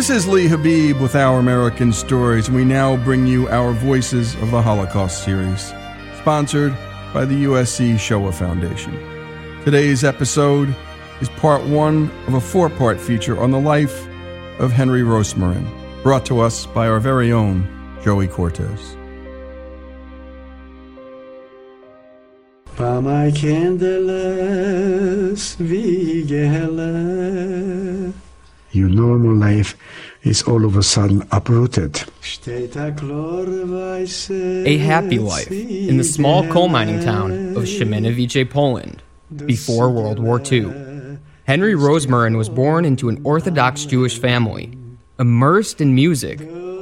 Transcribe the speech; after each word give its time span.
This 0.00 0.08
is 0.08 0.26
Lee 0.26 0.48
Habib 0.48 0.98
with 0.98 1.14
Our 1.14 1.38
American 1.38 1.92
Stories, 1.92 2.48
and 2.48 2.56
we 2.56 2.64
now 2.64 2.96
bring 2.96 3.26
you 3.26 3.50
our 3.50 3.72
Voices 3.72 4.34
of 4.36 4.50
the 4.50 4.62
Holocaust 4.62 5.24
series, 5.24 5.74
sponsored 6.16 6.74
by 7.12 7.26
the 7.26 7.44
USC 7.44 7.98
Shoah 7.98 8.32
Foundation. 8.32 8.94
Today's 9.62 10.02
episode 10.02 10.74
is 11.20 11.28
part 11.28 11.62
one 11.64 12.10
of 12.26 12.32
a 12.32 12.40
four 12.40 12.70
part 12.70 12.98
feature 12.98 13.38
on 13.38 13.50
the 13.50 13.60
life 13.60 14.08
of 14.58 14.72
Henry 14.72 15.02
Rosmarin, 15.02 15.68
brought 16.02 16.24
to 16.24 16.40
us 16.40 16.64
by 16.64 16.88
our 16.88 16.98
very 16.98 17.30
own 17.30 17.68
Joey 18.02 18.26
Cortez. 18.26 18.96
Your 28.72 28.88
normal 28.88 29.34
life 29.34 29.76
is 30.22 30.42
all 30.42 30.64
of 30.64 30.76
a 30.76 30.82
sudden 30.82 31.26
uprooted. 31.32 32.04
A 34.64 34.76
happy 34.78 35.18
life 35.18 35.50
in 35.50 35.96
the 35.96 36.04
small 36.04 36.46
coal 36.48 36.68
mining 36.68 37.00
town 37.00 37.56
of 37.56 37.64
Siemianowice, 37.64 38.48
Poland, 38.48 39.02
before 39.46 39.90
World 39.90 40.20
War 40.20 40.40
II. 40.40 41.18
Henry 41.46 41.74
Rosmarin 41.74 42.36
was 42.36 42.48
born 42.48 42.84
into 42.84 43.08
an 43.08 43.20
Orthodox 43.24 43.84
Jewish 43.84 44.20
family, 44.20 44.78
immersed 45.18 45.80
in 45.80 45.92
music, 45.94 46.38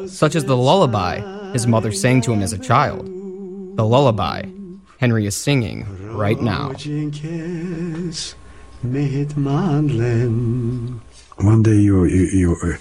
such 0.08 0.34
as 0.34 0.44
the 0.44 0.56
lullaby 0.56 1.20
his 1.52 1.66
mother 1.66 1.90
sang 1.90 2.20
to 2.20 2.32
him 2.32 2.42
as 2.42 2.52
a 2.52 2.58
child. 2.58 3.06
The 3.76 3.84
lullaby 3.86 4.44
Henry 4.98 5.24
is 5.24 5.36
singing 5.36 5.86
right 6.14 6.40
now. 6.40 6.72
One 11.40 11.62
day 11.62 11.76
you 11.76 12.04
you 12.04 12.26
you, 12.26 12.56
uh, 12.62 12.76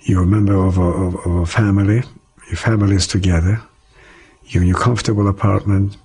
you're 0.00 0.22
a 0.24 0.26
member 0.26 0.54
of 0.54 0.78
a, 0.78 0.82
of, 0.82 1.14
of 1.26 1.34
a 1.42 1.46
family. 1.46 2.02
Your 2.48 2.56
family 2.56 2.96
is 2.96 3.06
together. 3.06 3.62
You're 4.46 4.62
in 4.62 4.68
your 4.68 4.78
comfortable 4.78 5.28
apartment. 5.28 5.96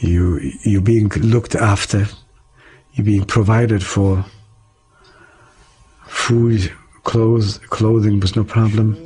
You 0.00 0.40
you're 0.64 0.80
being 0.80 1.08
looked 1.08 1.54
after. 1.54 2.06
You're 2.94 3.04
being 3.04 3.24
provided 3.24 3.84
for. 3.84 4.24
Food, 6.06 6.72
clothes, 7.04 7.58
clothing 7.58 8.18
was 8.18 8.34
no 8.34 8.42
problem. 8.42 8.96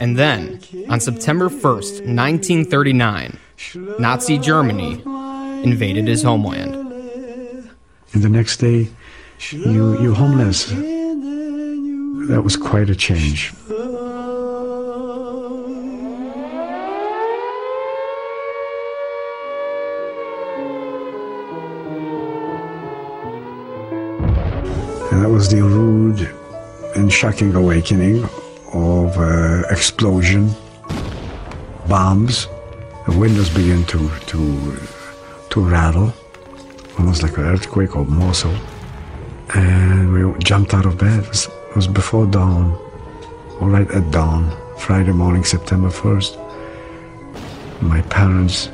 And 0.00 0.18
then, 0.18 0.60
on 0.90 1.00
September 1.00 1.48
1st, 1.48 2.04
1939, 2.04 3.38
Nazi 3.98 4.36
Germany 4.36 5.02
invaded 5.62 6.06
his 6.08 6.22
homeland. 6.22 6.74
And 8.12 8.22
the 8.22 8.28
next 8.28 8.58
day, 8.58 8.88
you 9.50 10.00
you're 10.00 10.14
homeless. 10.14 10.66
That 12.28 12.42
was 12.42 12.56
quite 12.56 12.90
a 12.90 12.96
change. 12.96 13.52
And 25.12 25.22
that 25.22 25.30
was 25.30 25.48
the 25.48 25.62
rude 25.62 26.28
and 26.96 27.12
shocking 27.12 27.54
awakening 27.54 28.24
of 28.72 29.16
uh, 29.18 29.62
explosion, 29.70 30.50
bombs. 31.88 32.48
The 33.06 33.16
windows 33.16 33.50
began 33.50 33.84
to 33.84 34.10
to 34.30 34.76
to 35.50 35.60
rattle, 35.60 36.12
almost 36.98 37.22
like 37.22 37.36
an 37.38 37.44
earthquake 37.44 37.94
or 37.96 38.34
so. 38.34 38.50
And 39.54 40.12
we 40.12 40.38
jumped 40.40 40.74
out 40.74 40.86
of 40.86 40.98
bed. 40.98 41.24
It 41.24 41.28
was, 41.28 41.46
it 41.46 41.76
was 41.76 41.86
before 41.86 42.26
dawn, 42.26 42.72
or 43.60 43.68
right 43.70 43.90
at 43.90 44.10
dawn, 44.10 44.54
Friday 44.78 45.12
morning, 45.12 45.44
September 45.44 45.90
first. 45.90 46.38
My 47.80 48.02
parents 48.02 48.70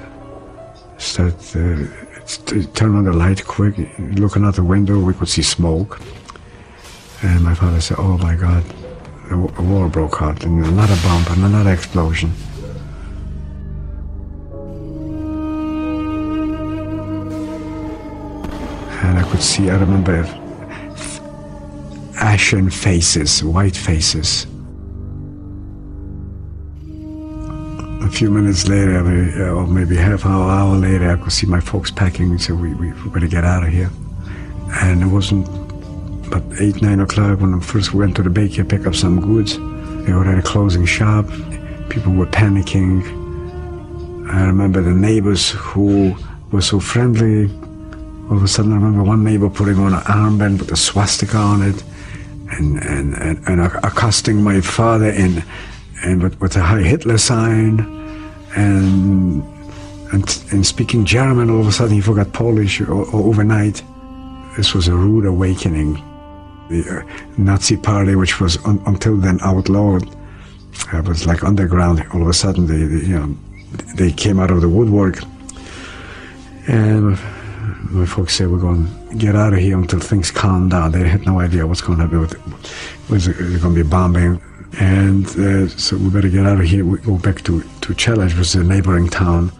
started 0.98 1.36
uh, 1.56 2.72
turn 2.74 2.94
on 2.94 3.04
the 3.04 3.12
light 3.12 3.44
quick. 3.44 3.76
Looking 3.98 4.44
out 4.44 4.54
the 4.54 4.64
window, 4.64 4.98
we 4.98 5.12
could 5.14 5.28
see 5.28 5.42
smoke. 5.42 6.00
And 7.22 7.42
my 7.42 7.54
father 7.54 7.80
said, 7.80 7.98
"Oh 8.00 8.16
my 8.18 8.34
God, 8.34 8.64
a 9.30 9.62
war 9.62 9.88
broke 9.88 10.22
out, 10.22 10.44
and 10.44 10.64
another 10.64 10.96
bomb, 11.02 11.24
and 11.30 11.44
another 11.44 11.72
explosion." 11.72 12.32
And 19.02 19.18
I 19.18 19.22
could 19.30 19.42
see, 19.42 19.68
I 19.68 19.76
remember 19.76 20.41
ashen 22.22 22.70
faces, 22.70 23.42
white 23.42 23.76
faces. 23.76 24.46
A 28.06 28.10
few 28.10 28.30
minutes 28.30 28.68
later, 28.68 28.98
uh, 28.98 29.54
or 29.54 29.66
maybe 29.66 29.96
half 29.96 30.24
an 30.24 30.30
hour, 30.30 30.76
later, 30.76 31.10
I 31.10 31.16
could 31.16 31.32
see 31.32 31.46
my 31.46 31.60
folks 31.60 31.90
packing 31.90 32.30
and 32.30 32.40
said, 32.40 32.60
we, 32.60 32.74
we, 32.74 32.92
we 32.92 33.10
better 33.10 33.26
get 33.26 33.44
out 33.44 33.64
of 33.64 33.70
here. 33.70 33.90
And 34.82 35.02
it 35.02 35.06
wasn't 35.06 35.46
but 36.30 36.44
8, 36.58 36.80
9 36.80 37.00
o'clock 37.00 37.40
when 37.40 37.54
I 37.54 37.60
first 37.60 37.92
went 37.92 38.16
to 38.16 38.22
the 38.22 38.30
bakery 38.30 38.58
to 38.58 38.64
pick 38.64 38.86
up 38.86 38.94
some 38.94 39.20
goods. 39.20 39.56
They 40.06 40.12
were 40.12 40.24
at 40.24 40.38
a 40.38 40.42
closing 40.42 40.86
shop. 40.86 41.26
People 41.88 42.12
were 42.12 42.26
panicking. 42.26 43.02
I 44.32 44.46
remember 44.46 44.80
the 44.80 44.92
neighbors 44.92 45.50
who 45.50 46.16
were 46.52 46.62
so 46.62 46.78
friendly. 46.78 47.50
All 48.30 48.36
of 48.36 48.44
a 48.44 48.48
sudden, 48.48 48.72
I 48.72 48.76
remember 48.76 49.02
one 49.02 49.24
neighbor 49.24 49.50
putting 49.50 49.78
on 49.78 49.92
an 49.92 50.00
armband 50.02 50.60
with 50.60 50.70
a 50.70 50.76
swastika 50.76 51.36
on 51.36 51.62
it 51.62 51.82
and, 52.52 52.82
and, 52.84 53.14
and, 53.14 53.48
and 53.48 53.60
accosting 53.60 54.42
my 54.42 54.60
father 54.60 55.10
in, 55.10 55.42
and 56.04 56.22
with, 56.22 56.40
with 56.40 56.56
a 56.56 56.62
Hitler 56.62 57.18
sign 57.18 57.80
and, 58.56 59.42
and, 60.12 60.44
and 60.52 60.66
speaking 60.66 61.04
German. 61.04 61.50
All 61.50 61.60
of 61.60 61.66
a 61.66 61.72
sudden, 61.72 61.94
he 61.94 62.00
forgot 62.00 62.32
Polish 62.32 62.80
overnight. 62.82 63.82
This 64.56 64.74
was 64.74 64.88
a 64.88 64.94
rude 64.94 65.26
awakening. 65.26 65.94
The 66.68 67.04
uh, 67.04 67.24
Nazi 67.38 67.76
party, 67.76 68.14
which 68.14 68.40
was 68.40 68.58
un- 68.64 68.82
until 68.86 69.16
then 69.16 69.38
outlawed, 69.42 70.08
uh, 70.92 71.02
was 71.02 71.26
like 71.26 71.42
underground. 71.42 72.04
All 72.12 72.22
of 72.22 72.28
a 72.28 72.32
sudden, 72.32 72.66
they, 72.66 72.84
they, 72.84 73.06
you 73.06 73.18
know, 73.18 73.36
they 73.96 74.12
came 74.12 74.38
out 74.38 74.50
of 74.50 74.60
the 74.60 74.68
woodwork. 74.68 75.18
And 76.68 77.18
my 77.90 78.06
folks 78.06 78.34
said, 78.34 78.48
we're 78.50 78.58
going 78.58 78.86
get 79.18 79.36
out 79.36 79.52
of 79.52 79.58
here 79.58 79.78
until 79.78 80.00
things 80.00 80.30
calm 80.30 80.68
down. 80.68 80.92
They 80.92 81.08
had 81.08 81.24
no 81.26 81.40
idea 81.40 81.66
what's 81.66 81.80
going 81.80 81.98
to 81.98 82.04
happen. 82.04 82.20
With 82.20 82.34
it. 82.34 83.10
Was 83.10 83.28
it 83.28 83.36
going 83.36 83.74
to 83.74 83.84
be 83.84 83.88
bombing? 83.88 84.40
And 84.78 85.26
uh, 85.26 85.68
so 85.68 85.96
we 85.96 86.10
better 86.10 86.28
get 86.28 86.46
out 86.46 86.60
of 86.60 86.66
here. 86.66 86.84
We 86.84 86.98
go 86.98 87.18
back 87.18 87.42
to, 87.42 87.60
to 87.60 87.94
Czeladź, 87.94 88.38
which 88.38 88.48
is 88.48 88.54
a 88.54 88.64
neighboring 88.64 89.08
town. 89.08 89.52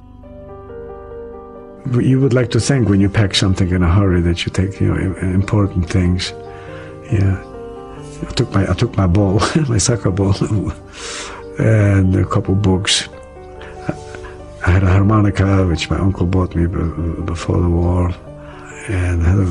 You 2.00 2.20
would 2.20 2.32
like 2.32 2.50
to 2.52 2.60
think 2.60 2.88
when 2.88 3.00
you 3.00 3.08
pack 3.08 3.34
something 3.34 3.68
in 3.70 3.82
a 3.82 3.92
hurry 3.92 4.20
that 4.22 4.46
you 4.46 4.52
take, 4.52 4.80
you 4.80 4.94
know, 4.94 5.16
important 5.16 5.91
things. 5.91 6.32
Yeah. 7.12 7.42
I 8.22 8.32
took 8.34 8.52
my 8.52 8.70
I 8.70 8.74
took 8.74 8.96
my 8.96 9.06
ball, 9.06 9.41
my 9.68 9.78
soccer 9.78 10.10
ball, 10.10 10.34
and 11.58 12.14
a 12.14 12.24
couple 12.24 12.54
books. 12.54 13.08
I 14.64 14.70
had 14.70 14.84
a 14.84 14.91
harmonica 14.91 15.66
which 15.66 15.91
my 15.91 15.98
uncle 15.98 16.24
bought 16.24 16.54
me 16.54 16.66
before 16.66 17.60
the 17.60 17.68
war, 17.68 18.14
and 18.88 19.22
had 19.22 19.37
a 19.37 19.43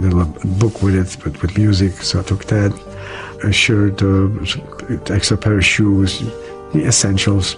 little 0.00 0.24
book 0.58 0.82
with 0.82 0.94
it, 0.94 1.16
but 1.22 1.40
with 1.42 1.56
music. 1.56 1.92
So 2.02 2.20
I 2.20 2.22
took 2.22 2.44
that, 2.46 2.72
a 3.42 3.52
shirt, 3.52 4.02
uh, 4.02 5.12
extra 5.12 5.36
pair 5.36 5.58
of 5.58 5.64
shoes, 5.64 6.20
the 6.72 6.84
essentials. 6.86 7.56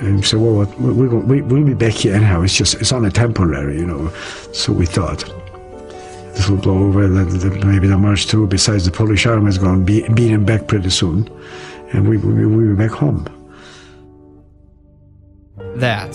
And 0.00 0.22
so, 0.24 0.38
well, 0.38 0.66
what, 0.66 0.78
we, 0.78 1.08
we, 1.08 1.40
we'll 1.40 1.64
be 1.64 1.72
back 1.72 1.94
here 1.94 2.14
anyhow. 2.14 2.42
It's 2.42 2.54
just, 2.54 2.74
it's 2.74 2.92
on 2.92 3.06
a 3.06 3.10
temporary, 3.10 3.78
you 3.78 3.86
know. 3.86 4.10
So 4.52 4.72
we 4.72 4.84
thought 4.84 5.24
this 6.34 6.50
will 6.50 6.58
blow 6.58 6.76
over. 6.84 7.08
That, 7.08 7.64
maybe 7.64 7.88
the 7.88 7.96
march 7.96 8.26
through. 8.26 8.48
Besides, 8.48 8.84
the 8.84 8.90
Polish 8.90 9.24
army 9.24 9.48
is 9.48 9.56
going 9.56 9.80
to 9.80 9.84
be 9.84 10.06
beating 10.12 10.44
back 10.44 10.66
pretty 10.66 10.90
soon, 10.90 11.30
and 11.94 12.06
we 12.06 12.18
we 12.18 12.44
we'll 12.44 12.76
be 12.76 12.86
back 12.86 12.90
home. 12.90 13.26
That 15.76 16.12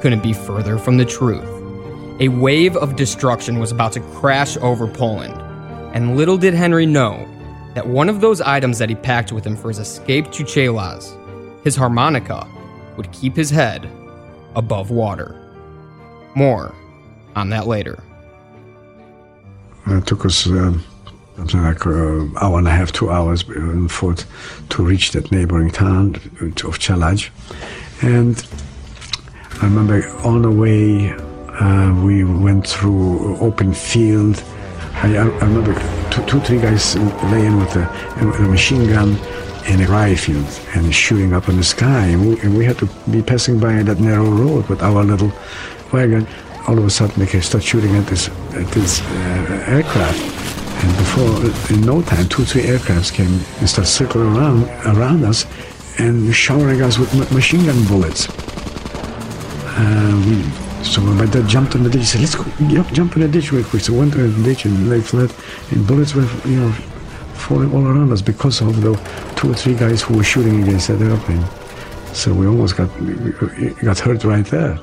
couldn't 0.00 0.22
be 0.24 0.32
further 0.32 0.78
from 0.78 0.96
the 0.96 1.04
truth. 1.04 1.61
A 2.20 2.28
wave 2.28 2.76
of 2.76 2.96
destruction 2.96 3.58
was 3.58 3.72
about 3.72 3.92
to 3.92 4.00
crash 4.00 4.56
over 4.58 4.86
Poland, 4.86 5.34
and 5.94 6.16
little 6.16 6.36
did 6.36 6.54
Henry 6.54 6.86
know 6.86 7.26
that 7.74 7.86
one 7.86 8.08
of 8.08 8.20
those 8.20 8.40
items 8.40 8.78
that 8.78 8.88
he 8.88 8.94
packed 8.94 9.32
with 9.32 9.46
him 9.46 9.56
for 9.56 9.68
his 9.68 9.78
escape 9.78 10.30
to 10.32 10.44
Czeladź, 10.44 11.64
his 11.64 11.74
harmonica, 11.74 12.46
would 12.96 13.10
keep 13.12 13.34
his 13.34 13.50
head 13.50 13.88
above 14.54 14.90
water. 14.90 15.34
More 16.34 16.74
on 17.34 17.48
that 17.50 17.66
later. 17.66 18.02
It 19.86 20.06
took 20.06 20.24
us 20.24 20.46
uh, 20.46 20.74
something 21.36 21.62
like 21.62 21.84
an 21.86 22.34
hour 22.40 22.58
and 22.58 22.68
a 22.68 22.70
half, 22.70 22.92
two 22.92 23.10
hours 23.10 23.48
on 23.48 23.88
foot 23.88 24.26
to 24.70 24.84
reach 24.84 25.12
that 25.12 25.32
neighboring 25.32 25.70
town 25.70 26.16
of 26.40 26.78
Czeladź. 26.78 27.30
And 28.02 28.46
I 29.60 29.64
remember 29.64 30.08
on 30.24 30.42
the 30.42 30.50
way, 30.50 31.16
uh, 31.62 31.94
we 32.04 32.24
went 32.24 32.66
through 32.66 33.36
open 33.38 33.72
field, 33.72 34.42
I, 34.94 35.16
I 35.16 35.26
remember 35.46 35.74
two, 36.10 36.24
two, 36.26 36.40
three 36.40 36.60
guys 36.60 36.96
laying 37.32 37.56
with 37.56 37.76
a, 37.76 37.88
a 38.16 38.48
machine 38.48 38.88
gun 38.88 39.16
in 39.66 39.80
a 39.80 39.86
riot 39.86 40.18
field 40.18 40.46
and 40.74 40.92
shooting 40.92 41.32
up 41.32 41.48
in 41.48 41.56
the 41.56 41.64
sky. 41.64 42.06
And 42.06 42.20
we, 42.28 42.40
and 42.40 42.58
we, 42.58 42.64
had 42.64 42.78
to 42.78 42.86
be 43.10 43.22
passing 43.22 43.60
by 43.60 43.82
that 43.82 44.00
narrow 44.00 44.28
road 44.28 44.68
with 44.68 44.82
our 44.82 45.04
little 45.04 45.32
wagon. 45.92 46.26
All 46.66 46.76
of 46.78 46.84
a 46.84 46.90
sudden, 46.90 47.24
they 47.24 47.40
start 47.40 47.62
shooting 47.62 47.94
at 47.94 48.06
this, 48.06 48.28
at 48.54 48.66
this 48.72 49.00
uh, 49.00 49.64
aircraft. 49.68 50.20
And 50.84 50.96
before, 50.96 51.76
in 51.76 51.86
no 51.86 52.02
time, 52.02 52.28
two, 52.28 52.44
three 52.44 52.62
aircrafts 52.62 53.12
came 53.12 53.40
and 53.60 53.68
started 53.68 53.90
circling 53.90 54.36
around, 54.36 54.64
around 54.96 55.24
us 55.24 55.46
and 56.00 56.34
showering 56.34 56.82
us 56.82 56.98
with 56.98 57.32
machine 57.32 57.66
gun 57.66 57.86
bullets. 57.86 58.28
Uh, 59.74 60.22
we, 60.26 60.61
so 60.82 61.00
my 61.00 61.26
dad 61.26 61.48
jumped 61.48 61.74
in 61.74 61.82
the 61.82 61.90
ditch. 61.90 62.02
He 62.02 62.06
said, 62.06 62.20
"Let's 62.20 62.34
go, 62.34 62.44
jump, 62.68 62.92
jump 62.92 63.16
in 63.16 63.22
the 63.22 63.28
ditch 63.28 63.52
real 63.52 63.64
quick." 63.64 63.82
So 63.82 63.92
we 63.92 64.00
went 64.00 64.14
in 64.14 64.42
the 64.42 64.42
ditch 64.42 64.64
and 64.64 64.90
lay 64.90 65.00
flat, 65.00 65.34
and 65.70 65.86
bullets 65.86 66.14
were, 66.14 66.28
you 66.44 66.60
know, 66.60 66.72
falling 67.34 67.72
all 67.74 67.86
around 67.86 68.12
us 68.12 68.22
because 68.22 68.60
of 68.60 68.80
the 68.82 68.94
two 69.36 69.50
or 69.50 69.54
three 69.54 69.74
guys 69.74 70.02
who 70.02 70.16
were 70.16 70.24
shooting 70.24 70.62
against 70.62 70.88
that 70.88 71.00
airplane. 71.00 71.44
So 72.12 72.32
we 72.34 72.46
almost 72.46 72.76
got 72.76 72.88
got 73.82 73.98
hurt 73.98 74.24
right 74.24 74.46
there. 74.46 74.78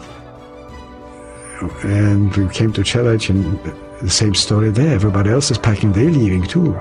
And 1.83 2.35
we 2.35 2.47
came 2.53 2.71
to 2.73 2.81
Czeladź, 2.81 3.29
and 3.29 3.59
the 4.01 4.09
same 4.09 4.33
story 4.33 4.69
there. 4.69 4.93
Everybody 4.95 5.29
else 5.29 5.51
is 5.51 5.57
packing; 5.57 5.91
they're 5.91 6.09
leaving 6.09 6.43
too. 6.43 6.71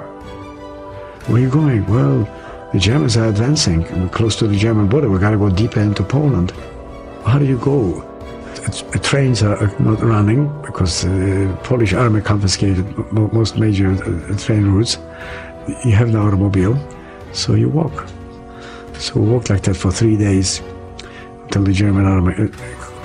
Where 1.26 1.36
are 1.36 1.40
you 1.40 1.50
going? 1.50 1.84
Well, 1.86 2.26
the 2.72 2.78
Germans 2.78 3.16
are 3.16 3.28
advancing. 3.28 3.82
We're 4.00 4.08
close 4.08 4.36
to 4.36 4.46
the 4.46 4.56
German 4.56 4.86
border. 4.88 5.10
We 5.10 5.18
got 5.18 5.30
to 5.30 5.38
go 5.38 5.50
deeper 5.50 5.80
into 5.80 6.02
Poland. 6.02 6.52
How 7.24 7.38
do 7.38 7.44
you 7.44 7.58
go? 7.58 8.04
Trains 9.08 9.42
are 9.42 9.72
not 9.78 10.02
running 10.02 10.48
because 10.62 11.02
the 11.02 11.58
Polish 11.62 11.94
army 11.94 12.20
confiscated 12.20 12.84
most 13.12 13.56
major 13.56 13.90
uh, 13.92 14.36
train 14.36 14.66
routes. 14.66 14.98
You 15.84 15.92
have 15.92 16.10
no 16.10 16.26
automobile, 16.26 16.76
so 17.32 17.54
you 17.54 17.68
walk. 17.68 18.06
So 18.98 19.20
we 19.20 19.30
walked 19.30 19.48
like 19.48 19.62
that 19.62 19.76
for 19.76 19.90
three 19.90 20.16
days 20.16 20.60
until 21.44 21.64
the 21.64 21.72
German 21.72 22.04
army 22.04 22.34
uh, 22.34 22.48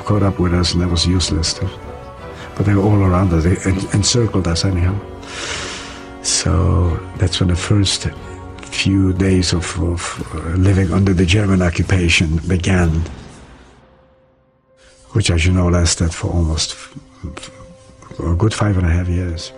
caught 0.03 0.23
up 0.23 0.39
with 0.39 0.53
us, 0.53 0.73
and 0.73 0.81
that 0.81 0.89
was 0.89 1.05
useless. 1.05 1.59
But 2.55 2.65
they 2.65 2.73
were 2.73 2.83
all 2.83 3.01
around 3.01 3.31
us, 3.33 3.43
they 3.43 3.57
encircled 3.97 4.47
us 4.47 4.65
anyhow. 4.65 4.95
So 6.21 6.99
that's 7.17 7.39
when 7.39 7.49
the 7.49 7.55
first 7.55 8.07
few 8.61 9.13
days 9.13 9.53
of, 9.53 9.79
of 9.81 10.01
uh, 10.33 10.49
living 10.57 10.91
under 10.91 11.13
the 11.13 11.25
German 11.25 11.61
occupation 11.61 12.37
began 12.47 13.03
which, 15.13 15.29
as 15.29 15.45
you 15.45 15.51
know, 15.51 15.67
lasted 15.67 16.13
for 16.13 16.27
almost 16.27 16.75
a 18.19 18.35
good 18.35 18.53
five 18.53 18.77
and 18.77 18.85
a 18.85 18.89
half 18.89 19.07
years. 19.07 19.51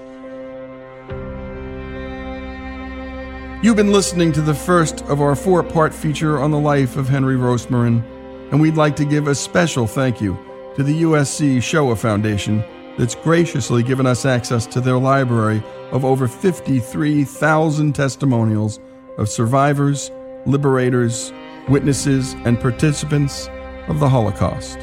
You've 3.64 3.78
been 3.78 3.92
listening 3.92 4.32
to 4.34 4.42
the 4.42 4.54
first 4.54 5.02
of 5.06 5.22
our 5.22 5.36
four 5.36 5.64
part 5.64 5.94
feature 5.94 6.40
on 6.40 6.52
the 6.52 6.60
life 6.60 6.98
of 6.98 7.10
Henry 7.10 7.36
Rosmarin, 7.36 8.04
and 8.52 8.62
we'd 8.62 8.76
like 8.76 8.96
to 8.98 9.06
give 9.06 9.28
a 9.28 9.34
special 9.34 9.88
thank 9.88 10.22
you 10.22 10.38
to 10.76 10.84
the 10.84 11.02
USC 11.02 11.64
Shoah 11.64 11.96
Foundation 11.96 12.64
that's 12.98 13.16
graciously 13.16 13.82
given 13.82 14.06
us 14.06 14.26
access 14.26 14.66
to 14.68 14.82
their 14.82 14.98
library 14.98 15.64
of 15.92 16.06
over 16.06 16.28
53,000 16.28 17.94
testimonials 17.94 18.80
of 19.18 19.30
survivors, 19.30 20.12
liberators, 20.46 21.34
witnesses, 21.68 22.34
and 22.46 22.60
participants 22.60 23.50
of 23.88 24.00
the 24.00 24.10
Holocaust. 24.10 24.78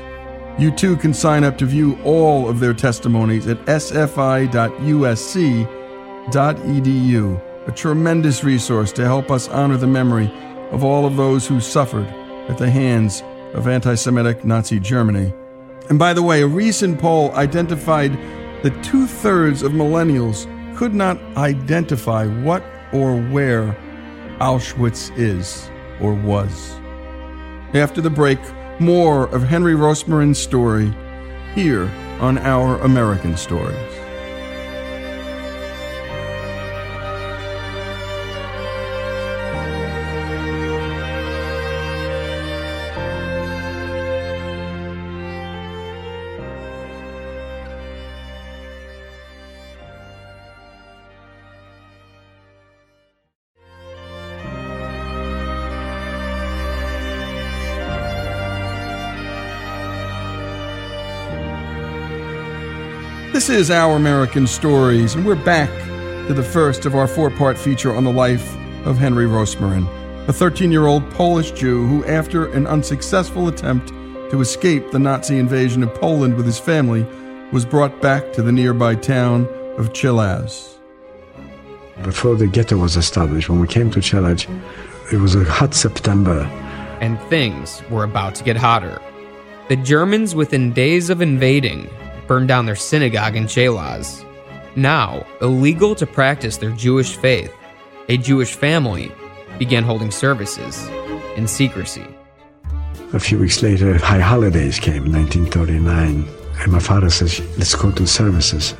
You 0.58 0.70
too 0.70 0.96
can 0.96 1.14
sign 1.14 1.44
up 1.44 1.56
to 1.58 1.66
view 1.66 1.98
all 2.04 2.48
of 2.48 2.60
their 2.60 2.74
testimonies 2.74 3.46
at 3.46 3.64
sfi.usc.edu, 3.64 4.52
a 7.68 7.72
tremendous 7.72 8.44
resource 8.44 8.92
to 8.92 9.04
help 9.04 9.30
us 9.30 9.48
honor 9.48 9.76
the 9.78 9.86
memory 9.86 10.30
of 10.70 10.84
all 10.84 11.06
of 11.06 11.16
those 11.16 11.46
who 11.46 11.60
suffered 11.60 12.06
at 12.48 12.58
the 12.58 12.70
hands 12.70 13.22
of 13.54 13.66
anti 13.66 13.94
Semitic 13.94 14.44
Nazi 14.44 14.78
Germany. 14.78 15.32
And 15.88 15.98
by 15.98 16.12
the 16.12 16.22
way, 16.22 16.42
a 16.42 16.46
recent 16.46 17.00
poll 17.00 17.32
identified 17.32 18.12
that 18.62 18.84
two 18.84 19.06
thirds 19.06 19.62
of 19.62 19.72
millennials 19.72 20.46
could 20.76 20.94
not 20.94 21.18
identify 21.36 22.26
what 22.42 22.62
or 22.92 23.20
where 23.20 23.76
Auschwitz 24.38 25.16
is 25.18 25.70
or 26.00 26.14
was. 26.14 26.78
After 27.74 28.00
the 28.00 28.10
break, 28.10 28.38
more 28.82 29.28
of 29.28 29.44
Henry 29.44 29.74
Rosmarin's 29.74 30.38
story 30.38 30.92
here 31.54 31.88
on 32.20 32.36
Our 32.38 32.78
American 32.80 33.36
Stories. 33.36 34.01
This 63.42 63.58
is 63.58 63.70
Our 63.72 63.96
American 63.96 64.46
Stories, 64.46 65.16
and 65.16 65.26
we're 65.26 65.34
back 65.34 65.68
to 66.28 66.32
the 66.32 66.44
first 66.44 66.86
of 66.86 66.94
our 66.94 67.08
four 67.08 67.28
part 67.28 67.58
feature 67.58 67.92
on 67.92 68.04
the 68.04 68.12
life 68.12 68.54
of 68.86 68.98
Henry 68.98 69.26
Rosmarin, 69.26 69.88
a 70.28 70.32
13 70.32 70.70
year 70.70 70.86
old 70.86 71.10
Polish 71.10 71.50
Jew 71.50 71.84
who, 71.88 72.04
after 72.04 72.46
an 72.52 72.68
unsuccessful 72.68 73.48
attempt 73.48 73.88
to 74.30 74.40
escape 74.40 74.92
the 74.92 75.00
Nazi 75.00 75.40
invasion 75.40 75.82
of 75.82 75.92
Poland 75.92 76.36
with 76.36 76.46
his 76.46 76.60
family, 76.60 77.04
was 77.50 77.64
brought 77.64 78.00
back 78.00 78.32
to 78.34 78.42
the 78.42 78.52
nearby 78.52 78.94
town 78.94 79.48
of 79.76 79.92
Czeladź. 79.92 80.78
Before 82.04 82.36
the 82.36 82.46
ghetto 82.46 82.76
was 82.76 82.96
established, 82.96 83.48
when 83.48 83.58
we 83.58 83.66
came 83.66 83.90
to 83.90 83.98
Czeladź, 83.98 84.46
it 85.12 85.18
was 85.18 85.34
a 85.34 85.42
hot 85.42 85.74
September. 85.74 86.42
And 87.00 87.18
things 87.22 87.82
were 87.90 88.04
about 88.04 88.36
to 88.36 88.44
get 88.44 88.56
hotter. 88.56 89.02
The 89.68 89.74
Germans, 89.74 90.32
within 90.32 90.72
days 90.72 91.10
of 91.10 91.20
invading, 91.20 91.90
burned 92.26 92.48
down 92.48 92.66
their 92.66 92.76
synagogue 92.76 93.36
in 93.36 93.44
Czeladź. 93.44 94.24
Now, 94.76 95.26
illegal 95.40 95.94
to 95.96 96.06
practice 96.06 96.56
their 96.56 96.70
Jewish 96.70 97.16
faith, 97.16 97.52
a 98.08 98.16
Jewish 98.16 98.54
family 98.54 99.12
began 99.58 99.84
holding 99.84 100.10
services 100.10 100.88
in 101.36 101.46
secrecy. 101.46 102.06
A 103.12 103.20
few 103.20 103.38
weeks 103.38 103.62
later, 103.62 103.98
high 103.98 104.20
holidays 104.20 104.78
came 104.80 105.04
in 105.04 105.12
1939, 105.12 106.26
and 106.60 106.72
my 106.72 106.78
father 106.78 107.10
says, 107.10 107.40
Let's 107.58 107.74
go 107.74 107.90
to 107.92 108.06
services. 108.06 108.74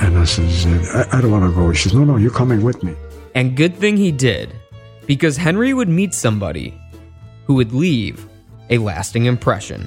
And 0.00 0.18
I 0.18 0.24
says, 0.24 0.66
I, 0.94 1.18
I 1.18 1.20
don't 1.20 1.30
want 1.30 1.44
to 1.44 1.54
go. 1.54 1.70
He 1.70 1.76
says, 1.76 1.94
No, 1.94 2.04
no, 2.04 2.16
you're 2.16 2.30
coming 2.30 2.62
with 2.62 2.82
me. 2.82 2.94
And 3.34 3.56
good 3.56 3.76
thing 3.76 3.96
he 3.96 4.10
did, 4.10 4.54
because 5.06 5.36
Henry 5.36 5.74
would 5.74 5.88
meet 5.88 6.14
somebody 6.14 6.74
who 7.44 7.54
would 7.54 7.72
leave 7.72 8.26
a 8.70 8.78
lasting 8.78 9.26
impression. 9.26 9.86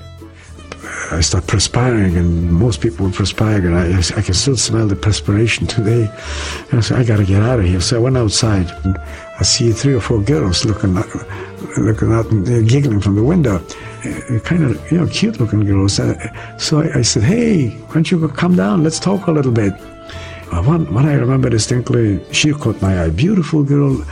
I 1.11 1.21
start 1.21 1.47
perspiring, 1.47 2.17
and 2.17 2.51
most 2.51 2.81
people 2.81 3.05
would 3.05 3.15
perspire, 3.15 3.65
and 3.65 3.75
I, 3.75 3.99
I 4.17 4.21
can 4.21 4.33
still 4.33 4.57
smell 4.57 4.87
the 4.87 4.95
perspiration 4.95 5.65
today. 5.65 6.09
And 6.69 6.79
I 6.79 6.81
said, 6.81 6.99
I 6.99 7.03
got 7.03 7.17
to 7.17 7.25
get 7.25 7.41
out 7.41 7.59
of 7.59 7.65
here. 7.65 7.79
So 7.79 7.97
I 7.97 7.99
went 7.99 8.17
outside, 8.17 8.69
and 8.83 8.97
I 9.39 9.43
see 9.43 9.71
three 9.71 9.93
or 9.93 10.01
four 10.01 10.21
girls 10.21 10.65
looking, 10.65 10.95
looking 11.77 12.11
out 12.11 12.29
and 12.31 12.69
giggling 12.69 12.99
from 12.99 13.15
the 13.15 13.23
window. 13.23 13.63
Uh, 14.05 14.39
kind 14.39 14.63
of, 14.63 14.91
you 14.91 14.97
know, 14.97 15.07
cute-looking 15.07 15.65
girls. 15.65 15.99
Uh, 15.99 16.57
so 16.57 16.81
I, 16.81 16.99
I, 16.99 17.01
said, 17.01 17.23
"Hey, 17.23 17.69
why 17.69 17.93
don't 17.95 18.11
you 18.11 18.27
come 18.27 18.55
down? 18.55 18.83
Let's 18.83 18.99
talk 18.99 19.27
a 19.27 19.31
little 19.31 19.51
bit." 19.51 19.73
Uh, 20.51 20.63
one, 20.63 20.93
one 20.93 21.05
I 21.05 21.13
remember 21.13 21.49
distinctly. 21.49 22.21
She 22.33 22.51
caught 22.53 22.81
my 22.81 23.03
eye. 23.03 23.09
Beautiful 23.09 23.63
girl, 23.63 24.03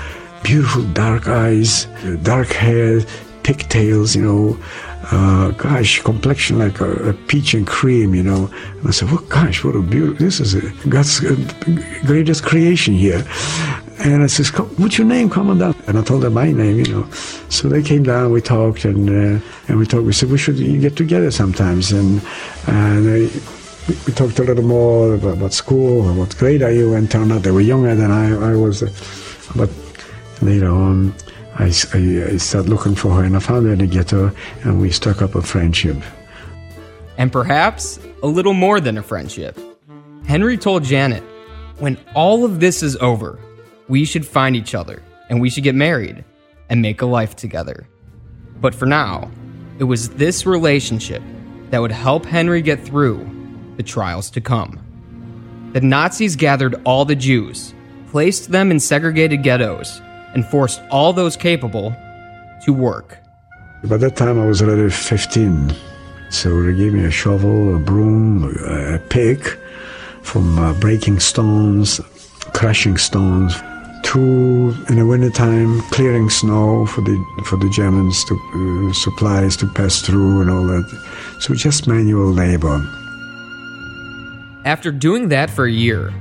beautiful 0.44 0.84
dark 0.94 1.28
eyes, 1.28 1.88
dark 2.24 2.48
hair, 2.48 3.02
pigtails, 3.44 4.16
you 4.16 4.22
know 4.22 4.58
uh, 5.12 5.52
gosh, 5.52 6.02
complexion 6.02 6.58
like 6.58 6.80
a, 6.82 7.10
a, 7.10 7.14
peach 7.14 7.54
and 7.54 7.68
cream, 7.68 8.16
you 8.16 8.24
know. 8.24 8.50
And 8.80 8.88
I 8.88 8.92
said, 8.92 9.10
well, 9.10 9.24
gosh, 9.30 9.64
what 9.64 9.76
a 9.76 9.82
beautiful, 9.82 10.26
this 10.26 10.40
is 10.40 10.56
a, 10.56 10.62
God's 10.90 11.20
greatest 12.06 12.44
creation 12.44 12.94
here. 12.94 13.24
And 14.00 14.24
I 14.24 14.28
says, 14.28 14.50
what's 14.78 14.98
your 14.98 15.08
name? 15.08 15.30
Come 15.30 15.50
on 15.50 15.60
down. 15.60 15.76
And 15.88 15.98
I 15.98 16.04
told 16.04 16.24
them 16.24 16.34
my 16.34 16.52
name, 16.52 16.78
you 16.78 16.92
know. 16.92 17.10
So 17.50 17.70
they 17.70 17.82
came 17.82 18.04
down, 18.04 18.32
we 18.32 18.42
talked, 18.42 18.84
and 18.84 19.10
uh, 19.10 19.46
and 19.68 19.78
we 19.78 19.86
talked. 19.86 20.04
We 20.04 20.14
said, 20.14 20.30
we 20.30 20.38
should 20.38 20.58
get 20.58 20.96
together 20.96 21.32
sometimes. 21.32 21.92
And, 21.92 22.22
and 22.68 23.06
we, 23.06 23.32
we 23.88 24.14
talked 24.14 24.40
a 24.40 24.44
little 24.44 24.64
more 24.64 25.14
about, 25.14 25.38
about 25.38 25.54
school, 25.54 26.14
what 26.14 26.36
grade 26.38 26.64
are 26.64 26.72
you? 26.72 26.94
And 26.94 27.10
turned 27.10 27.32
out 27.32 27.44
they 27.44 27.52
were 27.52 27.62
younger 27.62 27.96
than 27.96 28.12
I, 28.12 28.52
I 28.52 28.56
was. 28.56 28.82
But 29.56 29.70
later 30.42 30.70
on, 30.70 31.14
I, 31.58 31.66
I, 31.68 32.38
started 32.38 32.70
looking 32.70 32.96
for 32.96 33.16
her 33.16 33.24
and 33.24 33.36
I 33.36 33.40
found 33.40 33.66
her 33.66 33.74
in 33.74 33.80
the 33.80 33.88
ghetto 33.88 34.32
and 34.64 34.82
we 34.82 34.92
struck 34.92 35.22
up 35.22 35.36
a 35.36 35.42
friendship. 35.42 35.98
And 37.18 37.32
perhaps 37.32 37.98
a 38.24 38.28
little 38.28 38.54
more 38.54 38.82
than 38.82 38.98
a 38.98 39.04
friendship. 39.04 39.58
Henry 40.26 40.58
told 40.58 40.84
Janet 40.84 41.24
When 41.80 41.98
all 42.14 42.44
of 42.44 42.60
this 42.60 42.84
is 42.84 42.98
over, 42.98 43.40
we 43.88 44.04
should 44.04 44.26
find 44.26 44.56
each 44.56 44.76
other 44.76 45.02
and 45.30 45.40
we 45.40 45.50
should 45.50 45.64
get 45.64 45.76
married 45.76 46.26
and 46.70 46.82
make 46.82 47.02
a 47.02 47.06
life 47.06 47.36
together. 47.38 47.88
But 48.60 48.76
for 48.76 48.86
now, 48.86 49.32
it 49.80 49.86
was 49.86 50.10
this 50.10 50.46
relationship 50.46 51.22
that 51.70 51.80
would 51.80 51.92
help 51.92 52.26
Henry 52.26 52.62
get 52.62 52.84
through 52.84 53.30
the 53.78 53.84
trials 53.84 54.30
to 54.32 54.42
come. 54.42 54.82
The 55.74 55.82
Nazis 55.82 56.36
gathered 56.36 56.82
all 56.86 57.06
the 57.06 57.16
Jews, 57.16 57.74
placed 58.08 58.52
them 58.52 58.72
in 58.72 58.80
segregated 58.80 59.44
ghettos, 59.44 60.02
and 60.36 60.46
forced 60.46 60.82
all 60.92 61.14
those 61.14 61.36
capable 61.36 61.96
to 62.64 62.74
work. 62.74 63.18
By 63.86 63.98
that 63.98 64.16
time, 64.16 64.40
I 64.40 64.46
was 64.46 64.62
already 64.62 64.90
15. 64.90 65.74
So 66.30 66.64
they 66.64 66.74
gave 66.74 66.94
me 66.94 67.06
a 67.06 67.12
shovel, 67.12 67.76
a 67.76 67.80
broom, 67.80 68.56
a 68.68 69.00
pick 69.10 69.58
from 70.22 70.60
uh, 70.60 70.74
breaking 70.74 71.20
stones, 71.20 72.02
crushing 72.54 72.98
stones, 72.98 73.56
to 74.04 74.76
in 74.90 74.98
the 74.98 75.06
wintertime 75.06 75.82
clearing 75.92 76.30
snow 76.30 76.86
for 76.86 77.02
the 77.02 77.18
for 77.46 77.58
the 77.58 77.70
Germans 77.70 78.24
to 78.26 78.36
uh, 78.36 78.94
supplies 78.94 79.56
to 79.58 79.68
pass 79.68 80.02
through 80.02 80.42
and 80.42 80.50
all 80.50 80.66
that. 80.66 80.86
So 81.42 81.54
just 81.56 81.88
manual 81.88 82.32
labor. 82.32 82.84
After 84.66 84.92
doing 84.92 85.30
that 85.30 85.50
for 85.50 85.66
a 85.66 85.72
year, 85.72 86.12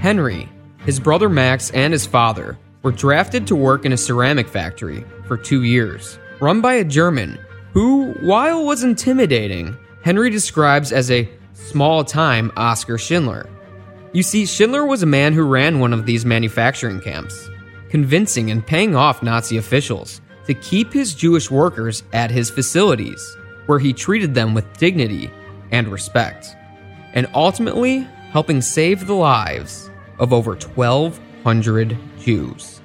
Henry, 0.00 0.48
his 0.86 0.98
brother 1.00 1.28
Max, 1.28 1.70
and 1.70 1.92
his 1.92 2.06
father 2.06 2.58
were 2.82 2.92
drafted 2.92 3.46
to 3.46 3.56
work 3.56 3.84
in 3.84 3.92
a 3.92 3.96
ceramic 3.96 4.48
factory 4.48 5.04
for 5.26 5.36
two 5.36 5.62
years, 5.62 6.18
run 6.40 6.60
by 6.60 6.74
a 6.74 6.84
German 6.84 7.38
who, 7.72 8.12
while 8.20 8.64
was 8.64 8.82
intimidating, 8.82 9.76
Henry 10.02 10.30
describes 10.30 10.92
as 10.92 11.10
a 11.10 11.28
small 11.52 12.02
time 12.02 12.50
Oscar 12.56 12.98
Schindler. 12.98 13.48
You 14.12 14.22
see, 14.22 14.46
Schindler 14.46 14.86
was 14.86 15.02
a 15.02 15.06
man 15.06 15.34
who 15.34 15.42
ran 15.42 15.78
one 15.78 15.92
of 15.92 16.06
these 16.06 16.24
manufacturing 16.24 17.00
camps, 17.00 17.48
convincing 17.90 18.50
and 18.50 18.66
paying 18.66 18.96
off 18.96 19.22
Nazi 19.22 19.56
officials 19.56 20.20
to 20.46 20.54
keep 20.54 20.92
his 20.92 21.14
Jewish 21.14 21.50
workers 21.50 22.02
at 22.12 22.30
his 22.30 22.50
facilities, 22.50 23.36
where 23.66 23.78
he 23.78 23.92
treated 23.92 24.34
them 24.34 24.52
with 24.52 24.78
dignity 24.78 25.30
and 25.70 25.86
respect, 25.86 26.56
and 27.12 27.28
ultimately 27.34 28.00
helping 28.32 28.60
save 28.60 29.06
the 29.06 29.14
lives 29.14 29.90
of 30.18 30.32
over 30.32 30.56
1,200 30.56 31.96
Jews. 32.20 32.80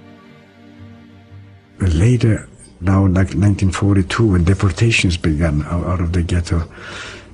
Later, 1.79 2.47
now 2.81 3.01
like 3.01 3.33
1942, 3.35 4.31
when 4.31 4.43
deportations 4.43 5.17
began 5.17 5.63
out 5.63 5.99
of 5.99 6.13
the 6.13 6.23
ghetto, 6.23 6.63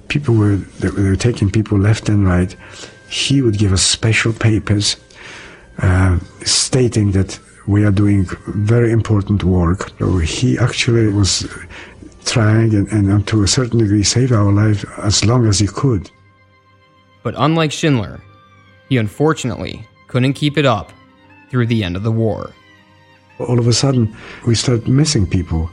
people 0.08 0.36
were 0.36 0.58
they 0.80 0.90
were 0.90 1.16
taking 1.16 1.50
people 1.50 1.78
left 1.78 2.10
and 2.10 2.26
right. 2.26 2.56
He 3.10 3.42
would 3.42 3.58
give 3.58 3.74
us 3.74 3.84
special 3.84 4.34
papers 4.34 4.98
uh, 5.80 6.20
stating 6.44 7.12
that 7.12 7.40
we 7.68 7.84
are 7.84 7.92
doing 7.92 8.26
very 8.48 8.92
important 8.92 9.44
work. 9.44 9.92
So 10.00 10.18
he 10.18 10.58
actually 10.58 11.08
was 11.08 11.48
trying 12.26 12.74
and, 12.74 12.88
and 12.92 13.28
to 13.28 13.44
a 13.44 13.48
certain 13.48 13.80
degree 13.80 14.04
save 14.04 14.32
our 14.32 14.52
life 14.52 14.86
as 15.00 15.26
long 15.26 15.48
as 15.48 15.60
he 15.60 15.68
could. 15.68 16.10
But 17.24 17.36
unlike 17.38 17.72
Schindler, 17.72 18.22
he 18.90 18.98
unfortunately 18.98 19.88
couldn't 20.08 20.34
keep 20.34 20.58
it 20.58 20.66
up 20.66 20.92
through 21.52 21.68
the 21.68 21.84
end 21.84 21.98
of 21.98 22.04
the 22.04 22.12
war. 22.12 22.54
All 23.38 23.60
of 23.60 23.68
a 23.68 23.74
sudden, 23.74 24.16
we 24.48 24.56
started 24.56 24.88
missing 24.88 25.28
people. 25.28 25.70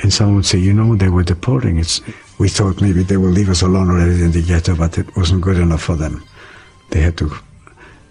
And 0.00 0.12
someone 0.12 0.36
would 0.36 0.46
say, 0.46 0.58
you 0.58 0.72
know, 0.72 0.96
they 0.96 1.10
were 1.10 1.22
deporting. 1.22 1.78
It's, 1.78 2.00
we 2.38 2.48
thought 2.48 2.80
maybe 2.80 3.02
they 3.02 3.18
will 3.18 3.30
leave 3.30 3.50
us 3.50 3.62
alone 3.62 3.90
already 3.90 4.22
in 4.22 4.32
the 4.32 4.42
ghetto, 4.42 4.74
but 4.76 4.96
it 4.96 5.14
wasn't 5.14 5.42
good 5.42 5.58
enough 5.58 5.82
for 5.82 5.96
them. 5.96 6.24
They 6.90 7.00
had 7.00 7.18
to 7.18 7.30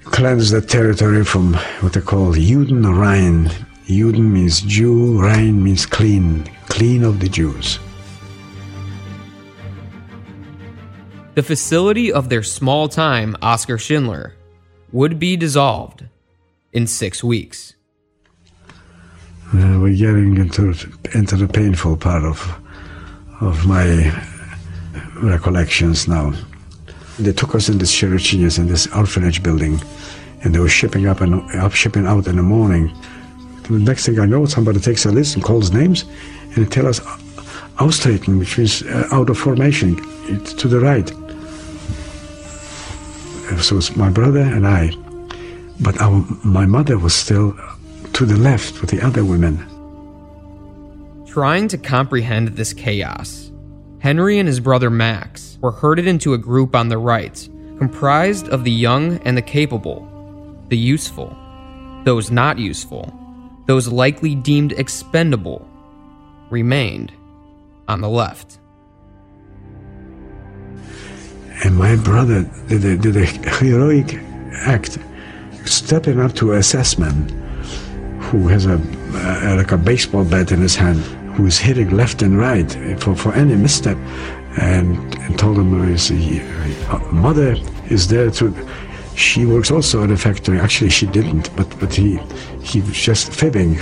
cleanse 0.04 0.52
the 0.52 0.62
territory 0.62 1.26
from 1.26 1.56
what 1.82 1.94
they 1.94 2.02
call 2.02 2.34
Juden 2.34 2.86
Rein. 3.02 3.50
Juden 3.88 4.32
means 4.32 4.62
Jew, 4.62 5.20
Rein 5.20 5.64
means 5.64 5.86
clean, 5.86 6.44
clean 6.68 7.04
of 7.04 7.20
the 7.20 7.30
Jews. 7.30 7.80
The 11.36 11.44
facility 11.44 12.12
of 12.12 12.30
their 12.30 12.44
small 12.44 12.90
time 12.90 13.36
Oscar 13.42 13.78
Schindler 13.78 14.36
would 14.92 15.20
be 15.20 15.38
dissolved 15.38 16.06
in 16.78 16.86
six 16.86 17.24
weeks. 17.24 17.74
Uh, 19.54 19.80
we're 19.82 19.96
getting 19.96 20.38
into 20.38 20.64
into 21.16 21.36
the 21.36 21.48
painful 21.48 21.98
part 21.98 22.24
of 22.24 22.38
of 23.42 23.66
my 23.66 23.88
recollections 25.34 26.08
now. 26.08 26.34
They 27.18 27.34
took 27.34 27.56
us 27.56 27.68
in 27.70 27.80
this 27.80 27.94
churches 28.02 28.60
in 28.60 28.68
this 28.68 28.86
orphanage 29.02 29.42
building, 29.42 29.82
and 30.44 30.54
they 30.54 30.60
were 30.60 30.76
shipping 30.82 31.08
up 31.08 31.20
and 31.22 31.34
up, 31.56 31.74
shipping 31.74 32.06
out 32.06 32.28
in 32.28 32.36
the 32.36 32.44
morning. 32.44 32.94
The 33.64 33.80
next 33.80 34.06
thing 34.06 34.20
I 34.20 34.28
know, 34.28 34.46
somebody 34.46 34.80
takes 34.80 35.06
a 35.06 35.12
list 35.12 35.36
and 35.36 35.44
calls 35.44 35.72
names, 35.72 36.06
and 36.54 36.58
they 36.58 36.70
tell 36.70 36.88
us 36.88 37.00
austreten, 37.80 38.38
which 38.38 38.58
means 38.58 38.84
uh, 38.84 39.08
out 39.12 39.30
of 39.32 39.38
formation, 39.38 39.96
to 40.62 40.68
the 40.68 40.80
right. 40.80 41.10
So 43.62 43.78
it's 43.78 43.96
my 43.96 44.12
brother 44.12 44.46
and 44.56 44.68
I, 44.68 44.92
but 45.80 46.00
our, 46.02 46.26
my 46.44 46.66
mother 46.66 46.98
was 46.98 47.14
still 47.14 47.56
to 48.14 48.26
the 48.26 48.38
left 48.38 48.82
with 48.82 48.90
the 48.90 49.02
other 49.02 49.24
women. 49.24 49.58
Trying 51.28 51.68
to 51.70 51.78
comprehend 51.78 52.50
this 52.50 52.74
chaos, 52.74 53.52
Henry 54.00 54.40
and 54.40 54.48
his 54.48 54.60
brother 54.60 54.90
Max 54.90 55.58
were 55.62 55.72
herded 55.72 56.08
into 56.08 56.34
a 56.34 56.38
group 56.38 56.76
on 56.76 56.88
the 56.88 56.98
right, 56.98 57.48
comprised 57.78 58.48
of 58.50 58.64
the 58.64 58.72
young 58.72 59.18
and 59.20 59.38
the 59.38 59.42
capable, 59.42 60.08
the 60.70 60.78
useful, 60.78 61.36
those 62.06 62.32
not 62.32 62.58
useful, 62.58 63.14
those 63.66 63.88
likely 63.88 64.34
deemed 64.34 64.72
expendable, 64.74 65.68
remained 66.50 67.12
on 67.88 68.02
the 68.02 68.10
left. 68.10 68.60
And 71.64 71.76
my 71.76 71.96
brother 71.96 72.44
did 72.68 72.86
a, 72.86 72.98
did 72.98 73.18
a 73.18 73.26
heroic 73.26 74.16
act, 74.54 74.98
stepping 75.68 76.20
up 76.20 76.34
to 76.34 76.56
SS 76.56 76.98
man 76.98 77.30
who 78.20 78.48
has 78.48 78.66
a 78.66 78.76
uh, 79.14 79.56
like 79.58 79.72
a 79.72 79.78
baseball 79.78 80.26
bat 80.26 80.52
in 80.52 80.60
his 80.60 80.76
hand, 80.76 81.00
who 81.36 81.46
is 81.46 81.58
hitting 81.58 81.90
left 81.92 82.22
and 82.22 82.38
right 82.38 82.70
for, 83.00 83.16
for 83.16 83.34
any 83.34 83.56
misstep, 83.56 83.98
and, 84.58 85.16
and 85.16 85.40
told 85.40 85.58
him 85.58 85.72
his 85.88 86.12
uh, 86.12 87.00
mother 87.12 87.56
is 87.90 88.08
there 88.08 88.30
to. 88.32 88.54
She 89.16 89.46
works 89.46 89.72
also 89.72 90.04
at 90.04 90.12
a 90.12 90.18
factory. 90.18 90.60
Actually, 90.60 90.90
she 90.90 91.08
didn't, 91.08 91.56
but 91.56 91.68
but 91.80 91.94
he 91.94 92.20
he 92.62 92.82
was 92.82 92.98
just 92.98 93.32
fibbing. 93.32 93.80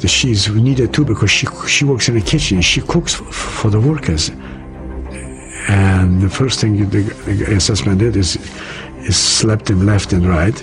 The 0.00 0.08
she's 0.08 0.48
needed 0.48 0.94
too 0.94 1.04
because 1.04 1.30
she 1.30 1.46
she 1.66 1.84
works 1.84 2.08
in 2.08 2.14
the 2.14 2.22
kitchen. 2.22 2.60
She 2.62 2.80
cooks 2.80 3.14
for, 3.14 3.24
for 3.24 3.70
the 3.70 3.80
workers. 3.80 4.30
And 5.68 6.22
the 6.22 6.30
first 6.30 6.60
thing 6.60 6.88
the, 6.88 7.02
the 7.02 7.54
SS 7.54 7.84
man 7.84 7.98
did 7.98 8.16
is 8.16 8.36
is 9.08 9.16
slapped 9.16 9.68
him 9.68 9.84
left 9.84 10.12
and 10.12 10.26
right 10.26 10.58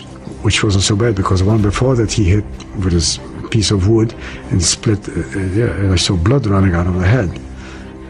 which 0.45 0.63
wasn't 0.63 0.83
so 0.83 0.95
bad 0.95 1.15
because 1.15 1.39
the 1.39 1.45
one 1.45 1.59
before 1.59 1.95
that 1.95 2.11
he 2.11 2.23
hit 2.23 2.45
with 2.83 2.93
his 2.93 3.19
piece 3.49 3.71
of 3.71 3.87
wood 3.87 4.13
and 4.51 4.61
split. 4.61 4.99
Uh, 5.09 5.13
uh 5.13 5.39
yeah, 5.59 5.71
and 5.79 5.91
I 5.91 5.95
saw 5.95 6.15
blood 6.15 6.45
running 6.45 6.75
out 6.75 6.85
of 6.85 6.93
the 6.99 7.07
head. 7.07 7.31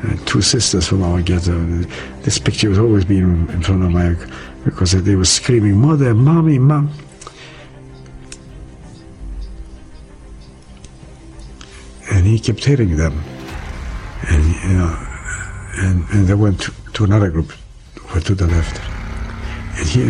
Uh, 0.03 0.17
two 0.25 0.41
sisters 0.41 0.85
from 0.85 1.01
our 1.01 1.21
ghetto. 1.21 1.57
This 2.23 2.37
picture 2.37 2.67
was 2.67 2.77
always 2.77 3.05
being 3.05 3.47
in 3.55 3.61
front 3.61 3.85
of 3.85 3.91
my 3.91 4.17
because 4.65 4.91
they 4.91 5.15
were 5.15 5.31
screaming, 5.39 5.77
"Mother, 5.77 6.13
mommy, 6.13 6.59
mom!" 6.59 6.91
And 12.11 12.25
he 12.27 12.37
kept 12.37 12.65
hitting 12.65 12.97
them, 12.97 13.15
and 14.29 14.43
you 14.67 14.77
know, 14.79 14.93
and 15.77 15.97
and 16.09 16.27
they 16.27 16.33
went 16.33 16.59
to, 16.63 16.73
to 16.95 17.05
another 17.05 17.29
group, 17.29 17.53
to 18.25 18.35
the 18.35 18.47
left, 18.47 18.75
and 19.79 19.87
he 19.87 20.01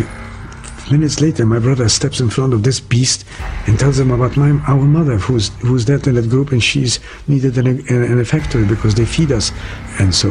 Minutes 0.92 1.20
later, 1.20 1.48
my 1.48 1.58
brother 1.58 1.90
steps 1.90 2.20
in 2.20 2.30
front 2.30 2.54
of 2.54 2.62
this 2.62 2.80
beast 2.80 3.26
and 3.66 3.80
tells 3.80 3.98
them 3.98 4.12
about 4.12 4.38
my, 4.38 4.52
our 4.68 4.86
mother, 4.86 5.18
who's 5.18 5.50
who's 5.62 5.84
dead 5.84 6.06
in 6.06 6.14
that 6.14 6.30
group, 6.30 6.52
and 6.52 6.64
she's 6.64 7.00
needed 7.28 7.58
in 7.58 7.66
a, 7.66 7.72
in 7.90 8.20
a 8.20 8.26
factory 8.26 8.66
because 8.66 8.94
they 8.94 9.04
feed 9.06 9.32
us. 9.32 9.52
And 10.00 10.14
so 10.14 10.30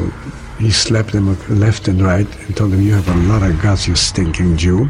he 0.60 0.70
slapped 0.70 1.10
them 1.10 1.36
left 1.58 1.88
and 1.88 2.00
right 2.00 2.28
and 2.46 2.56
told 2.56 2.70
them, 2.70 2.82
"You 2.82 2.92
have 2.94 3.08
a 3.08 3.16
lot 3.26 3.42
of 3.42 3.60
guts, 3.60 3.88
you 3.88 3.96
stinking 3.96 4.56
Jew." 4.56 4.88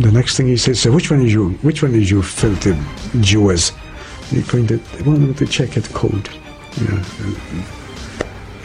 The 0.00 0.12
next 0.12 0.36
thing 0.36 0.48
he 0.48 0.58
said, 0.58 0.76
"So 0.76 0.92
which 0.92 1.10
one 1.10 1.22
is 1.22 1.32
you? 1.32 1.52
Which 1.62 1.82
one 1.82 1.94
is 1.94 2.10
you, 2.10 2.20
filthy 2.22 2.76
Jewess?" 3.20 3.72
He 4.28 4.42
pointed. 4.42 4.82
wanted 5.06 5.38
to 5.38 5.46
check 5.46 5.78
at 5.78 5.84
code. 5.94 6.28
Yeah. 6.76 7.02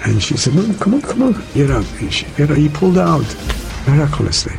And 0.03 0.21
she 0.21 0.35
said, 0.35 0.53
"No, 0.53 0.73
come 0.79 0.95
on, 0.95 1.01
come 1.01 1.23
on, 1.23 1.43
get 1.53 1.71
out." 1.71 1.85
And 2.01 2.13
she, 2.13 2.25
you 2.37 2.45
know, 2.45 2.55
he 2.55 2.67
pulled 2.67 2.97
out 2.97 3.25
miraculously. 3.87 4.57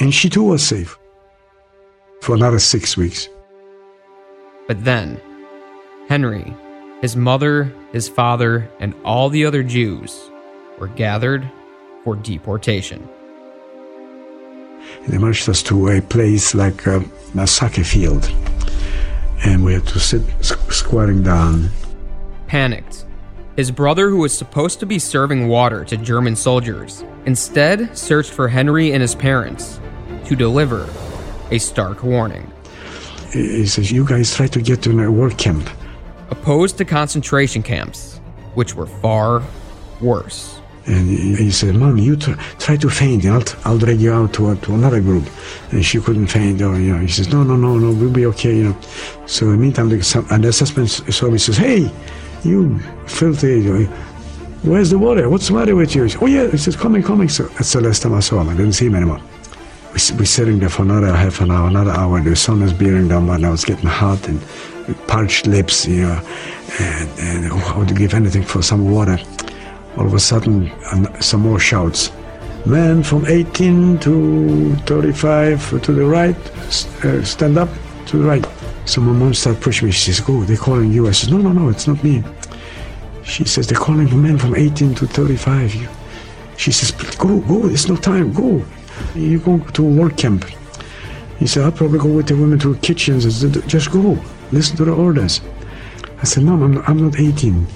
And 0.00 0.14
she 0.14 0.30
too 0.30 0.44
was 0.44 0.66
safe 0.66 0.98
for 2.22 2.34
another 2.34 2.58
six 2.58 2.96
weeks. 2.96 3.28
But 4.66 4.82
then, 4.82 5.20
Henry, 6.08 6.54
his 7.02 7.16
mother, 7.16 7.72
his 7.92 8.08
father, 8.08 8.70
and 8.80 8.94
all 9.04 9.28
the 9.28 9.44
other 9.44 9.62
Jews 9.62 10.30
were 10.78 10.88
gathered 10.88 11.48
for 12.02 12.16
deportation. 12.16 13.06
They 15.06 15.18
marched 15.18 15.50
us 15.50 15.62
to 15.64 15.88
a 15.88 16.00
place 16.00 16.54
like 16.54 16.86
a, 16.86 17.04
a 17.38 17.46
soccer 17.46 17.84
field, 17.84 18.32
and 19.44 19.62
we 19.62 19.74
had 19.74 19.86
to 19.88 20.00
sit 20.00 20.22
squatting 20.42 21.22
down. 21.22 21.68
Panicked, 22.46 23.04
his 23.56 23.70
brother, 23.70 24.08
who 24.08 24.18
was 24.18 24.36
supposed 24.36 24.80
to 24.80 24.86
be 24.86 24.98
serving 24.98 25.48
water 25.48 25.84
to 25.84 25.96
German 25.98 26.36
soldiers, 26.36 27.04
instead 27.26 27.96
searched 27.96 28.30
for 28.30 28.48
Henry 28.48 28.92
and 28.92 29.02
his 29.02 29.14
parents 29.14 29.78
to 30.30 30.36
deliver 30.36 30.88
a 31.50 31.58
stark 31.58 32.04
warning. 32.04 32.48
He 33.32 33.66
says, 33.66 33.90
You 33.90 34.06
guys 34.06 34.32
try 34.32 34.46
to 34.46 34.62
get 34.62 34.80
to 34.82 34.90
a 35.04 35.10
work 35.10 35.36
camp. 35.36 35.68
Opposed 36.30 36.78
to 36.78 36.84
concentration 36.84 37.64
camps, 37.64 38.20
which 38.54 38.76
were 38.76 38.86
far 38.86 39.42
worse. 40.00 40.60
And 40.86 41.08
he 41.08 41.50
said, 41.50 41.74
Mom, 41.74 41.98
you 41.98 42.14
try, 42.14 42.34
try 42.60 42.76
to 42.76 42.88
faint, 42.88 43.24
I'll, 43.26 43.42
I'll 43.64 43.78
drag 43.78 44.00
you 44.00 44.12
out 44.12 44.32
to, 44.34 44.54
to 44.54 44.74
another 44.74 45.00
group. 45.00 45.28
And 45.72 45.84
she 45.84 46.00
couldn't 46.00 46.28
faint, 46.28 46.62
or, 46.62 46.78
you 46.78 46.94
know, 46.94 47.00
he 47.00 47.08
says, 47.08 47.28
No, 47.32 47.42
no, 47.42 47.56
no, 47.56 47.76
no, 47.76 47.92
we'll 47.92 48.12
be 48.12 48.26
okay, 48.26 48.56
you 48.56 48.64
know. 48.68 48.76
So 49.26 49.46
in 49.46 49.52
the 49.52 49.58
meantime, 49.58 49.88
the, 49.88 50.00
some, 50.00 50.28
and 50.30 50.44
the 50.44 50.48
SS 50.48 50.76
man 50.76 50.86
saw 50.86 51.28
me 51.28 51.38
says, 51.38 51.56
Hey, 51.56 51.90
you 52.44 52.78
filthy, 53.08 53.86
where's 54.62 54.90
the 54.90 54.98
water? 54.98 55.28
What's 55.28 55.48
the 55.48 55.54
matter 55.54 55.74
with 55.74 55.96
you? 55.96 56.08
oh, 56.20 56.26
yeah, 56.26 56.48
he 56.48 56.56
says, 56.56 56.76
Coming, 56.76 57.02
coming. 57.02 57.28
So 57.28 57.44
that's 57.44 57.72
the 57.72 57.80
last 57.80 58.02
time 58.02 58.14
I 58.14 58.20
saw 58.20 58.40
him. 58.40 58.48
I 58.48 58.56
didn't 58.56 58.74
see 58.74 58.86
him 58.86 58.94
anymore. 58.94 59.20
We, 59.92 60.18
we're 60.18 60.24
sitting 60.24 60.60
there 60.60 60.68
for 60.68 60.82
another 60.82 61.12
half 61.14 61.40
an 61.40 61.50
hour, 61.50 61.68
another 61.68 61.90
hour. 61.90 62.20
The 62.20 62.36
sun 62.36 62.62
is 62.62 62.72
bearing 62.72 63.08
down, 63.08 63.28
and 63.28 63.44
I 63.44 63.50
was 63.50 63.64
getting 63.64 63.88
hot 63.88 64.28
and 64.28 64.40
parched 65.08 65.46
lips, 65.46 65.86
you 65.86 66.02
know, 66.02 66.22
and, 66.78 67.08
and 67.18 67.52
oh, 67.52 67.72
I 67.74 67.78
would 67.78 67.96
give 67.96 68.14
anything 68.14 68.44
for 68.44 68.62
some 68.62 68.90
water. 68.90 69.18
All 69.96 70.06
of 70.06 70.14
a 70.14 70.20
sudden, 70.20 70.70
some 71.20 71.40
more 71.40 71.58
shouts. 71.58 72.12
Men 72.66 73.02
from 73.02 73.26
18 73.26 73.98
to 74.00 74.76
35 74.86 75.82
to 75.82 75.92
the 75.92 76.04
right, 76.04 76.36
uh, 77.04 77.24
stand 77.24 77.58
up 77.58 77.68
to 78.06 78.18
the 78.18 78.24
right. 78.24 78.46
So 78.84 79.00
my 79.00 79.12
mom 79.12 79.34
started 79.34 79.62
pushing 79.62 79.86
me. 79.86 79.92
She 79.92 80.12
says, 80.12 80.24
Go, 80.24 80.42
they're 80.44 80.56
calling 80.56 80.92
you. 80.92 81.08
I 81.08 81.12
says, 81.12 81.30
No, 81.30 81.38
no, 81.38 81.52
no, 81.52 81.68
it's 81.68 81.86
not 81.86 82.02
me. 82.04 82.22
She 83.24 83.44
says, 83.44 83.66
They're 83.66 83.78
calling 83.78 84.22
men 84.22 84.38
from 84.38 84.54
18 84.54 84.94
to 84.96 85.06
35. 85.06 85.88
She 86.56 86.70
says, 86.72 86.90
Go, 87.16 87.40
go, 87.40 87.66
there's 87.66 87.88
no 87.88 87.96
time, 87.96 88.32
go. 88.32 88.64
You 89.14 89.38
go 89.40 89.58
to 89.58 89.86
a 89.86 89.90
work 89.90 90.16
camp. 90.16 90.44
He 91.38 91.46
said, 91.46 91.64
I'll 91.64 91.72
probably 91.72 91.98
go 91.98 92.08
with 92.08 92.28
the 92.28 92.36
women 92.36 92.58
to 92.60 92.74
the 92.74 92.80
kitchens. 92.80 93.24
Just 93.66 93.90
go, 93.90 94.18
listen 94.52 94.76
to 94.76 94.84
the 94.84 94.92
orders. 94.92 95.40
I 96.20 96.24
said, 96.24 96.44
Mom, 96.44 96.62
I'm, 96.62 96.78
I'm 96.86 97.02
not 97.02 97.18
18. 97.18 97.66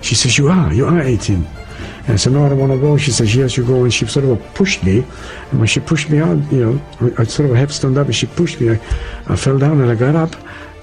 She 0.00 0.14
says, 0.14 0.38
You 0.38 0.48
are, 0.48 0.72
you 0.72 0.86
are 0.86 1.00
18. 1.00 1.34
And 1.34 2.08
I 2.08 2.16
said, 2.16 2.32
No, 2.32 2.46
I 2.46 2.48
don't 2.48 2.58
want 2.58 2.72
to 2.72 2.78
go. 2.78 2.96
She 2.96 3.10
says, 3.10 3.34
Yes, 3.34 3.56
you 3.56 3.66
go. 3.66 3.84
And 3.84 3.92
she 3.92 4.06
sort 4.06 4.24
of 4.24 4.54
pushed 4.54 4.82
me. 4.82 5.04
And 5.50 5.58
when 5.58 5.68
she 5.68 5.80
pushed 5.80 6.08
me 6.10 6.18
out, 6.18 6.38
you 6.50 6.64
know, 6.64 7.14
I 7.18 7.24
sort 7.24 7.50
of 7.50 7.56
half 7.56 7.70
stood 7.70 7.98
up 7.98 8.06
and 8.06 8.16
she 8.16 8.26
pushed 8.26 8.60
me. 8.60 8.70
I, 8.70 8.80
I 9.28 9.36
fell 9.36 9.58
down 9.58 9.80
and 9.80 9.90
I 9.90 9.94
got 9.94 10.16
up. 10.16 10.34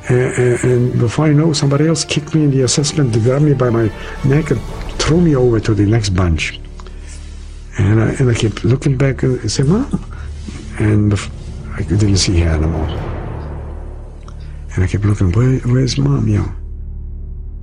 And, 0.08 0.64
and, 0.64 1.00
before 1.00 1.26
I 1.26 1.34
know, 1.34 1.54
somebody 1.54 1.88
else 1.88 2.06
kicked 2.06 2.34
me 2.34 2.44
in 2.44 2.52
the 2.52 2.64
SS 2.64 2.98
man, 2.98 3.12
grabbed 3.12 3.44
me 3.44 3.54
by 3.54 3.70
my 3.70 3.92
neck 4.26 4.52
and 4.52 4.62
threw 5.00 5.22
me 5.22 5.36
over 5.36 5.60
to 5.60 5.74
the 5.74 5.86
next 5.86 6.10
bunch. 6.10 6.60
And 7.80 8.02
I, 8.02 8.10
and 8.20 8.30
I 8.30 8.34
kept 8.34 8.66
looking 8.66 8.98
back 8.98 9.24
and 9.24 9.50
said, 9.50 9.68
Mom. 9.68 10.06
And 10.80 11.14
I 11.76 11.82
didn't 11.84 12.18
see 12.18 12.38
her 12.42 12.50
anymore. 12.50 12.90
And 14.76 14.84
I 14.84 14.88
kept 14.88 15.06
looking, 15.06 15.32
Where, 15.32 15.60
where's 15.60 15.98
mom, 15.98 16.28
yo? 16.28 16.44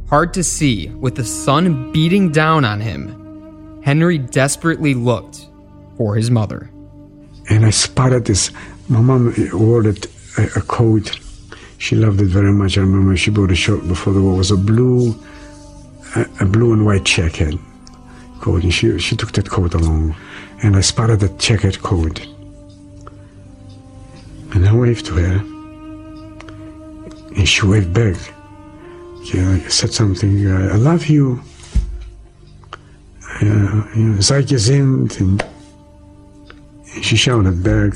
Hard 0.09 0.33
to 0.35 0.43
see, 0.43 0.89
with 0.89 1.17
the 1.17 1.25
sun 1.25 1.93
beating 1.93 2.33
down 2.33 2.65
on 2.65 2.81
him, 2.81 3.83
Henry 3.83 4.17
desperately 4.17 4.95
looked 4.95 5.49
for 5.99 6.17
his 6.17 6.31
mother. 6.31 6.71
And 7.51 7.67
I 7.67 7.71
spotted 7.71 8.25
this. 8.25 8.51
My 8.89 9.03
mom 9.03 9.35
ordered 9.53 10.07
a, 10.39 10.45
a 10.57 10.63
coat. 10.63 11.21
She 11.77 11.95
loved 11.95 12.23
it 12.23 12.29
very 12.29 12.53
much. 12.53 12.79
I 12.79 12.81
remember 12.81 13.17
she 13.19 13.31
bought 13.31 13.51
a 13.51 13.55
shirt 13.55 13.87
before 13.87 14.15
the 14.15 14.23
war. 14.23 14.33
It 14.33 14.39
was 14.39 14.51
a 14.51 14.57
blue, 14.57 15.15
a, 16.15 16.27
a 16.41 16.47
blue 16.47 16.73
and 16.73 16.87
white 16.87 17.05
checkered 17.05 17.59
coat. 18.41 18.63
And 18.63 18.73
she, 18.73 18.99
she 18.99 19.17
took 19.17 19.33
that 19.33 19.49
coat 19.49 19.75
along. 19.75 20.15
And 20.63 20.77
I 20.77 20.81
spotted 20.81 21.21
that 21.21 21.39
checkered 21.39 21.81
coat. 21.83 22.27
And 24.55 24.67
I 24.69 24.75
waved 24.75 25.07
to 25.07 25.15
her. 25.15 25.39
And 27.37 27.49
she 27.49 27.67
waved 27.67 27.93
back 27.93 28.17
yeah, 29.35 29.69
said 29.69 29.93
something, 29.93 30.47
uh, 30.47 30.71
I 30.73 30.77
love 30.77 31.07
you. 31.07 31.43
Uh, 33.43 33.45
you 33.45 34.15
know. 34.21 34.21
And, 35.19 35.43
and 36.95 37.05
she 37.05 37.17
shouted 37.17 37.63
back. 37.63 37.95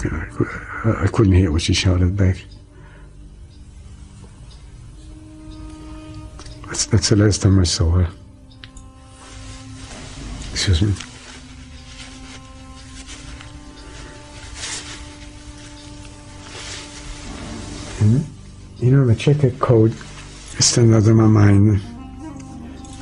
I, 0.85 1.05
I 1.05 1.07
couldn't 1.07 1.35
hear 1.35 1.53
what 1.53 1.62
she 1.62 1.72
shouted 1.72 2.16
back. 2.16 2.44
That's, 6.66 6.87
that's 6.87 7.09
the 7.11 7.16
last 7.16 7.42
time 7.42 7.59
I 7.59 7.64
saw 7.64 7.90
her. 7.90 8.09
Excuse 10.61 10.83
me. 10.83 10.94
And, 18.01 18.27
you 18.79 18.90
know, 18.90 19.07
the 19.07 19.14
checkered 19.14 19.59
coat 19.59 19.92
stand 20.59 20.94
out 20.94 21.07
of 21.07 21.16
my 21.16 21.27
mind. 21.27 21.81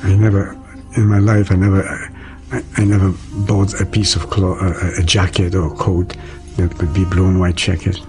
I 0.03 0.15
never, 0.15 0.57
in 0.95 1.07
my 1.07 1.19
life, 1.19 1.51
I 1.51 1.55
never, 1.55 1.83
I, 2.53 2.63
I 2.77 2.85
never 2.85 3.13
bought 3.45 3.77
a 3.81 3.85
piece 3.85 4.15
of 4.15 4.29
cloth, 4.29 4.61
a, 4.61 5.01
a 5.01 5.03
jacket 5.03 5.53
or 5.53 5.67
a 5.67 5.75
coat 5.75 6.15
that 6.55 6.73
would 6.77 6.93
be 6.93 7.03
blue 7.03 7.27
and 7.27 7.41
white 7.41 7.57
checkered, 7.57 7.99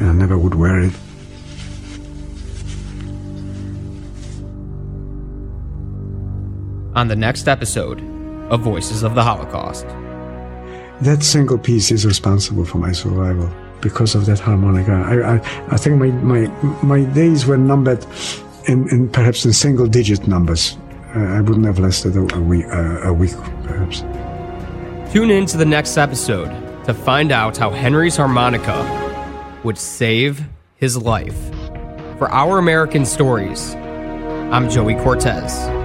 and 0.00 0.08
I 0.08 0.12
never 0.12 0.36
would 0.36 0.56
wear 0.56 0.80
it. 0.80 0.92
On 6.96 7.06
the 7.06 7.14
next 7.14 7.46
episode 7.46 8.15
of 8.50 8.60
Voices 8.60 9.02
of 9.02 9.14
the 9.14 9.22
Holocaust. 9.22 9.86
That 11.00 11.22
single 11.22 11.58
piece 11.58 11.90
is 11.90 12.06
responsible 12.06 12.64
for 12.64 12.78
my 12.78 12.92
survival 12.92 13.50
because 13.80 14.14
of 14.14 14.26
that 14.26 14.38
harmonica. 14.38 14.92
I, 14.92 15.34
I, 15.34 15.74
I 15.74 15.76
think 15.76 15.98
my, 15.98 16.08
my, 16.08 16.46
my 16.82 17.02
days 17.12 17.46
were 17.46 17.58
numbered 17.58 18.04
in, 18.66 18.88
in 18.88 19.08
perhaps 19.08 19.44
in 19.44 19.52
single 19.52 19.86
digit 19.86 20.26
numbers. 20.26 20.76
Uh, 21.14 21.20
I 21.20 21.40
wouldn't 21.40 21.66
have 21.66 21.78
lasted 21.78 22.16
a, 22.16 22.34
a 22.34 22.40
week, 22.40 22.64
uh, 22.66 23.02
a 23.02 23.12
week, 23.12 23.32
perhaps. 23.64 24.00
Tune 25.12 25.30
in 25.30 25.46
to 25.46 25.56
the 25.56 25.64
next 25.64 25.96
episode 25.96 26.50
to 26.84 26.94
find 26.94 27.32
out 27.32 27.56
how 27.56 27.70
Henry's 27.70 28.16
harmonica 28.16 29.60
would 29.64 29.78
save 29.78 30.42
his 30.76 30.96
life. 30.96 31.36
For 32.18 32.30
Our 32.30 32.58
American 32.58 33.04
Stories, 33.04 33.74
I'm 33.74 34.70
Joey 34.70 34.94
Cortez. 34.94 35.75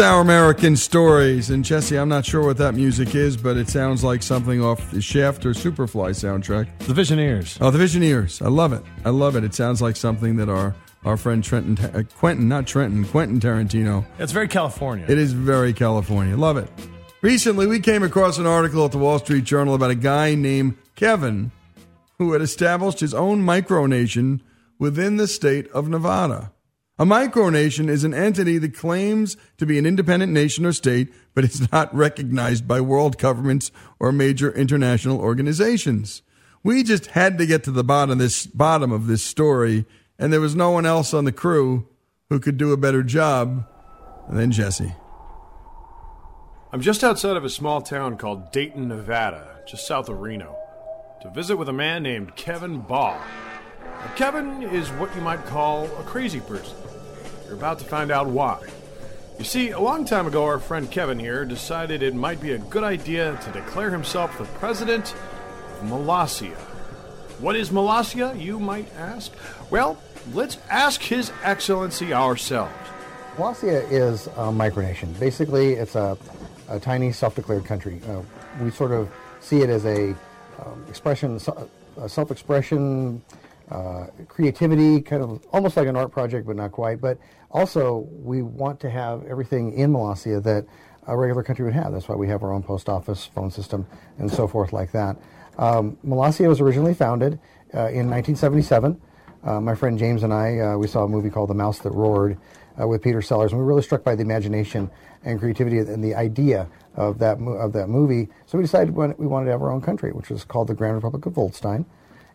Is 0.00 0.06
Our 0.06 0.22
American 0.22 0.76
Stories. 0.76 1.50
And 1.50 1.62
Jesse, 1.62 1.98
I'm 1.98 2.08
not 2.08 2.24
sure 2.24 2.42
what 2.42 2.56
that 2.56 2.74
music 2.74 3.14
is, 3.14 3.36
but 3.36 3.58
it 3.58 3.68
sounds 3.68 4.02
like 4.02 4.22
something 4.22 4.62
off 4.62 4.90
the 4.92 5.02
Shaft 5.02 5.44
or 5.44 5.50
Superfly 5.50 6.12
soundtrack. 6.12 6.68
The 6.86 6.94
Visioneers. 6.94 7.58
Oh, 7.60 7.70
the 7.70 7.78
Visioneers. 7.78 8.40
I 8.40 8.48
love 8.48 8.72
it. 8.72 8.82
I 9.04 9.10
love 9.10 9.36
it. 9.36 9.44
It 9.44 9.52
sounds 9.52 9.82
like 9.82 9.96
something 9.96 10.36
that 10.36 10.48
our 10.48 10.74
our 11.04 11.16
friend 11.16 11.44
Trenton, 11.44 11.78
uh, 11.94 12.02
Quentin, 12.16 12.48
not 12.48 12.66
Trenton, 12.66 13.04
Quentin 13.04 13.40
Tarantino. 13.40 14.06
It's 14.18 14.32
very 14.32 14.48
California. 14.48 15.04
It 15.06 15.18
is 15.18 15.32
very 15.32 15.72
California. 15.74 16.36
Love 16.36 16.56
it. 16.56 16.70
Recently, 17.20 17.66
we 17.66 17.80
came 17.80 18.02
across 18.02 18.38
an 18.38 18.46
article 18.46 18.84
at 18.86 18.92
the 18.92 18.98
Wall 18.98 19.18
Street 19.18 19.44
Journal 19.44 19.74
about 19.74 19.90
a 19.90 19.94
guy 19.94 20.34
named 20.34 20.76
Kevin 20.96 21.52
who 22.18 22.32
had 22.32 22.42
established 22.42 23.00
his 23.00 23.12
own 23.12 23.42
micronation 23.42 24.40
within 24.78 25.16
the 25.16 25.26
state 25.26 25.70
of 25.72 25.88
Nevada. 25.88 26.52
A 27.00 27.04
micronation 27.06 27.88
is 27.88 28.04
an 28.04 28.12
entity 28.12 28.58
that 28.58 28.76
claims 28.76 29.38
to 29.56 29.64
be 29.64 29.78
an 29.78 29.86
independent 29.86 30.34
nation 30.34 30.66
or 30.66 30.72
state, 30.74 31.10
but 31.32 31.44
is 31.44 31.72
not 31.72 31.94
recognized 31.94 32.68
by 32.68 32.82
world 32.82 33.16
governments 33.16 33.72
or 33.98 34.12
major 34.12 34.52
international 34.52 35.18
organizations. 35.18 36.20
We 36.62 36.82
just 36.82 37.06
had 37.06 37.38
to 37.38 37.46
get 37.46 37.64
to 37.64 37.70
the 37.70 37.82
bottom 37.82 38.10
of 38.10 38.18
this 38.18 38.44
bottom 38.46 38.92
of 38.92 39.06
this 39.06 39.22
story, 39.22 39.86
and 40.18 40.30
there 40.30 40.42
was 40.42 40.54
no 40.54 40.72
one 40.72 40.84
else 40.84 41.14
on 41.14 41.24
the 41.24 41.32
crew 41.32 41.88
who 42.28 42.38
could 42.38 42.58
do 42.58 42.70
a 42.70 42.76
better 42.76 43.02
job 43.02 43.66
than 44.28 44.52
Jesse. 44.52 44.92
I'm 46.70 46.82
just 46.82 47.02
outside 47.02 47.38
of 47.38 47.46
a 47.46 47.50
small 47.50 47.80
town 47.80 48.18
called 48.18 48.52
Dayton, 48.52 48.88
Nevada, 48.88 49.60
just 49.66 49.86
south 49.86 50.10
of 50.10 50.20
Reno, 50.20 50.54
to 51.22 51.30
visit 51.30 51.56
with 51.56 51.70
a 51.70 51.72
man 51.72 52.02
named 52.02 52.36
Kevin 52.36 52.80
Baugh. 52.80 53.18
Kevin 54.16 54.62
is 54.62 54.90
what 54.90 55.14
you 55.16 55.22
might 55.22 55.46
call 55.46 55.86
a 55.98 56.02
crazy 56.02 56.40
person. 56.40 56.76
You're 57.50 57.58
about 57.58 57.80
to 57.80 57.84
find 57.84 58.12
out 58.12 58.28
why. 58.28 58.64
You 59.36 59.44
see, 59.44 59.70
a 59.70 59.80
long 59.80 60.04
time 60.04 60.28
ago, 60.28 60.44
our 60.44 60.60
friend 60.60 60.88
Kevin 60.88 61.18
here 61.18 61.44
decided 61.44 62.00
it 62.00 62.14
might 62.14 62.40
be 62.40 62.52
a 62.52 62.58
good 62.58 62.84
idea 62.84 63.36
to 63.42 63.50
declare 63.50 63.90
himself 63.90 64.38
the 64.38 64.44
president 64.44 65.12
of 65.80 65.88
Molossia. 65.88 66.54
What 67.40 67.56
is 67.56 67.70
Molossia, 67.70 68.40
you 68.40 68.60
might 68.60 68.86
ask? 68.94 69.32
Well, 69.68 69.98
let's 70.32 70.58
ask 70.70 71.02
His 71.02 71.32
Excellency 71.42 72.12
ourselves. 72.12 72.72
Molossia 73.36 73.82
is 73.90 74.28
a 74.28 74.52
micronation. 74.52 75.18
Basically, 75.18 75.72
it's 75.72 75.96
a, 75.96 76.16
a 76.68 76.78
tiny 76.78 77.10
self-declared 77.10 77.64
country. 77.64 78.00
Uh, 78.08 78.22
we 78.62 78.70
sort 78.70 78.92
of 78.92 79.10
see 79.40 79.62
it 79.62 79.70
as 79.70 79.84
a 79.86 80.14
um, 80.64 80.84
expression, 80.88 81.40
a 81.96 82.08
self-expression, 82.08 83.20
uh, 83.70 84.06
creativity, 84.28 85.00
kind 85.00 85.22
of 85.22 85.44
almost 85.52 85.76
like 85.76 85.86
an 85.88 85.96
art 85.96 86.10
project, 86.10 86.46
but 86.46 86.56
not 86.56 86.72
quite. 86.72 87.00
But 87.00 87.18
also, 87.50 88.08
we 88.10 88.42
want 88.42 88.80
to 88.80 88.90
have 88.90 89.24
everything 89.26 89.72
in 89.72 89.92
Molossia 89.92 90.42
that 90.42 90.66
a 91.06 91.16
regular 91.16 91.42
country 91.42 91.64
would 91.64 91.74
have. 91.74 91.92
That's 91.92 92.08
why 92.08 92.14
we 92.14 92.28
have 92.28 92.42
our 92.42 92.52
own 92.52 92.62
post 92.62 92.88
office, 92.88 93.26
phone 93.26 93.50
system, 93.50 93.86
and 94.18 94.30
so 94.30 94.46
forth 94.46 94.72
like 94.72 94.92
that. 94.92 95.16
Um, 95.58 95.98
was 96.02 96.60
originally 96.60 96.94
founded 96.94 97.34
uh, 97.74 97.88
in 97.88 98.08
1977. 98.08 99.00
Uh, 99.42 99.60
my 99.60 99.74
friend 99.74 99.98
James 99.98 100.22
and 100.22 100.32
I, 100.32 100.58
uh, 100.58 100.76
we 100.76 100.86
saw 100.86 101.04
a 101.04 101.08
movie 101.08 101.30
called 101.30 101.50
The 101.50 101.54
Mouse 101.54 101.80
That 101.80 101.92
Roared 101.92 102.38
uh, 102.80 102.86
with 102.86 103.02
Peter 103.02 103.22
Sellers, 103.22 103.52
and 103.52 103.58
we 103.58 103.64
were 103.64 103.68
really 103.68 103.82
struck 103.82 104.04
by 104.04 104.14
the 104.14 104.22
imagination 104.22 104.90
and 105.24 105.38
creativity 105.38 105.78
and 105.78 106.02
the 106.04 106.14
idea 106.14 106.68
of 106.94 107.18
that 107.18 107.40
mo- 107.40 107.52
of 107.52 107.72
that 107.72 107.88
movie. 107.88 108.28
So 108.46 108.58
we 108.58 108.64
decided 108.64 108.94
we 108.94 109.26
wanted 109.26 109.46
to 109.46 109.50
have 109.52 109.62
our 109.62 109.70
own 109.70 109.80
country, 109.80 110.12
which 110.12 110.30
was 110.30 110.44
called 110.44 110.68
the 110.68 110.74
Grand 110.74 110.94
Republic 110.94 111.26
of 111.26 111.34
Vuldstein, 111.34 111.84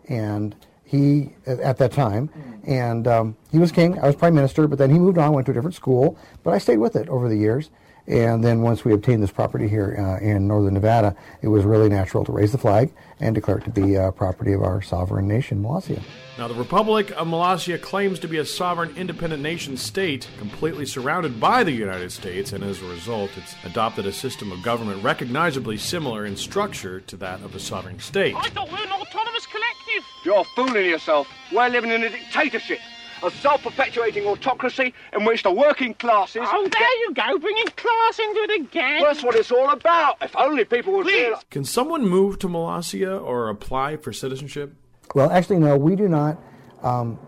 and 0.10 0.56
he 0.86 1.34
at 1.46 1.78
that 1.78 1.92
time, 1.92 2.30
and 2.66 3.08
um, 3.08 3.36
he 3.52 3.58
was 3.58 3.72
king. 3.72 4.00
I 4.00 4.06
was 4.06 4.16
prime 4.16 4.36
minister, 4.36 4.68
but 4.68 4.78
then 4.78 4.92
he 4.92 5.00
moved 5.00 5.18
on, 5.18 5.34
went 5.34 5.46
to 5.48 5.52
a 5.52 5.56
different 5.56 5.76
school. 5.76 6.18
But 6.44 6.54
I 6.54 6.60
stayed 6.60 6.78
with 6.78 6.96
it 6.96 7.10
over 7.10 7.28
the 7.28 7.36
years. 7.36 7.72
And 8.08 8.44
then 8.44 8.62
once 8.62 8.86
we 8.86 8.94
obtained 8.94 9.24
this 9.24 9.32
property 9.32 9.68
here 9.68 9.96
uh, 9.98 10.24
in 10.24 10.48
northern 10.48 10.76
Nevada, 10.76 11.16
it 11.42 11.48
was 11.48 11.64
really 11.64 11.90
natural 11.90 12.24
to 12.26 12.32
raise 12.32 12.52
the 12.52 12.58
flag 12.58 12.92
and 13.20 13.34
declare 13.34 13.58
it 13.58 13.64
to 13.64 13.72
be 13.72 13.98
uh, 13.98 14.12
property 14.12 14.54
of 14.54 14.62
our 14.62 14.82
sovereign 14.82 15.28
nation, 15.28 15.62
Molossia. 15.64 16.02
Now, 16.38 16.48
the 16.48 16.54
Republic 16.54 17.12
of 17.12 17.28
Molossia 17.28 17.82
claims 17.82 18.20
to 18.20 18.28
be 18.28 18.38
a 18.38 18.46
sovereign 18.46 18.94
independent 18.98 19.42
nation 19.42 19.78
state, 19.78 20.28
completely 20.38 20.86
surrounded 20.86 21.40
by 21.40 21.64
the 21.64 21.72
United 21.72 22.12
States, 22.12 22.52
and 22.52 22.64
as 22.64 22.82
a 22.82 22.86
result, 22.86 23.32
it's 23.38 23.56
adopted 23.64 24.06
a 24.06 24.12
system 24.12 24.52
of 24.52 24.62
government 24.62 25.02
recognizably 25.04 25.78
similar 25.78 26.26
in 26.26 26.36
structure 26.36 27.00
to 27.00 27.16
that 27.18 27.42
of 27.42 27.56
a 27.56 27.60
sovereign 27.60 28.00
state. 28.00 28.36
I 28.36 28.50
thought 28.50 28.68
we 28.68 28.76
were 28.76 28.84
an 28.84 28.92
autonomous 28.92 29.48
collective. 29.48 30.04
You're 30.26 30.44
fooling 30.56 30.90
yourself. 30.90 31.28
We're 31.54 31.70
living 31.70 31.92
in 31.92 32.04
a 32.04 32.10
dictatorship 32.10 32.80
a 33.26 33.32
self-perpetuating 33.32 34.26
autocracy 34.26 34.94
in 35.14 35.26
which 35.26 35.44
the 35.44 35.52
working 35.52 35.94
classes... 35.96 36.42
Oh, 36.46 36.68
there 36.68 37.00
you 37.00 37.14
go, 37.14 37.38
bringing 37.38 37.68
class 37.68 38.20
into 38.20 38.40
it 38.42 38.62
again. 38.62 39.02
Well, 39.02 39.14
that's 39.14 39.24
what 39.24 39.36
it's 39.36 39.52
all 39.52 39.70
about. 39.70 40.18
If 40.22 40.36
only 40.36 40.66
people 40.66 40.94
would... 40.94 41.06
Please. 41.06 41.26
Realize- 41.26 41.46
Can 41.50 41.66
someone 41.66 42.08
move 42.08 42.40
to 42.40 42.48
Molossia 42.48 43.22
or 43.22 43.50
apply 43.50 43.98
for 43.98 44.14
citizenship? 44.14 44.74
Well, 45.14 45.32
actually, 45.32 45.60
no, 45.60 45.78
we 45.78 45.96
do 45.96 46.08
not 46.08 46.42
um, 46.84 47.20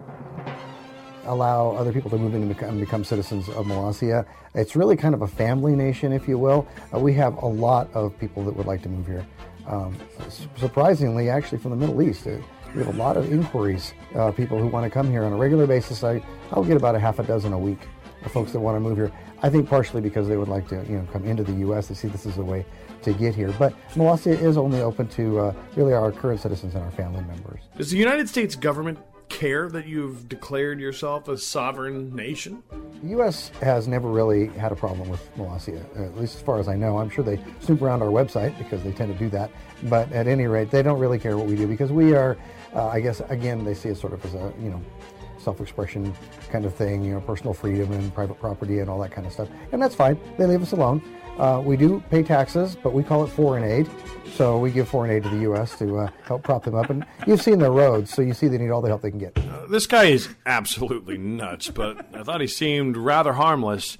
allow 1.25 1.71
other 1.75 1.93
people 1.93 2.09
to 2.11 2.17
move 2.17 2.33
in 2.33 2.43
and 2.43 2.49
become, 2.49 2.79
become, 2.79 3.03
citizens 3.03 3.47
of 3.49 3.65
Molossia. 3.65 4.25
It's 4.55 4.75
really 4.75 4.95
kind 4.95 5.13
of 5.13 5.21
a 5.21 5.27
family 5.27 5.75
nation, 5.75 6.11
if 6.11 6.27
you 6.27 6.37
will. 6.37 6.67
Uh, 6.93 6.99
we 6.99 7.13
have 7.13 7.35
a 7.43 7.45
lot 7.47 7.89
of 7.93 8.17
people 8.19 8.43
that 8.45 8.55
would 8.55 8.65
like 8.65 8.81
to 8.83 8.89
move 8.89 9.05
here. 9.05 9.25
Um, 9.67 9.97
surprisingly, 10.57 11.29
actually, 11.29 11.59
from 11.59 11.71
the 11.71 11.77
Middle 11.77 12.01
East. 12.01 12.25
Uh, 12.25 12.37
we 12.77 12.85
have 12.85 12.93
a 12.93 12.97
lot 12.97 13.17
of 13.17 13.31
inquiries, 13.31 13.95
uh, 14.13 14.31
people 14.31 14.59
who 14.59 14.67
want 14.67 14.83
to 14.83 14.89
come 14.89 15.09
here 15.09 15.23
on 15.23 15.33
a 15.33 15.35
regular 15.35 15.65
basis. 15.65 16.03
I, 16.03 16.21
I'll 16.51 16.63
get 16.63 16.77
about 16.77 16.93
a 16.93 16.99
half 16.99 17.17
a 17.17 17.23
dozen 17.23 17.51
a 17.51 17.57
week 17.57 17.79
of 18.23 18.31
folks 18.31 18.51
that 18.51 18.59
want 18.59 18.75
to 18.75 18.79
move 18.79 18.97
here. 18.97 19.11
I 19.41 19.49
think 19.49 19.67
partially 19.67 19.99
because 19.99 20.27
they 20.27 20.37
would 20.37 20.47
like 20.47 20.67
to, 20.69 20.75
you 20.87 20.97
know, 20.97 21.07
come 21.11 21.25
into 21.25 21.43
the 21.43 21.53
U.S. 21.53 21.87
They 21.87 21.95
see 21.95 22.07
this 22.07 22.27
as 22.27 22.37
a 22.37 22.43
way 22.43 22.65
to 23.01 23.13
get 23.13 23.33
here. 23.33 23.51
But 23.57 23.73
Molossia 23.93 24.39
is 24.39 24.57
only 24.57 24.81
open 24.81 25.07
to 25.09 25.39
uh, 25.39 25.53
really 25.75 25.93
our 25.93 26.11
current 26.11 26.39
citizens 26.39 26.75
and 26.75 26.83
our 26.83 26.91
family 26.91 27.23
members. 27.23 27.61
Does 27.77 27.89
the 27.89 27.97
United 27.97 28.29
States 28.29 28.55
government 28.55 28.99
care 29.29 29.69
that 29.69 29.87
you've 29.87 30.29
declared 30.29 30.79
yourself 30.79 31.27
a 31.27 31.37
sovereign 31.37 32.15
nation? 32.15 32.63
The 33.01 33.09
U.S. 33.09 33.49
has 33.61 33.87
never 33.87 34.09
really 34.09 34.47
had 34.47 34.71
a 34.71 34.75
problem 34.75 35.09
with 35.09 35.35
Molossia, 35.35 35.83
at 35.99 36.17
least 36.17 36.35
as 36.35 36.41
far 36.41 36.59
as 36.59 36.67
I 36.67 36.75
know. 36.75 36.97
I'm 36.97 37.09
sure 37.09 37.23
they 37.23 37.39
snoop 37.59 37.81
around 37.81 38.01
our 38.01 38.09
website 38.09 38.57
because 38.57 38.83
they 38.83 38.91
tend 38.91 39.11
to 39.13 39.19
do 39.19 39.29
that. 39.29 39.51
But 39.83 40.11
at 40.11 40.27
any 40.27 40.47
rate, 40.47 40.71
they 40.71 40.81
don't 40.81 40.99
really 40.99 41.19
care 41.19 41.37
what 41.37 41.47
we 41.47 41.55
do 41.55 41.67
because 41.67 41.91
we 41.91 42.13
are, 42.13 42.37
uh, 42.75 42.87
I 42.87 42.99
guess, 42.99 43.21
again, 43.29 43.63
they 43.63 43.73
see 43.73 43.89
it 43.89 43.97
sort 43.97 44.13
of 44.13 44.23
as 44.25 44.33
a, 44.33 44.53
you 44.61 44.69
know, 44.69 44.81
self-expression 45.39 46.13
kind 46.51 46.65
of 46.65 46.75
thing, 46.75 47.03
you 47.03 47.13
know, 47.13 47.21
personal 47.21 47.53
freedom 47.53 47.91
and 47.91 48.13
private 48.13 48.39
property 48.39 48.79
and 48.79 48.89
all 48.89 48.99
that 48.99 49.11
kind 49.11 49.25
of 49.25 49.33
stuff. 49.33 49.47
And 49.71 49.81
that's 49.81 49.95
fine. 49.95 50.19
They 50.37 50.45
leave 50.45 50.61
us 50.61 50.71
alone. 50.71 51.01
Uh, 51.37 51.61
we 51.63 51.77
do 51.77 52.03
pay 52.09 52.23
taxes, 52.23 52.75
but 52.75 52.93
we 52.93 53.03
call 53.03 53.23
it 53.23 53.27
foreign 53.27 53.63
aid. 53.63 53.87
So 54.33 54.57
we 54.57 54.71
give 54.71 54.87
foreign 54.87 55.11
aid 55.11 55.23
to 55.23 55.29
the 55.29 55.41
U.S. 55.41 55.77
to 55.79 55.97
uh, 55.99 56.09
help 56.23 56.43
prop 56.43 56.63
them 56.63 56.75
up. 56.75 56.89
And 56.89 57.05
you've 57.25 57.41
seen 57.41 57.59
their 57.59 57.71
roads, 57.71 58.11
so 58.11 58.21
you 58.21 58.33
see 58.33 58.47
they 58.47 58.57
need 58.57 58.71
all 58.71 58.81
the 58.81 58.87
help 58.87 59.03
they 59.03 59.11
can 59.11 59.19
get. 59.19 59.37
Uh, 59.37 59.67
this 59.67 59.85
guy 59.85 60.05
is 60.05 60.29
absolutely 60.45 61.17
nuts, 61.17 61.69
but 61.69 62.07
I 62.13 62.23
thought 62.23 62.41
he 62.41 62.47
seemed 62.47 62.97
rather 62.97 63.33
harmless. 63.33 63.97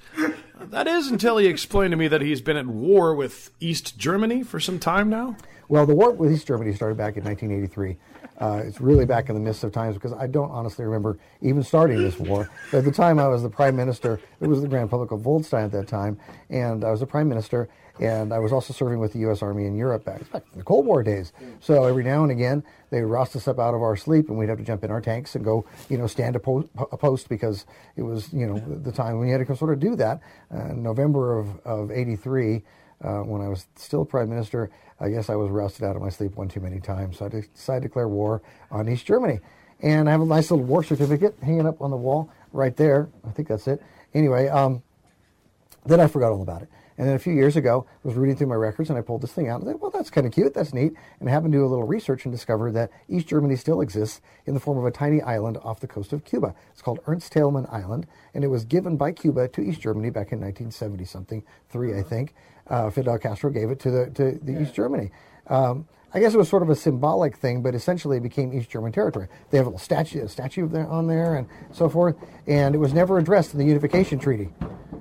That 0.59 0.87
is 0.87 1.07
until 1.07 1.37
he 1.37 1.45
explained 1.45 1.91
to 1.91 1.97
me 1.97 2.07
that 2.07 2.21
he's 2.21 2.41
been 2.41 2.57
at 2.57 2.65
war 2.67 3.15
with 3.15 3.51
East 3.59 3.97
Germany 3.97 4.43
for 4.43 4.59
some 4.59 4.79
time 4.79 5.09
now. 5.09 5.37
Well, 5.69 5.85
the 5.85 5.95
war 5.95 6.11
with 6.11 6.31
East 6.31 6.47
Germany 6.47 6.73
started 6.73 6.97
back 6.97 7.17
in 7.17 7.23
1983. 7.23 7.97
Uh, 8.39 8.61
it's 8.63 8.79
really 8.79 9.05
back 9.05 9.29
in 9.29 9.35
the 9.35 9.41
midst 9.41 9.63
of 9.63 9.71
times 9.71 9.95
because 9.95 10.13
I 10.13 10.27
don't 10.27 10.51
honestly 10.51 10.85
remember 10.85 11.17
even 11.41 11.63
starting 11.63 11.97
this 11.97 12.19
war. 12.19 12.49
But 12.71 12.79
at 12.79 12.85
the 12.85 12.91
time 12.91 13.17
I 13.19 13.27
was 13.27 13.41
the 13.41 13.49
prime 13.49 13.75
minister, 13.75 14.19
it 14.39 14.47
was 14.47 14.61
the 14.61 14.67
Grand 14.67 14.83
Republic 14.85 15.11
of 15.11 15.21
Vuldstein 15.21 15.65
at 15.65 15.71
that 15.71 15.87
time, 15.87 16.19
and 16.49 16.83
I 16.83 16.91
was 16.91 16.99
the 16.99 17.07
prime 17.07 17.27
minister, 17.27 17.67
and 17.99 18.31
I 18.31 18.37
was 18.37 18.51
also 18.53 18.73
serving 18.73 18.99
with 18.99 19.13
the 19.13 19.19
U.S. 19.19 19.41
Army 19.41 19.65
in 19.65 19.75
Europe 19.75 20.05
back, 20.05 20.31
back 20.31 20.43
in 20.53 20.59
the 20.59 20.63
Cold 20.63 20.85
War 20.85 21.01
days. 21.01 21.33
So 21.61 21.85
every 21.85 22.03
now 22.03 22.21
and 22.21 22.31
again, 22.31 22.63
they 22.91 23.01
would 23.01 23.09
roust 23.09 23.35
us 23.35 23.47
up 23.47 23.57
out 23.57 23.73
of 23.73 23.81
our 23.81 23.95
sleep, 23.95 24.29
and 24.29 24.37
we'd 24.37 24.49
have 24.49 24.59
to 24.59 24.63
jump 24.63 24.83
in 24.83 24.91
our 24.91 25.01
tanks 25.01 25.33
and 25.33 25.43
go, 25.43 25.65
you 25.89 25.97
know, 25.97 26.05
stand 26.05 26.35
a, 26.35 26.39
po- 26.39 26.69
a 26.77 26.97
post 26.97 27.29
because 27.29 27.65
it 27.95 28.03
was, 28.03 28.31
you 28.31 28.45
know, 28.45 28.59
the 28.59 28.91
time 28.91 29.17
when 29.17 29.27
you 29.27 29.33
had 29.33 29.45
to 29.47 29.55
sort 29.55 29.73
of 29.73 29.79
do 29.79 29.95
that. 29.95 30.21
Uh, 30.51 30.73
November 30.73 31.39
of, 31.39 31.59
of 31.65 31.89
83, 31.89 32.61
uh, 33.03 33.19
when 33.19 33.41
I 33.41 33.47
was 33.47 33.65
still 33.75 34.05
prime 34.05 34.29
minister, 34.29 34.69
I 34.99 35.09
guess 35.09 35.29
I 35.29 35.35
was 35.35 35.49
rousted 35.49 35.83
out 35.83 35.95
of 35.95 36.01
my 36.01 36.09
sleep 36.09 36.35
one 36.35 36.47
too 36.47 36.59
many 36.59 36.79
times. 36.79 37.17
So 37.17 37.25
I 37.25 37.29
decided 37.29 37.81
to 37.81 37.87
declare 37.87 38.07
war 38.07 38.41
on 38.71 38.89
East 38.89 39.05
Germany. 39.05 39.39
And 39.81 40.09
I 40.09 40.11
have 40.11 40.21
a 40.21 40.25
nice 40.25 40.49
little 40.49 40.65
war 40.65 40.83
certificate 40.83 41.37
hanging 41.41 41.67
up 41.67 41.81
on 41.81 41.91
the 41.91 41.97
wall 41.97 42.31
right 42.51 42.75
there. 42.75 43.09
I 43.25 43.31
think 43.31 43.47
that's 43.47 43.67
it. 43.67 43.81
Anyway, 44.13 44.47
um, 44.47 44.81
then 45.85 45.99
I 45.99 46.07
forgot 46.07 46.31
all 46.31 46.41
about 46.41 46.63
it. 46.63 46.69
And 46.97 47.07
then 47.07 47.15
a 47.15 47.19
few 47.19 47.33
years 47.33 47.55
ago, 47.55 47.85
I 48.03 48.07
was 48.07 48.17
reading 48.17 48.35
through 48.35 48.47
my 48.47 48.55
records 48.55 48.89
and 48.89 48.97
I 48.97 49.03
pulled 49.03 49.21
this 49.21 49.31
thing 49.31 49.49
out 49.49 49.61
and 49.61 49.69
I 49.69 49.73
thought, 49.73 49.81
well, 49.81 49.91
that's 49.91 50.09
kind 50.09 50.25
of 50.25 50.33
cute. 50.33 50.55
That's 50.55 50.73
neat. 50.73 50.93
And 51.19 51.29
I 51.29 51.31
happened 51.31 51.53
to 51.53 51.59
do 51.59 51.65
a 51.65 51.67
little 51.67 51.85
research 51.85 52.25
and 52.25 52.33
discovered 52.33 52.71
that 52.71 52.89
East 53.07 53.27
Germany 53.27 53.55
still 53.55 53.81
exists 53.81 54.19
in 54.47 54.55
the 54.55 54.59
form 54.59 54.79
of 54.79 54.85
a 54.85 54.89
tiny 54.89 55.21
island 55.21 55.57
off 55.57 55.79
the 55.79 55.87
coast 55.87 56.11
of 56.11 56.25
Cuba. 56.25 56.55
It's 56.71 56.81
called 56.81 56.99
Ernst 57.05 57.31
Thälmann 57.31 57.71
Island, 57.71 58.07
and 58.33 58.43
it 58.43 58.47
was 58.47 58.65
given 58.65 58.97
by 58.97 59.11
Cuba 59.11 59.47
to 59.49 59.61
East 59.61 59.81
Germany 59.81 60.09
back 60.09 60.31
in 60.31 60.39
1970 60.39 61.05
something, 61.05 61.43
three, 61.69 61.95
I 61.95 62.01
think. 62.01 62.33
Uh, 62.69 62.89
Fidel 62.89 63.17
Castro 63.17 63.49
gave 63.49 63.69
it 63.69 63.79
to 63.81 63.91
the, 63.91 64.05
to 64.11 64.39
the 64.43 64.53
yeah. 64.53 64.61
East 64.61 64.73
Germany. 64.73 65.11
Um, 65.47 65.87
I 66.13 66.19
guess 66.19 66.33
it 66.33 66.37
was 66.37 66.49
sort 66.49 66.63
of 66.63 66.69
a 66.69 66.75
symbolic 66.75 67.35
thing, 67.35 67.61
but 67.61 67.75
essentially 67.75 68.17
it 68.17 68.23
became 68.23 68.53
East 68.53 68.69
German 68.69 68.91
territory. 68.91 69.27
They 69.49 69.57
have 69.57 69.67
a 69.67 69.69
little 69.69 69.79
statue, 69.79 70.23
a 70.23 70.29
statue 70.29 70.67
on 70.87 71.07
there, 71.07 71.35
and 71.35 71.47
so 71.71 71.89
forth. 71.89 72.15
And 72.47 72.73
it 72.73 72.77
was 72.77 72.93
never 72.93 73.17
addressed 73.17 73.53
in 73.53 73.59
the 73.59 73.65
Unification 73.65 74.17
Treaty. 74.17 74.49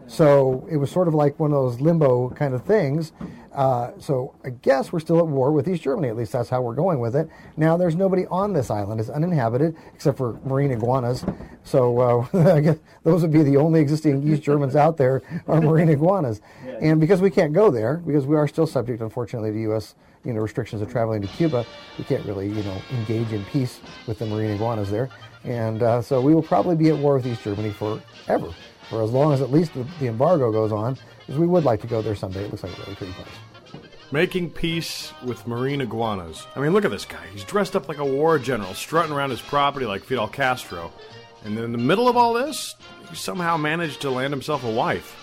So 0.08 0.66
it 0.70 0.76
was 0.76 0.90
sort 0.90 1.08
of 1.08 1.14
like 1.14 1.38
one 1.40 1.52
of 1.52 1.56
those 1.56 1.80
limbo 1.80 2.30
kind 2.30 2.54
of 2.54 2.62
things. 2.64 3.12
Uh, 3.52 3.92
so 3.98 4.34
I 4.44 4.50
guess 4.50 4.92
we're 4.92 5.00
still 5.00 5.18
at 5.18 5.26
war 5.26 5.50
with 5.50 5.66
East 5.66 5.82
Germany. 5.82 6.08
At 6.08 6.16
least 6.16 6.32
that's 6.32 6.48
how 6.48 6.62
we're 6.62 6.74
going 6.74 7.00
with 7.00 7.16
it. 7.16 7.28
Now 7.56 7.76
there's 7.76 7.96
nobody 7.96 8.26
on 8.26 8.52
this 8.52 8.70
island. 8.70 9.00
It's 9.00 9.08
uninhabited 9.08 9.74
except 9.94 10.18
for 10.18 10.38
marine 10.44 10.70
iguanas. 10.70 11.24
So 11.64 12.28
uh, 12.32 12.54
I 12.54 12.60
guess 12.60 12.78
those 13.02 13.22
would 13.22 13.32
be 13.32 13.42
the 13.42 13.56
only 13.56 13.80
existing 13.80 14.30
East 14.30 14.42
Germans 14.42 14.76
out 14.76 14.96
there 14.96 15.22
are 15.48 15.60
marine 15.60 15.88
iguanas. 15.88 16.40
And 16.80 17.00
because 17.00 17.20
we 17.20 17.30
can't 17.30 17.52
go 17.52 17.70
there, 17.70 17.96
because 17.96 18.26
we 18.26 18.36
are 18.36 18.46
still 18.46 18.66
subject, 18.66 19.00
unfortunately, 19.00 19.52
to 19.52 19.60
U.S. 19.62 19.94
You 20.24 20.32
know 20.32 20.40
restrictions 20.40 20.82
of 20.82 20.90
traveling 20.90 21.22
to 21.22 21.28
Cuba, 21.28 21.64
we 21.98 22.04
can't 22.04 22.24
really 22.26 22.48
you 22.48 22.62
know 22.64 22.82
engage 22.92 23.32
in 23.32 23.44
peace 23.46 23.80
with 24.06 24.18
the 24.18 24.26
marine 24.26 24.50
iguanas 24.50 24.90
there. 24.90 25.08
And 25.44 25.82
uh, 25.82 26.02
so 26.02 26.20
we 26.20 26.34
will 26.34 26.42
probably 26.42 26.74
be 26.74 26.88
at 26.88 26.98
war 26.98 27.14
with 27.14 27.26
East 27.26 27.42
Germany 27.42 27.70
forever 27.70 28.52
for 28.90 29.02
as 29.02 29.10
long 29.10 29.32
as 29.32 29.40
at 29.40 29.50
least 29.50 29.74
the, 29.74 29.86
the 30.00 30.06
embargo 30.06 30.52
goes 30.52 30.72
on, 30.72 30.96
because 31.20 31.38
we 31.38 31.46
would 31.46 31.64
like 31.64 31.80
to 31.80 31.86
go 31.86 32.02
there 32.02 32.14
someday. 32.14 32.44
It 32.44 32.50
looks 32.50 32.62
like 32.62 32.76
a 32.76 32.80
really 32.82 32.94
pretty 32.94 33.12
place. 33.12 33.28
Making 34.12 34.50
peace 34.50 35.12
with 35.24 35.46
marine 35.48 35.80
iguanas. 35.80 36.46
I 36.54 36.60
mean, 36.60 36.72
look 36.72 36.84
at 36.84 36.92
this 36.92 37.04
guy. 37.04 37.26
He's 37.32 37.42
dressed 37.42 37.74
up 37.74 37.88
like 37.88 37.98
a 37.98 38.04
war 38.04 38.38
general, 38.38 38.72
strutting 38.74 39.12
around 39.12 39.30
his 39.30 39.42
property 39.42 39.84
like 39.84 40.04
Fidel 40.04 40.28
Castro. 40.28 40.92
And 41.44 41.58
in 41.58 41.72
the 41.72 41.78
middle 41.78 42.08
of 42.08 42.16
all 42.16 42.32
this, 42.32 42.76
he 43.10 43.16
somehow 43.16 43.56
managed 43.56 44.00
to 44.02 44.10
land 44.10 44.32
himself 44.32 44.62
a 44.62 44.70
wife. 44.70 45.16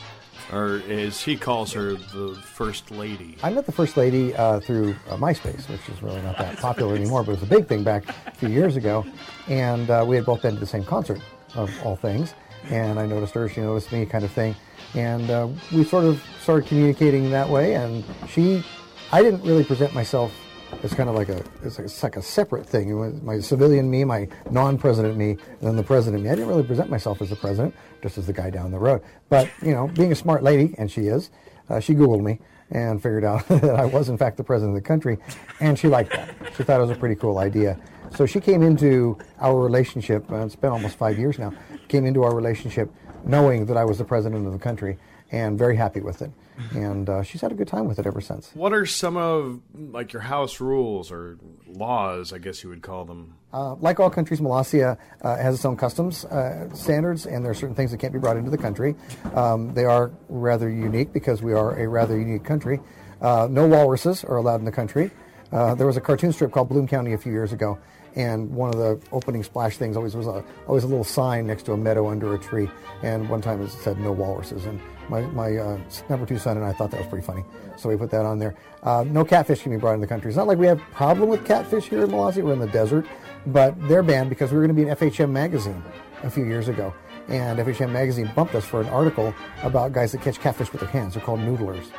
or 0.52 0.82
as 0.90 1.22
he 1.22 1.36
calls 1.36 1.72
her, 1.74 1.94
the 1.94 2.38
first 2.44 2.92
lady. 2.92 3.38
I 3.44 3.50
met 3.50 3.66
the 3.66 3.72
first 3.72 3.98
lady 3.98 4.36
uh, 4.36 4.60
through 4.60 4.96
uh, 5.10 5.18
MySpace, 5.18 5.70
which 5.70 5.88
is 5.90 6.02
really 6.02 6.22
not 6.22 6.38
that 6.38 6.58
popular 6.58 6.96
anymore, 6.96 7.24
but 7.24 7.32
it 7.32 7.42
was 7.42 7.44
a 7.44 7.54
big 7.54 7.68
thing 7.68 7.84
back 7.84 8.04
a 8.28 8.32
few 8.32 8.50
years 8.50 8.76
ago. 8.76 9.06
And 9.48 9.90
uh, 9.90 10.04
we 10.08 10.16
had 10.16 10.26
both 10.26 10.42
been 10.42 10.56
to 10.56 10.60
the 10.60 10.66
same 10.68 10.84
concert, 10.84 11.22
of 11.56 11.72
all 11.84 11.96
things. 11.96 12.34
And 12.70 13.00
I 13.00 13.06
noticed 13.06 13.34
her, 13.34 13.48
she 13.50 13.62
noticed 13.62 13.92
me, 13.92 14.06
kind 14.06 14.24
of 14.24 14.32
thing. 14.32 14.56
And 14.96 15.30
uh, 15.30 15.50
we 15.72 15.84
sort 15.84 16.06
of 16.06 16.24
started 16.42 16.68
communicating 16.68 17.30
that 17.32 17.50
way. 17.50 17.76
And 17.76 18.04
she, 18.30 18.64
I 19.12 19.22
didn't 19.22 19.44
really 19.44 19.64
present 19.64 19.94
myself 19.94 20.34
as 20.82 20.94
kind 20.94 21.10
of 21.10 21.16
like 21.16 21.30
a, 21.30 21.44
it's 21.64 21.78
like, 21.78 21.86
it's 21.86 22.04
like 22.04 22.16
a 22.16 22.22
separate 22.22 22.66
thing. 22.66 23.24
My 23.24 23.40
civilian 23.40 23.90
me, 23.90 24.04
my 24.04 24.28
non-president 24.50 25.18
me, 25.18 25.32
and 25.32 25.62
then 25.62 25.76
the 25.76 25.84
president 25.84 26.24
me. 26.24 26.30
I 26.30 26.36
didn't 26.36 26.50
really 26.50 26.64
present 26.64 26.90
myself 26.90 27.22
as 27.22 27.30
the 27.30 27.36
president, 27.36 27.76
just 28.02 28.18
as 28.18 28.28
the 28.28 28.34
guy 28.34 28.50
down 28.50 28.72
the 28.72 28.80
road. 28.80 29.02
But 29.30 29.50
you 29.62 29.74
know, 29.74 29.88
being 29.88 30.12
a 30.12 30.16
smart 30.16 30.44
lady, 30.44 30.74
and 30.78 30.90
she 30.90 31.02
is, 31.02 31.30
uh, 31.70 31.80
she 31.80 31.94
Googled 31.94 32.24
me 32.24 32.40
and 32.72 33.02
figured 33.02 33.24
out 33.24 33.48
that 33.50 33.76
I 33.76 33.86
was 33.86 34.10
in 34.10 34.18
fact 34.18 34.38
the 34.38 34.44
president 34.44 34.76
of 34.76 34.84
the 34.84 34.88
country, 34.88 35.18
and 35.60 35.78
she 35.78 35.88
liked 35.88 36.12
that. 36.12 36.34
She 36.58 36.64
thought 36.64 36.80
it 36.80 36.84
was 36.84 36.92
a 36.92 37.00
pretty 37.00 37.16
cool 37.16 37.38
idea. 37.38 37.80
So 38.12 38.26
she 38.26 38.40
came 38.40 38.62
into 38.62 39.18
our 39.40 39.60
relationship. 39.60 40.32
Uh, 40.32 40.46
it's 40.46 40.56
been 40.56 40.72
almost 40.72 40.98
five 40.98 41.18
years 41.18 41.40
now. 41.40 41.54
Came 41.88 42.06
into 42.06 42.24
our 42.24 42.36
relationship 42.36 42.92
knowing 43.26 43.66
that 43.68 43.78
I 43.78 43.86
was 43.86 43.98
the 43.98 44.06
president 44.06 44.46
of 44.46 44.54
the 44.54 44.60
country, 44.60 44.98
and 45.32 45.58
very 45.58 45.76
happy 45.76 46.02
with 46.02 46.22
it. 46.22 46.32
And 46.74 47.10
uh, 47.10 47.24
she's 47.24 47.42
had 47.42 47.52
a 47.52 47.56
good 47.56 47.68
time 47.68 47.88
with 47.88 47.98
it 47.98 48.06
ever 48.06 48.22
since. 48.22 48.52
What 48.54 48.74
are 48.74 48.86
some 48.86 49.18
of 49.18 49.60
like 49.74 50.14
your 50.14 50.22
house 50.22 50.60
rules 50.60 51.12
or 51.12 51.40
laws? 51.68 52.32
I 52.32 52.38
guess 52.38 52.64
you 52.64 52.70
would 52.70 52.84
call 52.84 53.06
them. 53.06 53.36
Uh, 53.52 53.74
like 53.76 54.00
all 54.00 54.10
countries, 54.10 54.40
Molossia 54.40 54.98
uh, 55.22 55.38
has 55.38 55.56
its 55.56 55.66
own 55.66 55.78
customs 55.78 56.26
uh, 56.26 56.70
standards, 56.76 57.26
and 57.26 57.44
there 57.44 57.52
are 57.52 57.56
certain 57.56 57.76
things 57.76 57.90
that 57.92 57.98
can't 57.98 58.14
be 58.14 58.20
brought 58.20 58.38
into 58.38 58.52
the 58.52 58.58
country. 58.58 58.96
Um, 59.34 59.74
they 59.74 59.86
are 59.86 60.12
rather 60.30 60.70
unique 60.70 61.12
because 61.12 61.42
we 61.42 61.54
are 61.54 61.80
a 61.80 61.88
rather 61.88 62.20
unique 62.20 62.44
country. 62.44 62.80
Uh, 63.22 63.48
no 63.50 63.66
walruses 63.68 64.24
are 64.24 64.36
allowed 64.36 64.60
in 64.60 64.66
the 64.66 64.72
country. 64.72 65.10
Uh, 65.54 65.76
there 65.76 65.86
was 65.86 65.98
a 65.98 66.02
cartoon 66.02 66.34
strip 66.34 66.52
called 66.52 66.68
Bloom 66.68 66.88
County 66.88 67.14
a 67.14 67.18
few 67.18 67.32
years 67.32 67.54
ago, 67.54 67.78
and 68.16 68.50
one 68.50 68.70
of 68.70 68.78
the 68.78 69.00
opening 69.12 69.44
splash 69.44 69.78
things 69.78 69.96
always 69.96 70.16
was 70.16 70.26
a, 70.26 70.44
always 70.68 70.84
a 70.84 70.88
little 70.88 71.04
sign 71.04 71.46
next 71.46 71.64
to 71.64 71.74
a 71.74 71.78
meadow 71.78 72.10
under 72.10 72.34
a 72.34 72.40
tree. 72.40 72.68
And 73.04 73.30
one 73.30 73.40
time 73.40 73.62
it 73.62 73.70
said 73.70 74.00
no 74.00 74.12
walruses, 74.12 74.66
and 74.66 74.82
my, 75.10 75.22
my 75.22 75.56
uh, 75.56 75.80
number 76.10 76.26
two 76.26 76.40
son 76.40 76.58
and 76.58 76.66
I 76.66 76.74
thought 76.74 76.90
that 76.90 77.00
was 77.00 77.08
pretty 77.08 77.26
funny, 77.26 77.44
so 77.78 77.88
we 77.88 77.96
put 77.96 78.10
that 78.10 78.26
on 78.26 78.40
there. 78.40 78.56
Uh, 78.82 79.06
no 79.08 79.24
catfish 79.24 79.62
can 79.62 79.72
be 79.72 79.78
brought 79.78 79.94
in 79.94 80.02
the 80.02 80.08
country. 80.08 80.30
It's 80.30 80.38
not 80.38 80.48
like 80.48 80.58
we 80.58 80.66
have 80.66 80.80
a 80.80 80.86
problem 80.96 81.30
with 81.30 81.46
catfish 81.46 81.86
here 81.86 82.04
in 82.04 82.10
Molossia. 82.10 82.44
We're 82.44 82.54
in 82.54 82.60
the 82.60 82.68
desert, 82.68 83.06
but 83.46 83.76
they're 83.88 84.04
banned 84.04 84.30
because 84.30 84.52
we 84.52 84.58
were 84.58 84.66
going 84.66 84.76
to 84.76 84.84
be 84.84 84.90
in 84.90 84.96
FHM 84.96 85.30
magazine 85.30 85.84
a 86.24 86.32
few 86.32 86.46
years 86.46 86.68
ago, 86.68 86.96
and 87.28 87.60
FHM 87.60 87.92
magazine 87.92 88.32
bumped 88.36 88.56
us 88.56 88.66
for 88.66 88.82
an 88.82 88.88
article 88.90 89.36
about 89.62 89.92
guys 89.92 90.14
that 90.14 90.22
catch 90.22 90.40
catfish 90.40 90.72
with 90.72 90.82
their 90.82 90.90
hands. 90.90 91.14
They're 91.14 91.24
called 91.24 91.42
noodlers. 91.42 91.92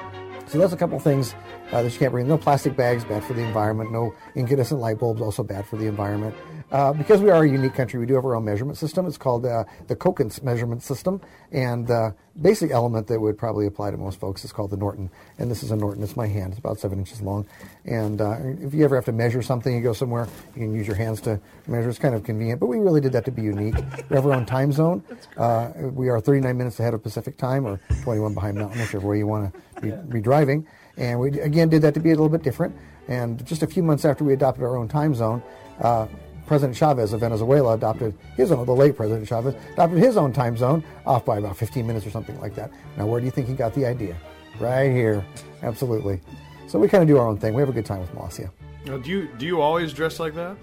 So 0.54 0.60
that's 0.60 0.72
a 0.72 0.76
couple 0.76 1.00
things 1.00 1.34
uh, 1.72 1.82
that 1.82 1.92
you 1.92 1.98
can't 1.98 2.12
bring. 2.12 2.28
No 2.28 2.38
plastic 2.38 2.76
bags, 2.76 3.02
bad 3.04 3.24
for 3.24 3.32
the 3.32 3.42
environment. 3.42 3.90
No 3.90 4.14
incandescent 4.36 4.80
light 4.80 5.00
bulbs, 5.00 5.20
also 5.20 5.42
bad 5.42 5.66
for 5.66 5.76
the 5.76 5.86
environment. 5.86 6.36
Uh, 6.74 6.92
because 6.92 7.20
we 7.20 7.30
are 7.30 7.44
a 7.44 7.48
unique 7.48 7.72
country, 7.72 8.00
we 8.00 8.04
do 8.04 8.14
have 8.14 8.24
our 8.24 8.34
own 8.34 8.44
measurement 8.44 8.76
system. 8.76 9.06
It's 9.06 9.16
called 9.16 9.46
uh, 9.46 9.62
the 9.86 9.94
Kokens 9.94 10.42
measurement 10.42 10.82
system, 10.82 11.20
and 11.52 11.86
the 11.86 12.12
basic 12.42 12.72
element 12.72 13.06
that 13.06 13.20
would 13.20 13.38
probably 13.38 13.66
apply 13.66 13.92
to 13.92 13.96
most 13.96 14.18
folks 14.18 14.44
is 14.44 14.50
called 14.50 14.72
the 14.72 14.76
Norton. 14.76 15.08
And 15.38 15.48
this 15.48 15.62
is 15.62 15.70
a 15.70 15.76
Norton. 15.76 16.02
It's 16.02 16.16
my 16.16 16.26
hand. 16.26 16.50
It's 16.50 16.58
about 16.58 16.80
seven 16.80 16.98
inches 16.98 17.22
long. 17.22 17.46
And 17.84 18.20
uh, 18.20 18.38
if 18.60 18.74
you 18.74 18.84
ever 18.84 18.96
have 18.96 19.04
to 19.04 19.12
measure 19.12 19.40
something, 19.40 19.72
you 19.72 19.82
go 19.82 19.92
somewhere, 19.92 20.26
you 20.56 20.62
can 20.62 20.74
use 20.74 20.88
your 20.88 20.96
hands 20.96 21.20
to 21.20 21.40
measure. 21.68 21.88
It's 21.88 22.00
kind 22.00 22.12
of 22.12 22.24
convenient. 22.24 22.58
But 22.58 22.66
we 22.66 22.80
really 22.80 23.00
did 23.00 23.12
that 23.12 23.24
to 23.26 23.30
be 23.30 23.42
unique. 23.42 23.76
We 24.10 24.16
have 24.16 24.26
our 24.26 24.32
own 24.32 24.44
time 24.44 24.72
zone. 24.72 25.04
Uh, 25.36 25.70
we 25.76 26.08
are 26.08 26.20
39 26.20 26.58
minutes 26.58 26.80
ahead 26.80 26.92
of 26.92 27.04
Pacific 27.04 27.36
time, 27.36 27.66
or 27.66 27.78
21 28.02 28.34
behind 28.34 28.58
Mountain, 28.58 28.80
whichever 28.80 29.06
way 29.06 29.18
you 29.18 29.28
want 29.28 29.54
to 29.76 29.80
be, 29.80 29.92
be 30.14 30.20
driving. 30.20 30.66
And 30.96 31.20
we 31.20 31.38
again 31.38 31.68
did 31.68 31.82
that 31.82 31.94
to 31.94 32.00
be 32.00 32.10
a 32.10 32.14
little 32.14 32.28
bit 32.28 32.42
different. 32.42 32.74
And 33.06 33.46
just 33.46 33.62
a 33.62 33.68
few 33.68 33.84
months 33.84 34.04
after 34.04 34.24
we 34.24 34.32
adopted 34.32 34.64
our 34.64 34.76
own 34.76 34.88
time 34.88 35.14
zone, 35.14 35.40
uh, 35.80 36.08
President 36.46 36.76
Chavez 36.76 37.12
of 37.12 37.20
Venezuela 37.20 37.74
adopted 37.74 38.16
his 38.36 38.52
own, 38.52 38.66
the 38.66 38.74
late 38.74 38.96
President 38.96 39.26
Chavez 39.26 39.54
adopted 39.72 39.98
his 39.98 40.16
own 40.16 40.32
time 40.32 40.56
zone 40.56 40.84
off 41.06 41.24
by 41.24 41.38
about 41.38 41.56
15 41.56 41.86
minutes 41.86 42.06
or 42.06 42.10
something 42.10 42.38
like 42.40 42.54
that. 42.54 42.70
Now, 42.96 43.06
where 43.06 43.20
do 43.20 43.26
you 43.26 43.32
think 43.32 43.48
he 43.48 43.54
got 43.54 43.74
the 43.74 43.86
idea? 43.86 44.16
Right 44.60 44.90
here, 44.90 45.24
absolutely. 45.62 46.20
So 46.66 46.78
we 46.78 46.88
kind 46.88 47.02
of 47.02 47.08
do 47.08 47.18
our 47.18 47.26
own 47.26 47.38
thing. 47.38 47.54
We 47.54 47.62
have 47.62 47.68
a 47.68 47.72
good 47.72 47.86
time 47.86 48.00
with 48.00 48.12
Molossia. 48.12 48.50
Now, 48.86 48.98
do 48.98 49.10
you 49.10 49.28
do 49.38 49.46
you 49.46 49.60
always 49.60 49.92
dress 49.92 50.20
like 50.20 50.34
that? 50.34 50.56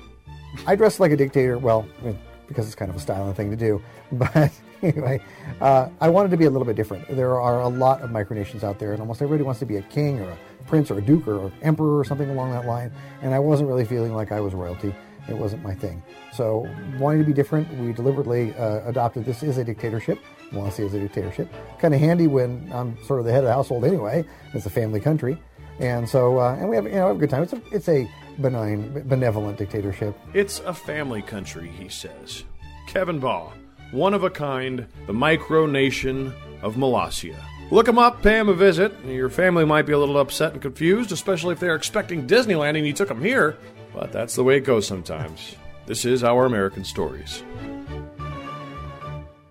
I 0.67 0.75
dress 0.75 0.99
like 0.99 1.11
a 1.11 1.17
dictator. 1.17 1.57
Well, 1.57 1.87
I 2.01 2.05
mean, 2.05 2.19
because 2.47 2.65
it's 2.65 2.75
kind 2.75 2.89
of 2.89 2.97
a 2.97 2.99
styling 2.99 3.33
thing 3.33 3.49
to 3.49 3.57
do. 3.57 3.81
But 4.11 4.51
anyway, 4.83 5.21
uh, 5.61 5.87
I 6.01 6.09
wanted 6.09 6.31
to 6.31 6.37
be 6.37 6.43
a 6.43 6.49
little 6.49 6.65
bit 6.65 6.75
different. 6.75 7.07
There 7.07 7.39
are 7.39 7.61
a 7.61 7.67
lot 7.69 8.01
of 8.01 8.09
micronations 8.09 8.63
out 8.63 8.77
there, 8.77 8.91
and 8.91 8.99
almost 8.99 9.21
everybody 9.21 9.45
wants 9.45 9.59
to 9.61 9.65
be 9.65 9.77
a 9.77 9.81
king 9.83 10.19
or 10.19 10.29
a 10.29 10.37
prince 10.67 10.91
or 10.91 10.97
a 10.97 11.01
duke 11.01 11.27
or 11.27 11.45
an 11.45 11.53
emperor 11.61 11.97
or 11.97 12.03
something 12.03 12.29
along 12.29 12.51
that 12.51 12.65
line. 12.65 12.91
And 13.21 13.33
I 13.33 13.39
wasn't 13.39 13.69
really 13.69 13.85
feeling 13.85 14.13
like 14.13 14.33
I 14.33 14.41
was 14.41 14.53
royalty. 14.53 14.93
It 15.31 15.37
wasn't 15.37 15.63
my 15.63 15.73
thing. 15.73 16.03
So, 16.33 16.69
wanting 16.99 17.21
to 17.21 17.25
be 17.25 17.33
different, 17.33 17.73
we 17.79 17.93
deliberately 17.93 18.53
uh, 18.55 18.87
adopted 18.87 19.25
this 19.25 19.43
is 19.43 19.57
a 19.57 19.63
dictatorship. 19.63 20.19
Molossia 20.51 20.85
is 20.85 20.93
a 20.93 20.99
dictatorship. 20.99 21.51
Kind 21.79 21.93
of 21.93 21.99
handy 21.99 22.27
when 22.27 22.69
I'm 22.73 23.01
sort 23.05 23.19
of 23.19 23.25
the 23.25 23.31
head 23.31 23.43
of 23.43 23.47
the 23.47 23.53
household 23.53 23.85
anyway. 23.85 24.25
It's 24.53 24.65
a 24.65 24.69
family 24.69 24.99
country. 24.99 25.37
And 25.79 26.07
so, 26.07 26.39
uh, 26.39 26.55
and 26.59 26.69
we 26.69 26.75
have, 26.75 26.85
you 26.85 26.91
know, 26.91 27.07
have 27.07 27.15
a 27.15 27.19
good 27.19 27.29
time. 27.29 27.43
It's 27.43 27.53
a, 27.53 27.61
it's 27.71 27.89
a 27.89 28.09
benign, 28.39 29.07
benevolent 29.07 29.57
dictatorship. 29.57 30.17
It's 30.33 30.59
a 30.59 30.73
family 30.73 31.21
country, 31.21 31.69
he 31.69 31.89
says. 31.89 32.43
Kevin 32.87 33.19
Baugh, 33.19 33.51
one 33.91 34.13
of 34.13 34.23
a 34.23 34.29
kind, 34.29 34.85
the 35.07 35.13
micronation 35.13 36.33
of 36.61 36.75
Molossia. 36.75 37.37
Look 37.71 37.87
him 37.87 37.97
up, 37.97 38.21
pay 38.21 38.37
him 38.37 38.49
a 38.49 38.53
visit. 38.53 38.93
Your 39.05 39.29
family 39.29 39.63
might 39.63 39.85
be 39.85 39.93
a 39.93 39.97
little 39.97 40.17
upset 40.17 40.51
and 40.51 40.61
confused, 40.61 41.13
especially 41.13 41.53
if 41.53 41.59
they're 41.61 41.75
expecting 41.75 42.27
Disneyland 42.27 42.77
and 42.77 42.85
you 42.85 42.91
took 42.91 43.07
them 43.07 43.23
here. 43.23 43.57
But 43.93 44.11
that's 44.11 44.35
the 44.35 44.43
way 44.43 44.57
it 44.57 44.61
goes 44.61 44.87
sometimes. 44.87 45.55
This 45.85 46.05
is 46.05 46.23
Our 46.23 46.45
American 46.45 46.83
Stories. 46.85 47.43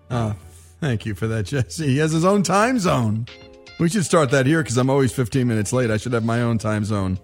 Oh, 0.09 0.35
thank 0.79 1.05
you 1.05 1.15
for 1.15 1.27
that, 1.27 1.45
Jesse. 1.45 1.87
He 1.87 1.97
has 1.99 2.11
his 2.11 2.25
own 2.25 2.43
time 2.43 2.79
zone. 2.79 3.27
We 3.79 3.89
should 3.89 4.05
start 4.05 4.31
that 4.31 4.45
here 4.45 4.61
because 4.61 4.77
I'm 4.77 4.89
always 4.89 5.11
15 5.13 5.47
minutes 5.47 5.73
late. 5.73 5.89
I 5.89 5.97
should 5.97 6.13
have 6.13 6.25
my 6.25 6.41
own 6.41 6.57
time 6.57 6.85
zone. 6.85 7.19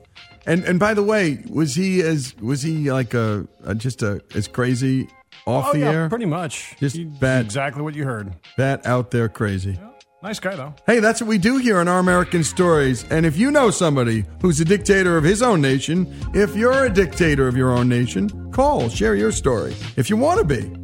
And 0.46 0.64
and 0.64 0.80
by 0.80 0.94
the 0.94 1.04
way, 1.04 1.44
was 1.50 1.76
he 1.76 2.02
as 2.02 2.34
was 2.38 2.62
he 2.62 2.90
like 2.90 3.14
a, 3.14 3.46
a 3.66 3.76
just 3.76 4.02
a 4.02 4.22
as 4.34 4.48
crazy 4.48 5.10
off 5.46 5.68
oh, 5.68 5.74
the 5.74 5.80
yeah, 5.80 5.92
air? 5.92 6.10
pretty 6.10 6.26
much. 6.26 6.76
Just 6.80 6.96
He- 6.96 7.04
bad. 7.04 7.44
Exactly 7.46 7.82
what 7.82 7.96
you 7.96 8.06
heard. 8.06 8.34
Bat 8.56 8.86
out 8.86 9.12
there 9.12 9.28
crazy. 9.28 9.78
Nice 10.24 10.40
guy, 10.40 10.56
though. 10.56 10.74
Hey, 10.88 11.00
that's 11.00 11.22
what 11.22 11.28
we 11.28 11.38
do 11.38 11.58
here 11.58 11.78
on 11.78 11.88
Our 11.88 12.00
American 12.00 12.44
Stories. 12.44 13.06
And 13.12 13.24
if 13.24 13.38
you 13.38 13.52
know 13.52 13.70
somebody 13.70 14.26
who's 14.42 14.60
a 14.60 14.66
dictator 14.66 15.16
of 15.16 15.24
his 15.24 15.44
own 15.44 15.62
nation, 15.62 16.12
if 16.34 16.56
you're 16.56 16.86
a 16.86 16.90
dictator 16.90 17.48
of 17.48 17.56
your 17.56 17.72
own 17.72 17.88
nation, 17.88 18.52
call, 18.52 18.90
share 18.90 19.14
your 19.14 19.32
story 19.32 19.76
if 19.96 20.10
you 20.10 20.18
want 20.18 20.40
to 20.40 20.44
be. 20.44 20.76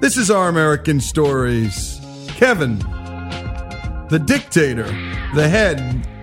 This 0.00 0.16
is 0.16 0.30
Our 0.30 0.48
American 0.48 0.98
Stories. 0.98 2.00
Kevin, 2.28 2.78
the 4.08 4.22
dictator, 4.24 4.86
the 5.34 5.46
head 5.46 5.78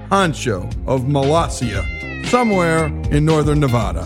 honcho 0.09 0.65
of 0.87 1.01
Molossia, 1.03 1.85
somewhere 2.25 2.85
in 3.11 3.25
northern 3.25 3.59
Nevada. 3.59 4.03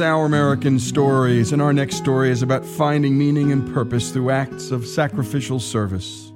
Our 0.00 0.26
American 0.26 0.78
Stories, 0.78 1.52
and 1.52 1.60
our 1.60 1.72
next 1.72 1.96
story 1.96 2.30
is 2.30 2.42
about 2.42 2.64
finding 2.64 3.18
meaning 3.18 3.52
and 3.52 3.72
purpose 3.74 4.10
through 4.10 4.30
acts 4.30 4.70
of 4.70 4.86
sacrificial 4.86 5.60
service. 5.60 6.32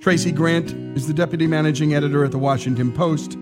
Tracy 0.00 0.32
Grant 0.32 0.72
is 0.96 1.06
the 1.06 1.14
deputy 1.14 1.46
managing 1.46 1.94
editor 1.94 2.24
at 2.24 2.30
the 2.30 2.38
Washington 2.38 2.92
Post. 2.92 3.38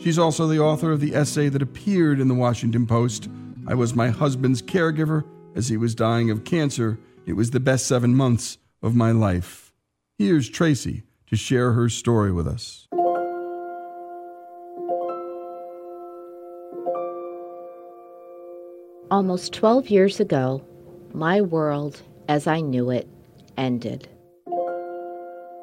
She's 0.00 0.18
also 0.18 0.46
the 0.46 0.60
author 0.60 0.92
of 0.92 1.00
the 1.00 1.14
essay 1.14 1.48
that 1.48 1.62
appeared 1.62 2.20
in 2.20 2.28
the 2.28 2.34
Washington 2.34 2.86
Post 2.86 3.28
I 3.68 3.74
was 3.74 3.96
my 3.96 4.10
husband's 4.10 4.62
caregiver 4.62 5.24
as 5.56 5.68
he 5.68 5.76
was 5.76 5.96
dying 5.96 6.30
of 6.30 6.44
cancer. 6.44 6.98
It 7.26 7.32
was 7.32 7.50
the 7.50 7.58
best 7.58 7.86
seven 7.86 8.14
months 8.14 8.58
of 8.80 8.94
my 8.94 9.10
life. 9.10 9.72
Here's 10.18 10.48
Tracy 10.48 11.02
to 11.26 11.36
share 11.36 11.72
her 11.72 11.88
story 11.88 12.30
with 12.30 12.46
us. 12.46 12.86
Almost 19.08 19.52
12 19.52 19.88
years 19.88 20.18
ago, 20.18 20.64
my 21.14 21.40
world 21.40 22.02
as 22.26 22.48
I 22.48 22.60
knew 22.60 22.90
it 22.90 23.06
ended. 23.56 24.08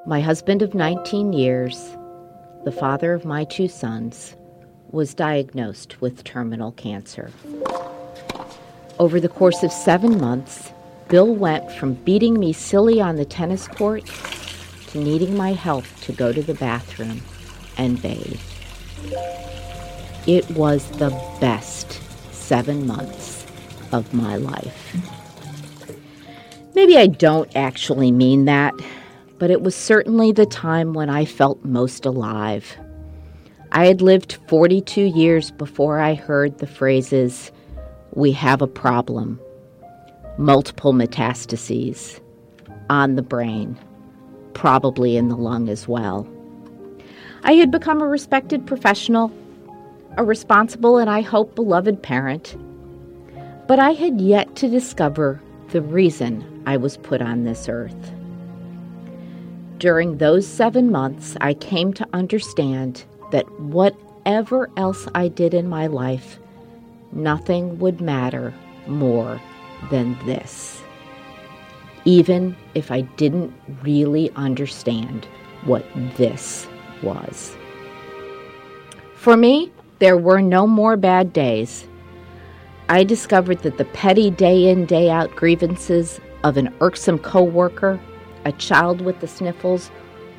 My 0.08 0.22
husband 0.22 0.62
of 0.62 0.74
19 0.74 1.34
years, 1.34 1.98
the 2.64 2.72
father 2.72 3.12
of 3.14 3.26
my 3.26 3.44
two 3.44 3.68
sons, 3.68 4.38
was 4.92 5.14
diagnosed 5.14 6.00
with 6.00 6.24
terminal 6.24 6.72
cancer. 6.72 7.32
Over 8.98 9.20
the 9.20 9.28
course 9.28 9.62
of 9.62 9.74
seven 9.74 10.22
months, 10.22 10.72
Bill 11.10 11.36
went 11.36 11.70
from 11.70 11.96
beating 11.96 12.40
me 12.40 12.54
silly 12.54 13.02
on 13.02 13.18
the 13.18 13.26
tennis 13.26 13.68
court 13.68 14.06
to 14.88 15.00
needing 15.00 15.36
my 15.36 15.52
help 15.52 15.84
to 16.04 16.14
go 16.14 16.32
to 16.32 16.42
the 16.42 16.54
bathroom 16.54 17.22
and 17.78 18.02
bathe. 18.02 18.40
It 20.28 20.50
was 20.52 20.90
the 20.92 21.10
best 21.42 22.00
seven 22.32 22.88
months 22.88 23.33
of 23.94 24.14
my 24.14 24.36
life. 24.36 24.96
Maybe 26.76 26.98
I 26.98 27.08
don't 27.08 27.56
actually 27.56 28.12
mean 28.12 28.46
that, 28.46 28.74
but 29.38 29.52
it 29.52 29.62
was 29.62 29.76
certainly 29.76 30.32
the 30.32 30.46
time 30.46 30.94
when 30.94 31.10
I 31.10 31.26
felt 31.26 31.64
most 31.64 32.06
alive. 32.06 32.76
I 33.72 33.86
had 33.86 34.02
lived 34.02 34.40
42 34.48 35.02
years 35.02 35.52
before 35.52 36.00
I 36.00 36.16
heard 36.16 36.58
the 36.58 36.68
phrases, 36.68 37.52
we 38.14 38.32
have 38.34 38.62
a 38.62 38.68
problem, 38.68 39.40
multiple 40.38 40.94
metastases, 40.94 42.20
on 42.90 43.16
the 43.16 43.22
brain, 43.22 43.80
probably 44.54 45.18
in 45.18 45.30
the 45.30 45.36
lung 45.36 45.70
as 45.70 45.88
well. 45.88 46.28
I 47.44 47.54
had 47.54 47.72
become 47.72 48.02
a 48.02 48.08
respected 48.08 48.66
professional, 48.66 49.32
a 50.18 50.24
responsible 50.24 50.98
and 50.98 51.10
I 51.10 51.22
hope 51.22 51.56
beloved 51.56 52.02
parent, 52.04 52.56
but 53.74 53.80
I 53.80 53.94
had 53.94 54.22
yet 54.22 54.56
to 54.58 54.70
discover 54.70 55.42
the 55.70 55.82
reason 55.82 56.62
I 56.68 56.78
was 56.78 56.96
put 56.96 57.24
on 57.24 57.44
this 57.44 57.68
earth. 57.68 58.12
During 59.80 60.20
those 60.20 60.46
seven 60.46 60.92
months, 60.92 61.36
I 61.42 61.56
came 61.56 61.92
to 61.94 62.08
understand 62.14 63.04
that 63.32 63.50
whatever 63.60 64.70
else 64.78 65.08
I 65.16 65.28
did 65.28 65.56
in 65.56 65.68
my 65.68 65.88
life, 65.88 66.38
nothing 67.14 67.80
would 67.80 68.00
matter 68.00 68.54
more 68.86 69.42
than 69.90 70.20
this. 70.28 70.84
Even 72.06 72.56
if 72.76 72.92
I 72.92 73.02
didn't 73.02 73.52
really 73.82 74.30
understand 74.36 75.26
what 75.66 75.84
this 76.16 76.68
was. 77.02 77.58
For 79.16 79.36
me, 79.36 79.72
there 79.98 80.18
were 80.18 80.44
no 80.44 80.68
more 80.68 80.96
bad 80.96 81.34
days. 81.34 81.88
I 82.90 83.04
discovered 83.04 83.60
that 83.60 83.78
the 83.78 83.86
petty 83.86 84.30
day 84.30 84.70
in, 84.70 84.86
day 84.86 85.10
out 85.10 85.36
grievances 85.36 86.20
of 86.44 86.58
an 86.58 86.74
irksome 86.82 87.18
coworker, 87.18 88.00
a 88.46 88.52
child 88.52 89.02
with 89.02 89.20
the 89.22 89.28
sniffles, 89.28 89.90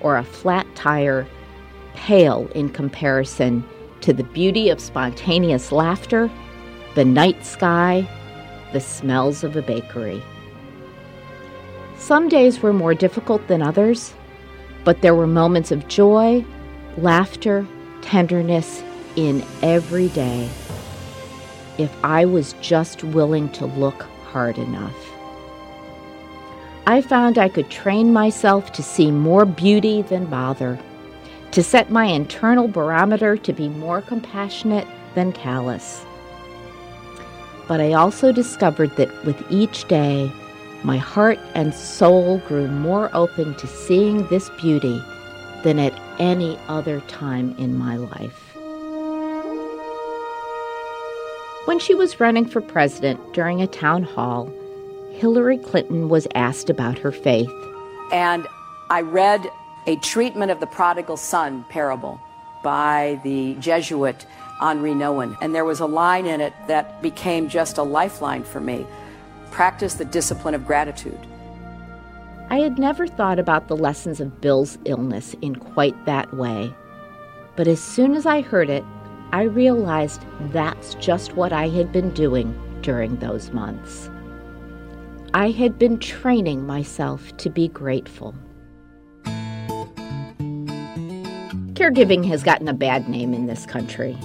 or 0.01 0.17
a 0.17 0.25
flat 0.25 0.67
tire 0.75 1.27
pale 1.95 2.49
in 2.55 2.69
comparison 2.69 3.65
to 4.03 4.13
the 4.13 4.25
beauty 4.25 4.69
of 4.69 4.81
spontaneous 4.81 5.73
laughter, 5.73 6.31
the 6.95 7.05
night 7.05 7.47
sky, 7.47 8.07
the 8.73 8.81
smells 8.81 9.43
of 9.43 9.57
a 9.57 9.63
bakery. 9.63 10.23
Some 11.97 12.29
days 12.29 12.61
were 12.61 12.75
more 12.75 12.93
difficult 12.93 13.47
than 13.49 13.63
others, 13.63 14.13
but 14.85 15.01
there 15.01 15.15
were 15.15 15.27
moments 15.27 15.73
of 15.73 15.89
joy, 15.89 16.45
laughter, 16.99 17.67
tenderness 18.03 18.83
in 19.17 19.43
every 19.63 20.09
day 20.09 20.51
if 21.79 21.93
I 22.05 22.25
was 22.25 22.55
just 22.61 23.05
willing 23.05 23.49
to 23.51 23.67
look 23.67 24.03
hard 24.27 24.59
enough. 24.59 24.95
I 26.87 27.01
found 27.01 27.39
I 27.39 27.49
could 27.49 27.71
train 27.71 28.13
myself 28.13 28.73
to 28.73 28.83
see 28.83 29.11
more 29.11 29.47
beauty 29.47 30.03
than 30.03 30.27
bother, 30.27 30.79
to 31.53 31.63
set 31.63 31.91
my 31.91 32.05
internal 32.05 32.69
barometer 32.69 33.37
to 33.39 33.53
be 33.53 33.69
more 33.69 34.03
compassionate 34.03 34.87
than 35.15 35.33
callous. 35.33 36.05
But 37.67 37.81
I 37.81 37.95
also 37.95 38.33
discovered 38.33 38.95
that 38.97 39.25
with 39.25 39.43
each 39.51 39.89
day, 39.89 40.31
my 40.83 40.99
heart 40.99 41.39
and 41.55 41.73
soul 41.73 42.39
grew 42.47 42.69
more 42.69 43.09
open 43.15 43.55
to 43.55 43.67
seeing 43.67 44.27
this 44.27 44.51
beauty 44.61 45.03
than 45.63 45.79
at 45.79 45.99
any 46.19 46.59
other 46.69 47.01
time 47.03 47.55
in 47.57 47.79
my 47.79 47.97
life. 47.97 48.44
When 51.67 51.79
she 51.79 51.95
was 51.95 52.21
running 52.21 52.47
for 52.47 52.61
president 52.61 53.33
during 53.33 53.63
a 53.63 53.67
town 53.67 54.03
hall, 54.03 54.53
Hillary 55.13 55.57
Clinton 55.57 56.11
was 56.11 56.29
asked 56.35 56.69
about 56.69 56.99
her 56.99 57.11
faith. 57.11 57.51
And 58.13 58.47
I 58.91 59.01
read 59.01 59.49
a 59.87 59.97
treatment 59.97 60.51
of 60.51 60.61
the 60.61 60.67
prodigal 60.67 61.17
son 61.17 61.65
parable 61.71 62.21
by 62.63 63.19
the 63.25 63.55
Jesuit 63.61 64.27
Henri 64.61 64.93
Nouwen. 64.93 65.37
And 65.41 65.55
there 65.55 65.65
was 65.65 65.81
a 65.81 65.87
line 65.87 66.27
in 66.27 66.43
it 66.43 66.53
that 66.69 67.01
became 67.01 67.49
just 67.49 67.79
a 67.79 67.83
lifeline 67.83 68.45
for 68.45 68.61
me 68.61 68.87
practice 69.51 69.95
the 69.95 70.05
discipline 70.05 70.55
of 70.55 70.67
gratitude. 70.67 71.19
I 72.51 72.59
had 72.59 72.79
never 72.79 73.07
thought 73.07 73.39
about 73.39 73.69
the 73.69 73.77
lessons 73.77 74.21
of 74.21 74.41
Bill's 74.41 74.77
illness 74.85 75.35
in 75.41 75.57
quite 75.57 76.05
that 76.05 76.35
way. 76.35 76.75
But 77.57 77.69
as 77.69 77.81
soon 77.81 78.15
as 78.15 78.27
I 78.27 78.43
heard 78.43 78.69
it, 78.69 78.85
I 79.35 79.43
realized 79.43 80.25
that's 80.53 80.95
just 80.95 81.33
what 81.33 81.53
I 81.53 81.69
had 81.69 81.91
been 81.91 82.11
doing 82.11 82.55
during 82.83 83.17
those 83.17 83.51
months. 83.51 84.09
I 85.35 85.51
had 85.51 85.77
been 85.77 85.99
training 85.99 86.65
myself 86.69 87.37
to 87.39 87.51
be 87.51 87.67
grateful. 87.67 88.33
Caregiving 91.75 92.25
has 92.29 92.45
gotten 92.45 92.69
a 92.69 92.73
bad 92.73 93.09
name 93.09 93.35
in 93.35 93.47
this 93.47 93.67
country. 93.67 94.17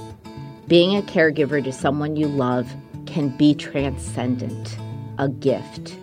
Being 0.68 0.96
a 0.96 1.02
caregiver 1.02 1.64
to 1.64 1.72
someone 1.72 2.16
you 2.16 2.28
love 2.28 2.72
can 3.08 3.36
be 3.36 3.56
transcendent, 3.56 4.78
a 5.18 5.28
gift. 5.28 5.98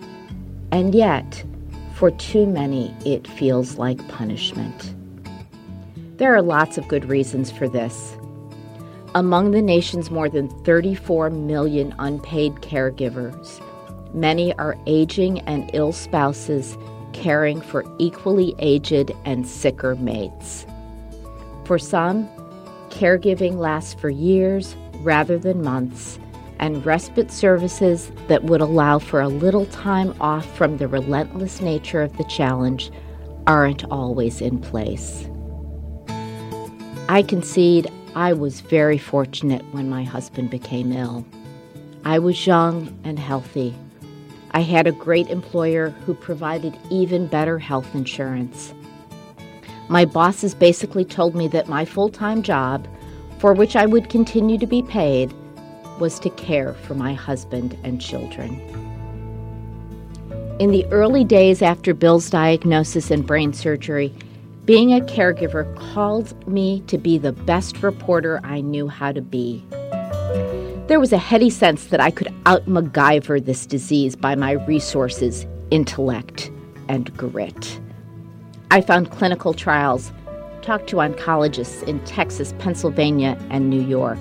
And 0.72 0.96
yet, 0.96 1.44
for 1.94 2.10
too 2.10 2.44
many, 2.44 2.92
it 3.04 3.28
feels 3.28 3.78
like 3.78 4.08
punishment. 4.08 4.96
There 6.16 6.34
are 6.34 6.42
lots 6.42 6.76
of 6.76 6.88
good 6.88 7.04
reasons 7.04 7.52
for 7.52 7.68
this. 7.68 8.16
Among 9.16 9.52
the 9.52 9.62
nation's 9.62 10.10
more 10.10 10.28
than 10.28 10.50
34 10.64 11.30
million 11.30 11.94
unpaid 11.98 12.56
caregivers, 12.56 13.62
many 14.12 14.52
are 14.58 14.76
aging 14.86 15.40
and 15.48 15.70
ill 15.72 15.92
spouses 15.92 16.76
caring 17.14 17.62
for 17.62 17.82
equally 17.98 18.54
aged 18.58 19.12
and 19.24 19.48
sicker 19.48 19.94
mates. 19.94 20.66
For 21.64 21.78
some, 21.78 22.28
caregiving 22.90 23.54
lasts 23.56 23.94
for 23.94 24.10
years 24.10 24.76
rather 24.96 25.38
than 25.38 25.64
months, 25.64 26.18
and 26.58 26.84
respite 26.84 27.30
services 27.30 28.12
that 28.28 28.44
would 28.44 28.60
allow 28.60 28.98
for 28.98 29.22
a 29.22 29.28
little 29.28 29.64
time 29.64 30.14
off 30.20 30.44
from 30.54 30.76
the 30.76 30.88
relentless 30.88 31.62
nature 31.62 32.02
of 32.02 32.14
the 32.18 32.24
challenge 32.24 32.90
aren't 33.46 33.82
always 33.86 34.42
in 34.42 34.58
place. 34.58 35.26
I 37.08 37.22
concede 37.22 37.90
I 38.16 38.32
was 38.32 38.62
very 38.62 38.96
fortunate 38.96 39.62
when 39.72 39.90
my 39.90 40.02
husband 40.02 40.48
became 40.48 40.90
ill. 40.90 41.26
I 42.02 42.18
was 42.18 42.46
young 42.46 42.98
and 43.04 43.18
healthy. 43.18 43.74
I 44.52 44.60
had 44.60 44.86
a 44.86 44.92
great 44.92 45.28
employer 45.28 45.90
who 45.90 46.14
provided 46.14 46.78
even 46.88 47.26
better 47.26 47.58
health 47.58 47.94
insurance. 47.94 48.72
My 49.90 50.06
bosses 50.06 50.54
basically 50.54 51.04
told 51.04 51.34
me 51.34 51.46
that 51.48 51.68
my 51.68 51.84
full 51.84 52.08
time 52.08 52.42
job, 52.42 52.88
for 53.38 53.52
which 53.52 53.76
I 53.76 53.84
would 53.84 54.08
continue 54.08 54.56
to 54.56 54.66
be 54.66 54.80
paid, 54.80 55.30
was 56.00 56.18
to 56.20 56.30
care 56.30 56.72
for 56.72 56.94
my 56.94 57.12
husband 57.12 57.76
and 57.84 58.00
children. 58.00 58.58
In 60.58 60.70
the 60.70 60.86
early 60.86 61.22
days 61.22 61.60
after 61.60 61.92
Bill's 61.92 62.30
diagnosis 62.30 63.10
and 63.10 63.26
brain 63.26 63.52
surgery, 63.52 64.14
being 64.66 64.92
a 64.92 64.98
caregiver 64.98 65.72
called 65.76 66.48
me 66.48 66.80
to 66.88 66.98
be 66.98 67.18
the 67.18 67.32
best 67.32 67.84
reporter 67.84 68.40
I 68.42 68.60
knew 68.60 68.88
how 68.88 69.12
to 69.12 69.22
be. 69.22 69.64
There 70.88 70.98
was 70.98 71.12
a 71.12 71.18
heady 71.18 71.50
sense 71.50 71.86
that 71.86 72.00
I 72.00 72.10
could 72.10 72.34
out 72.46 72.66
MacGyver 72.66 73.44
this 73.44 73.64
disease 73.64 74.16
by 74.16 74.34
my 74.34 74.52
resources, 74.52 75.46
intellect, 75.70 76.50
and 76.88 77.16
grit. 77.16 77.80
I 78.72 78.80
found 78.80 79.12
clinical 79.12 79.54
trials, 79.54 80.12
talked 80.62 80.88
to 80.88 80.96
oncologists 80.96 81.84
in 81.84 82.04
Texas, 82.04 82.52
Pennsylvania, 82.58 83.38
and 83.50 83.70
New 83.70 83.82
York. 83.82 84.18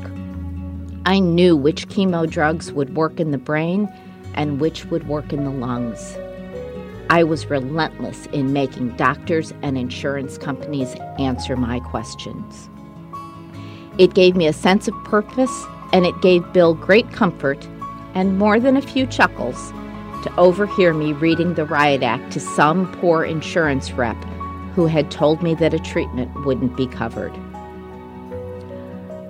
I 1.07 1.19
knew 1.19 1.57
which 1.57 1.87
chemo 1.87 2.29
drugs 2.29 2.71
would 2.71 2.95
work 2.95 3.19
in 3.19 3.31
the 3.31 3.39
brain 3.39 3.91
and 4.35 4.59
which 4.59 4.85
would 4.85 5.07
work 5.07 5.33
in 5.33 5.43
the 5.43 5.49
lungs. 5.49 6.17
I 7.09 7.23
was 7.23 7.49
relentless 7.49 8.25
in 8.27 8.51
making 8.51 8.95
doctors 8.95 9.53
and 9.61 9.77
insurance 9.77 10.37
companies 10.37 10.95
answer 11.19 11.55
my 11.55 11.79
questions. 11.79 12.69
It 13.97 14.15
gave 14.15 14.35
me 14.35 14.47
a 14.47 14.53
sense 14.53 14.87
of 14.87 14.95
purpose, 15.05 15.65
and 15.93 16.05
it 16.05 16.19
gave 16.21 16.51
Bill 16.51 16.73
great 16.73 17.11
comfort 17.11 17.67
and 18.15 18.39
more 18.39 18.59
than 18.59 18.75
a 18.75 18.81
few 18.81 19.05
chuckles 19.05 19.71
to 20.23 20.35
overhear 20.37 20.93
me 20.93 21.13
reading 21.13 21.53
the 21.53 21.65
Riot 21.65 22.01
Act 22.01 22.31
to 22.33 22.39
some 22.39 22.91
poor 22.93 23.23
insurance 23.23 23.91
rep 23.91 24.17
who 24.73 24.87
had 24.87 25.11
told 25.11 25.43
me 25.43 25.53
that 25.55 25.73
a 25.73 25.79
treatment 25.79 26.45
wouldn't 26.45 26.75
be 26.75 26.87
covered. 26.87 27.33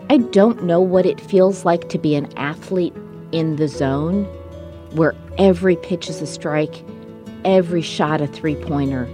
I 0.09 0.17
don't 0.17 0.63
know 0.63 0.79
what 0.79 1.05
it 1.05 1.19
feels 1.19 1.65
like 1.65 1.89
to 1.89 1.97
be 1.97 2.15
an 2.15 2.31
athlete 2.37 2.95
in 3.31 3.57
the 3.57 3.67
zone, 3.67 4.23
where 4.91 5.13
every 5.37 5.75
pitch 5.75 6.09
is 6.09 6.21
a 6.21 6.27
strike 6.27 6.83
every 7.45 7.81
shot 7.81 8.19
a 8.19 8.27
three 8.27 8.55
pointer. 8.55 9.07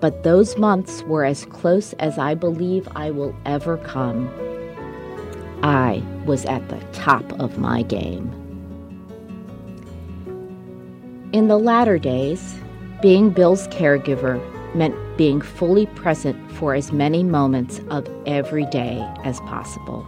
but 0.00 0.22
those 0.22 0.56
months 0.56 1.02
were 1.04 1.24
as 1.24 1.44
close 1.46 1.92
as 1.94 2.18
I 2.18 2.34
believe 2.34 2.88
I 2.94 3.10
will 3.10 3.34
ever 3.44 3.78
come. 3.78 4.30
I 5.62 6.02
was 6.24 6.44
at 6.44 6.68
the 6.68 6.78
top 6.92 7.24
of 7.40 7.58
my 7.58 7.82
game. 7.82 8.32
In 11.32 11.48
the 11.48 11.58
latter 11.58 11.98
days, 11.98 12.54
being 13.02 13.30
Bill's 13.30 13.66
caregiver 13.68 14.40
meant 14.74 14.94
being 15.16 15.40
fully 15.40 15.86
present 15.86 16.36
for 16.52 16.74
as 16.74 16.92
many 16.92 17.22
moments 17.22 17.80
of 17.90 18.08
every 18.26 18.66
day 18.66 19.04
as 19.24 19.40
possible. 19.40 20.06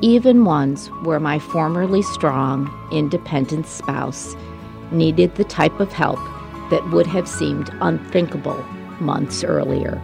Even 0.00 0.44
ones 0.44 0.86
where 1.02 1.18
my 1.18 1.40
formerly 1.40 2.02
strong, 2.02 2.72
independent 2.92 3.66
spouse 3.66 4.36
needed 4.92 5.34
the 5.34 5.44
type 5.44 5.80
of 5.80 5.92
help 5.92 6.18
that 6.70 6.88
would 6.90 7.06
have 7.06 7.28
seemed 7.28 7.70
unthinkable 7.80 8.62
months 9.00 9.44
earlier. 9.44 10.00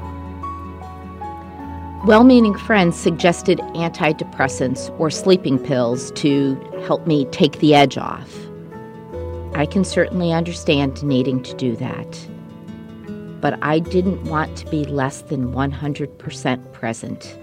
Well 2.07 2.25
meaning 2.25 2.55
friends 2.55 2.97
suggested 2.99 3.59
antidepressants 3.75 4.95
or 5.01 5.11
sleeping 5.11 5.59
pills 5.59 6.11
to 6.13 6.55
help 6.87 7.07
me 7.07 7.25
take 7.27 7.61
the 7.61 7.75
edge 7.75 7.97
off. 7.97 8.31
I 9.55 9.67
can 9.67 9.85
certainly 9.85 10.33
understand 10.33 11.03
needing 11.03 11.43
to 11.45 11.55
do 11.55 11.77
that. 11.77 12.29
But 13.41 13.59
I 13.63 13.79
didn't 13.79 14.25
want 14.25 14.57
to 14.59 14.67
be 14.67 14.85
less 14.85 15.23
than 15.23 15.53
100% 15.53 16.73
present. 16.73 17.39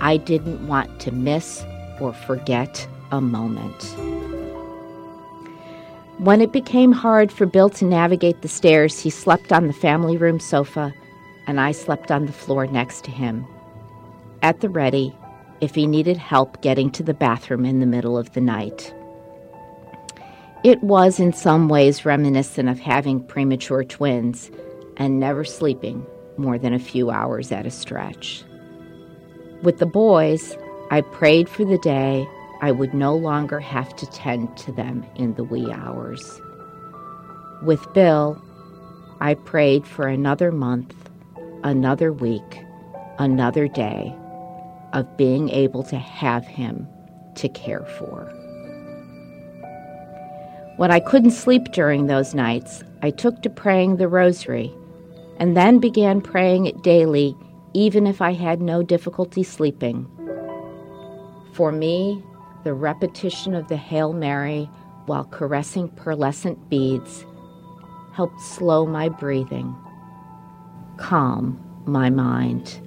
I 0.00 0.16
didn't 0.16 0.66
want 0.68 1.00
to 1.00 1.12
miss 1.12 1.64
or 2.00 2.12
forget 2.12 2.86
a 3.10 3.20
moment. 3.20 3.94
When 6.18 6.40
it 6.40 6.50
became 6.50 6.92
hard 6.92 7.30
for 7.30 7.44
Bill 7.44 7.68
to 7.70 7.84
navigate 7.84 8.40
the 8.40 8.48
stairs, 8.48 8.98
he 8.98 9.10
slept 9.10 9.52
on 9.52 9.66
the 9.66 9.74
family 9.74 10.16
room 10.16 10.40
sofa, 10.40 10.94
and 11.46 11.60
I 11.60 11.72
slept 11.72 12.10
on 12.10 12.24
the 12.24 12.32
floor 12.32 12.66
next 12.66 13.04
to 13.04 13.10
him. 13.10 13.46
At 14.40 14.60
the 14.60 14.70
ready, 14.70 15.14
if 15.60 15.74
he 15.74 15.86
needed 15.86 16.16
help 16.16 16.62
getting 16.62 16.90
to 16.92 17.02
the 17.02 17.12
bathroom 17.12 17.66
in 17.66 17.80
the 17.80 17.86
middle 17.86 18.16
of 18.16 18.32
the 18.32 18.40
night. 18.40 18.94
It 20.64 20.82
was 20.82 21.20
in 21.20 21.34
some 21.34 21.68
ways 21.68 22.06
reminiscent 22.06 22.68
of 22.70 22.80
having 22.80 23.22
premature 23.22 23.84
twins 23.84 24.50
and 24.96 25.20
never 25.20 25.44
sleeping 25.44 26.06
more 26.38 26.58
than 26.58 26.72
a 26.72 26.78
few 26.78 27.10
hours 27.10 27.52
at 27.52 27.66
a 27.66 27.70
stretch. 27.70 28.42
With 29.62 29.78
the 29.78 29.86
boys, 29.86 30.56
I 30.90 31.02
prayed 31.02 31.48
for 31.48 31.66
the 31.66 31.78
day 31.78 32.26
I 32.60 32.72
would 32.72 32.94
no 32.94 33.14
longer 33.14 33.60
have 33.60 33.94
to 33.96 34.06
tend 34.06 34.56
to 34.58 34.72
them 34.72 35.04
in 35.16 35.34
the 35.34 35.44
wee 35.44 35.70
hours. 35.70 36.40
With 37.62 37.92
Bill, 37.92 38.40
I 39.20 39.34
prayed 39.34 39.86
for 39.86 40.06
another 40.06 40.50
month, 40.52 40.94
another 41.64 42.12
week, 42.12 42.64
another 43.18 43.68
day 43.68 44.14
of 44.92 45.16
being 45.16 45.50
able 45.50 45.82
to 45.84 45.96
have 45.96 46.46
him 46.46 46.86
to 47.36 47.48
care 47.48 47.84
for. 47.98 48.32
When 50.76 50.90
I 50.90 51.00
couldn't 51.00 51.30
sleep 51.30 51.72
during 51.72 52.06
those 52.06 52.34
nights, 52.34 52.84
I 53.02 53.10
took 53.10 53.42
to 53.42 53.50
praying 53.50 53.96
the 53.96 54.08
rosary 54.08 54.72
and 55.38 55.56
then 55.56 55.78
began 55.78 56.20
praying 56.20 56.66
it 56.66 56.82
daily, 56.82 57.36
even 57.74 58.06
if 58.06 58.20
I 58.20 58.32
had 58.32 58.60
no 58.60 58.82
difficulty 58.82 59.42
sleeping. 59.42 60.06
For 61.52 61.72
me, 61.72 62.22
the 62.66 62.74
repetition 62.74 63.54
of 63.54 63.68
the 63.68 63.76
Hail 63.76 64.12
Mary 64.12 64.68
while 65.04 65.22
caressing 65.26 65.88
pearlescent 65.90 66.68
beads 66.68 67.24
helped 68.12 68.40
slow 68.40 68.84
my 68.84 69.08
breathing, 69.08 69.72
calm 70.96 71.62
my 71.86 72.10
mind. 72.10 72.80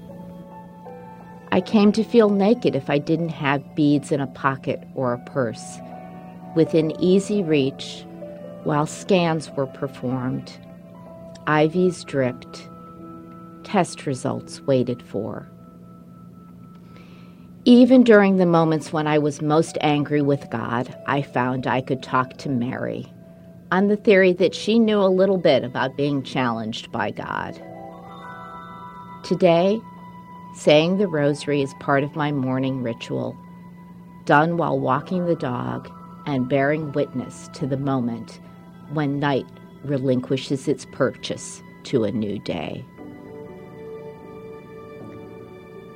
I 1.54 1.62
came 1.62 1.94
to 1.94 2.04
feel 2.04 2.30
naked 2.30 2.76
if 2.76 2.90
I 2.90 2.98
didn't 2.98 3.30
have 3.30 3.74
beads 3.74 4.12
in 4.12 4.20
a 4.20 4.28
pocket 4.28 4.86
or 4.96 5.14
a 5.14 5.30
purse 5.30 5.78
within 6.58 6.92
easy 7.00 7.42
reach 7.42 8.04
while 8.66 8.86
scans 8.86 9.50
were 9.52 9.68
performed, 9.68 10.52
IVs 11.48 12.04
dripped, 12.04 12.68
test 13.64 14.06
results 14.06 14.60
waited 14.60 15.02
for. 15.02 15.50
Even 17.66 18.04
during 18.04 18.38
the 18.38 18.46
moments 18.46 18.94
when 18.94 19.06
I 19.06 19.18
was 19.18 19.42
most 19.42 19.78
angry 19.82 20.22
with 20.22 20.50
God, 20.50 20.96
I 21.08 21.22
found 21.22 21.68
I 21.68 21.82
could 21.82 22.02
talk 22.02 22.38
to 22.38 22.50
Mary 22.50 23.12
on 23.72 23.88
the 23.88 23.98
theory 23.98 24.32
that 24.34 24.56
she 24.56 24.80
knew 24.80 25.00
a 25.00 25.08
little 25.08 25.38
bit 25.38 25.64
about 25.66 25.98
being 25.98 26.24
challenged 26.24 26.90
by 26.92 27.12
God. 27.12 27.62
Today, 29.24 29.80
saying 30.56 30.98
the 30.98 31.08
rosary 31.08 31.62
is 31.62 31.74
part 31.82 32.04
of 32.04 32.16
my 32.16 32.32
morning 32.32 32.82
ritual, 32.82 33.38
done 34.26 34.56
while 34.56 34.80
walking 34.80 35.26
the 35.26 35.36
dog 35.36 35.92
and 36.26 36.50
bearing 36.50 36.94
witness 36.94 37.50
to 37.54 37.68
the 37.68 37.78
moment 37.78 38.40
when 38.94 39.20
night 39.20 39.46
relinquishes 39.84 40.68
its 40.68 40.86
purchase 40.86 41.62
to 41.84 42.06
a 42.06 42.12
new 42.12 42.40
day. 42.40 42.86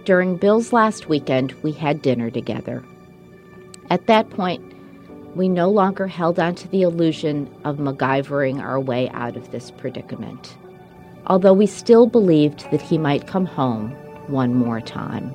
During 0.05 0.37
Bill's 0.37 0.73
last 0.73 1.07
weekend, 1.07 1.53
we 1.63 1.71
had 1.71 2.01
dinner 2.01 2.29
together. 2.29 2.83
At 3.89 4.07
that 4.07 4.29
point, 4.29 4.61
we 5.35 5.47
no 5.47 5.69
longer 5.69 6.07
held 6.07 6.39
on 6.39 6.55
to 6.55 6.67
the 6.67 6.81
illusion 6.81 7.49
of 7.63 7.77
MacGyvering 7.77 8.61
our 8.61 8.79
way 8.79 9.09
out 9.09 9.35
of 9.35 9.51
this 9.51 9.71
predicament, 9.71 10.57
although 11.27 11.53
we 11.53 11.65
still 11.65 12.05
believed 12.05 12.69
that 12.71 12.81
he 12.81 12.97
might 12.97 13.27
come 13.27 13.45
home 13.45 13.91
one 14.27 14.53
more 14.53 14.81
time. 14.81 15.33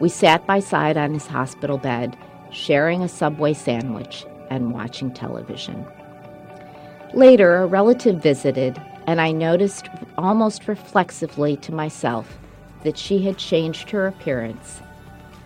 We 0.00 0.08
sat 0.08 0.46
by 0.46 0.60
side 0.60 0.96
on 0.96 1.14
his 1.14 1.26
hospital 1.26 1.78
bed 1.78 2.16
sharing 2.54 3.02
a 3.02 3.08
Subway 3.08 3.52
sandwich, 3.52 4.24
and 4.50 4.72
watching 4.72 5.12
television. 5.12 5.84
Later, 7.12 7.56
a 7.56 7.66
relative 7.66 8.22
visited, 8.22 8.80
and 9.06 9.20
I 9.20 9.32
noticed 9.32 9.88
almost 10.16 10.68
reflexively 10.68 11.56
to 11.58 11.72
myself 11.72 12.38
that 12.84 12.96
she 12.96 13.20
had 13.22 13.36
changed 13.36 13.90
her 13.90 14.06
appearance, 14.06 14.80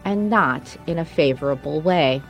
and 0.05 0.29
not 0.29 0.77
in 0.87 0.99
a 0.99 1.05
favorable 1.05 1.81
way. 1.81 2.23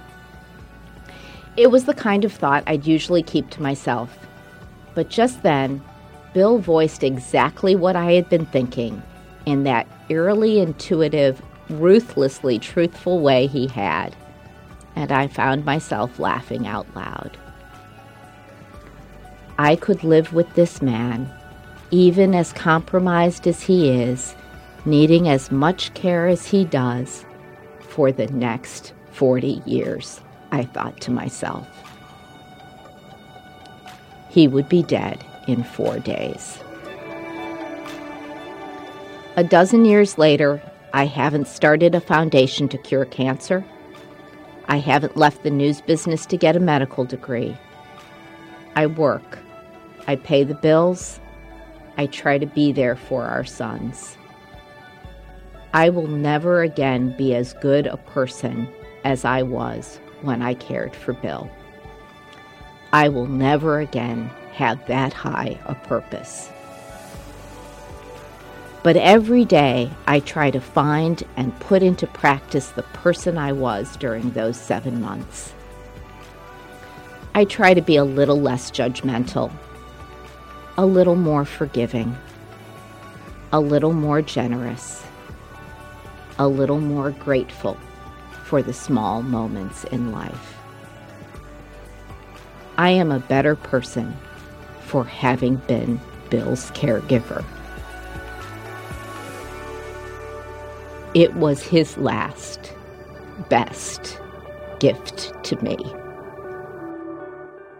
It 1.57 1.71
was 1.71 1.85
the 1.85 1.95
kind 1.95 2.25
of 2.25 2.33
thought 2.33 2.63
I'd 2.67 2.87
usually 2.87 3.23
keep 3.23 3.51
to 3.51 3.63
myself. 3.63 4.27
But 4.95 5.11
just 5.11 5.43
then, 5.43 5.83
Bill 6.33 6.59
voiced 6.59 7.03
exactly 7.03 7.75
what 7.75 7.97
I 7.97 8.13
had 8.13 8.29
been 8.29 8.47
thinking 8.47 9.03
in 9.47 9.65
that 9.65 9.89
eerily 10.09 10.61
intuitive, 10.61 11.43
ruthlessly 11.69 12.59
truthful 12.59 13.21
way 13.21 13.47
he 13.47 13.67
had 13.67 14.15
and 14.99 15.13
I 15.13 15.29
found 15.29 15.65
myself 15.65 16.19
laughing 16.19 16.67
out 16.67 16.93
loud. 16.97 17.39
I 19.57 19.77
could 19.77 20.03
live 20.03 20.33
with 20.33 20.53
this 20.55 20.83
man, 20.83 21.31
even 21.93 22.35
as 22.35 22.53
compromised 22.53 23.47
as 23.47 23.63
he 23.63 23.91
is, 23.91 24.35
needing 24.89 25.29
as 25.29 25.51
much 25.51 25.95
care 25.95 26.27
as 26.27 26.47
he 26.47 26.65
does, 26.65 27.25
for 27.81 28.11
the 28.11 28.27
next 28.29 28.93
40 29.13 29.63
years, 29.65 30.21
I 30.51 30.65
thought 30.65 31.01
to 31.03 31.11
myself. 31.11 31.67
He 34.29 34.47
would 34.49 34.69
be 34.69 34.83
dead 34.83 35.25
in 35.47 35.65
four 35.65 35.99
days. 35.99 36.59
A 39.37 39.45
dozen 39.45 39.85
years 39.85 40.19
later, 40.19 40.61
I 40.93 41.07
haven't 41.07 41.49
started 41.49 41.95
a 41.95 42.01
foundation 42.01 42.69
to 42.69 42.79
cure 42.79 43.05
cancer. 43.05 43.65
I 44.67 44.79
haven't 44.79 45.17
left 45.17 45.45
the 45.45 45.51
news 45.51 45.81
business 45.81 46.27
to 46.27 46.37
get 46.37 46.57
a 46.57 46.61
medical 46.61 47.05
degree. 47.05 47.57
I 48.75 48.87
work. 48.87 49.39
I 50.07 50.17
pay 50.17 50.45
the 50.45 50.55
bills. 50.55 51.21
I 51.97 52.07
try 52.07 52.39
to 52.39 52.47
be 52.47 52.73
there 52.73 52.97
for 52.97 53.25
our 53.25 53.45
sons. 53.45 54.18
I 55.75 55.91
will 55.91 56.07
never 56.07 56.63
again 56.63 57.15
be 57.17 57.35
as 57.35 57.53
good 57.55 57.87
a 57.87 57.99
person 57.99 58.69
as 59.05 59.25
I 59.25 59.43
was 59.43 60.01
when 60.23 60.41
I 60.41 60.55
cared 60.55 60.97
for 60.97 61.13
Bill. 61.13 61.51
I 62.93 63.09
will 63.11 63.27
never 63.27 63.79
again 63.81 64.31
have 64.53 64.85
that 64.87 65.13
high 65.13 65.59
a 65.67 65.75
purpose. 65.75 66.51
But 68.83 68.97
every 68.97 69.45
day 69.45 69.91
I 70.07 70.21
try 70.21 70.51
to 70.51 70.61
find 70.61 71.23
and 71.37 71.59
put 71.61 71.83
into 71.83 72.07
practice 72.07 72.71
the 72.71 72.83
person 72.83 73.37
I 73.37 73.53
was 73.53 73.97
during 73.97 74.31
those 74.31 74.57
seven 74.57 75.03
months. 75.03 75.53
I 77.35 77.45
try 77.45 77.75
to 77.75 77.83
be 77.83 77.97
a 77.97 78.05
little 78.05 78.41
less 78.41 78.71
judgmental, 78.71 79.53
a 80.79 80.87
little 80.87 81.17
more 81.17 81.45
forgiving, 81.45 82.17
a 83.53 83.61
little 83.61 83.93
more 83.93 84.23
generous, 84.23 85.05
a 86.39 86.49
little 86.49 86.81
more 86.81 87.11
grateful 87.11 87.77
for 88.45 88.63
the 88.63 88.73
small 88.73 89.23
moments 89.23 89.85
in 89.85 90.13
life. 90.13 90.57
I 92.77 92.91
am 92.91 93.11
a 93.11 93.19
better 93.19 93.57
person 93.57 94.17
for 94.81 95.05
having 95.05 95.57
been 95.57 96.01
Bill's 96.31 96.71
caregiver. 96.71 97.45
It 101.15 101.35
was 101.35 101.63
his 101.63 101.97
last, 101.99 102.73
best 103.49 104.21
gift 104.79 105.33
to 105.45 105.57
me. 105.63 105.77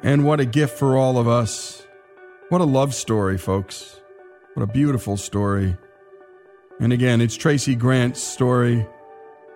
And 0.03 0.25
what 0.25 0.41
a 0.41 0.45
gift 0.45 0.79
for 0.79 0.97
all 0.97 1.19
of 1.19 1.29
us. 1.29 1.87
What 2.49 2.61
a 2.61 2.65
love 2.65 2.95
story, 2.95 3.39
folks. 3.39 4.01
What 4.55 4.63
a 4.63 4.67
beautiful 4.73 5.17
story. 5.17 5.77
And 6.81 6.93
again, 6.93 7.21
it's 7.21 7.37
Tracy 7.37 7.75
Grant's 7.75 8.23
story. 8.23 8.87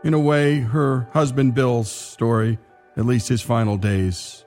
In 0.02 0.14
a 0.14 0.18
way, 0.18 0.58
her 0.58 1.06
husband 1.12 1.54
Bill's 1.54 1.90
story, 1.90 2.58
at 2.96 3.06
least 3.06 3.28
his 3.28 3.40
final 3.40 3.76
days. 3.76 4.44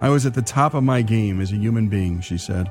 I 0.00 0.08
was 0.08 0.24
at 0.26 0.34
the 0.34 0.42
top 0.42 0.74
of 0.74 0.84
my 0.84 1.02
game 1.02 1.40
as 1.40 1.52
a 1.52 1.56
human 1.56 1.88
being, 1.88 2.20
she 2.20 2.38
said. 2.38 2.70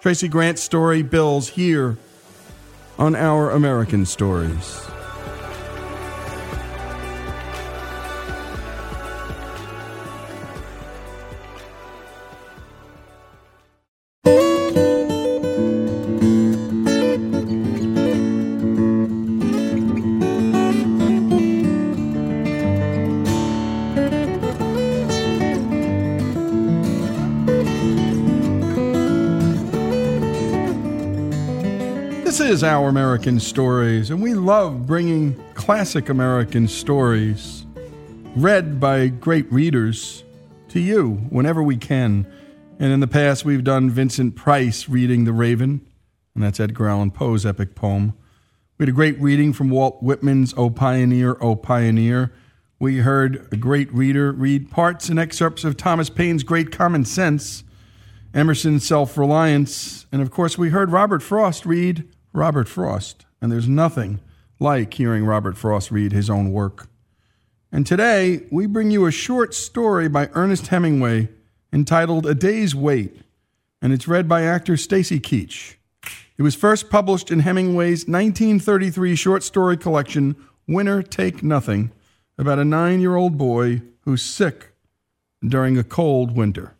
Tracy 0.00 0.28
Grant's 0.28 0.62
story, 0.62 1.02
Bill's, 1.02 1.48
here 1.48 1.96
on 2.98 3.14
Our 3.14 3.50
American 3.50 4.06
Stories. 4.06 4.86
Our 32.62 32.88
American 32.88 33.40
Stories, 33.40 34.10
and 34.10 34.22
we 34.22 34.34
love 34.34 34.86
bringing 34.86 35.34
classic 35.54 36.08
American 36.08 36.68
stories 36.68 37.66
read 38.36 38.78
by 38.78 39.08
great 39.08 39.50
readers 39.52 40.22
to 40.68 40.78
you 40.78 41.14
whenever 41.30 41.62
we 41.62 41.76
can. 41.76 42.26
And 42.78 42.92
in 42.92 43.00
the 43.00 43.08
past, 43.08 43.44
we've 43.44 43.64
done 43.64 43.90
Vincent 43.90 44.36
Price 44.36 44.88
reading 44.88 45.24
The 45.24 45.32
Raven, 45.32 45.84
and 46.34 46.44
that's 46.44 46.60
Edgar 46.60 46.88
Allan 46.88 47.10
Poe's 47.10 47.44
epic 47.44 47.74
poem. 47.74 48.14
We 48.78 48.84
had 48.84 48.90
a 48.90 48.92
great 48.92 49.20
reading 49.20 49.52
from 49.52 49.68
Walt 49.70 50.00
Whitman's 50.02 50.54
O 50.56 50.70
Pioneer, 50.70 51.36
O 51.40 51.56
Pioneer. 51.56 52.32
We 52.78 52.98
heard 52.98 53.48
a 53.50 53.56
great 53.56 53.92
reader 53.92 54.30
read 54.30 54.70
parts 54.70 55.08
and 55.08 55.18
excerpts 55.18 55.64
of 55.64 55.76
Thomas 55.76 56.10
Paine's 56.10 56.44
Great 56.44 56.70
Common 56.70 57.04
Sense, 57.04 57.64
Emerson's 58.32 58.86
Self 58.86 59.18
Reliance, 59.18 60.06
and 60.12 60.22
of 60.22 60.30
course, 60.30 60.56
we 60.56 60.70
heard 60.70 60.92
Robert 60.92 61.22
Frost 61.22 61.66
read 61.66 62.08
Robert 62.32 62.68
Frost. 62.68 63.26
And 63.40 63.50
there's 63.50 63.68
nothing 63.68 64.20
like 64.58 64.94
hearing 64.94 65.24
Robert 65.24 65.56
Frost 65.56 65.90
read 65.90 66.12
his 66.12 66.30
own 66.30 66.52
work. 66.52 66.88
And 67.70 67.86
today, 67.86 68.46
we 68.50 68.66
bring 68.66 68.90
you 68.90 69.06
a 69.06 69.10
short 69.10 69.54
story 69.54 70.08
by 70.08 70.28
Ernest 70.34 70.68
Hemingway 70.68 71.28
entitled 71.72 72.26
A 72.26 72.34
Day's 72.34 72.74
Wait, 72.74 73.22
and 73.80 73.92
it's 73.92 74.06
read 74.06 74.28
by 74.28 74.42
actor 74.42 74.76
Stacy 74.76 75.18
Keach. 75.18 75.76
It 76.36 76.42
was 76.42 76.54
first 76.54 76.90
published 76.90 77.30
in 77.30 77.40
Hemingway's 77.40 78.06
1933 78.06 79.16
short 79.16 79.42
story 79.42 79.76
collection, 79.76 80.36
Winner 80.68 81.02
Take 81.02 81.42
Nothing, 81.42 81.92
about 82.36 82.58
a 82.58 82.64
nine 82.64 83.00
year 83.00 83.16
old 83.16 83.38
boy 83.38 83.82
who's 84.00 84.22
sick 84.22 84.72
during 85.46 85.78
a 85.78 85.84
cold 85.84 86.36
winter. 86.36 86.74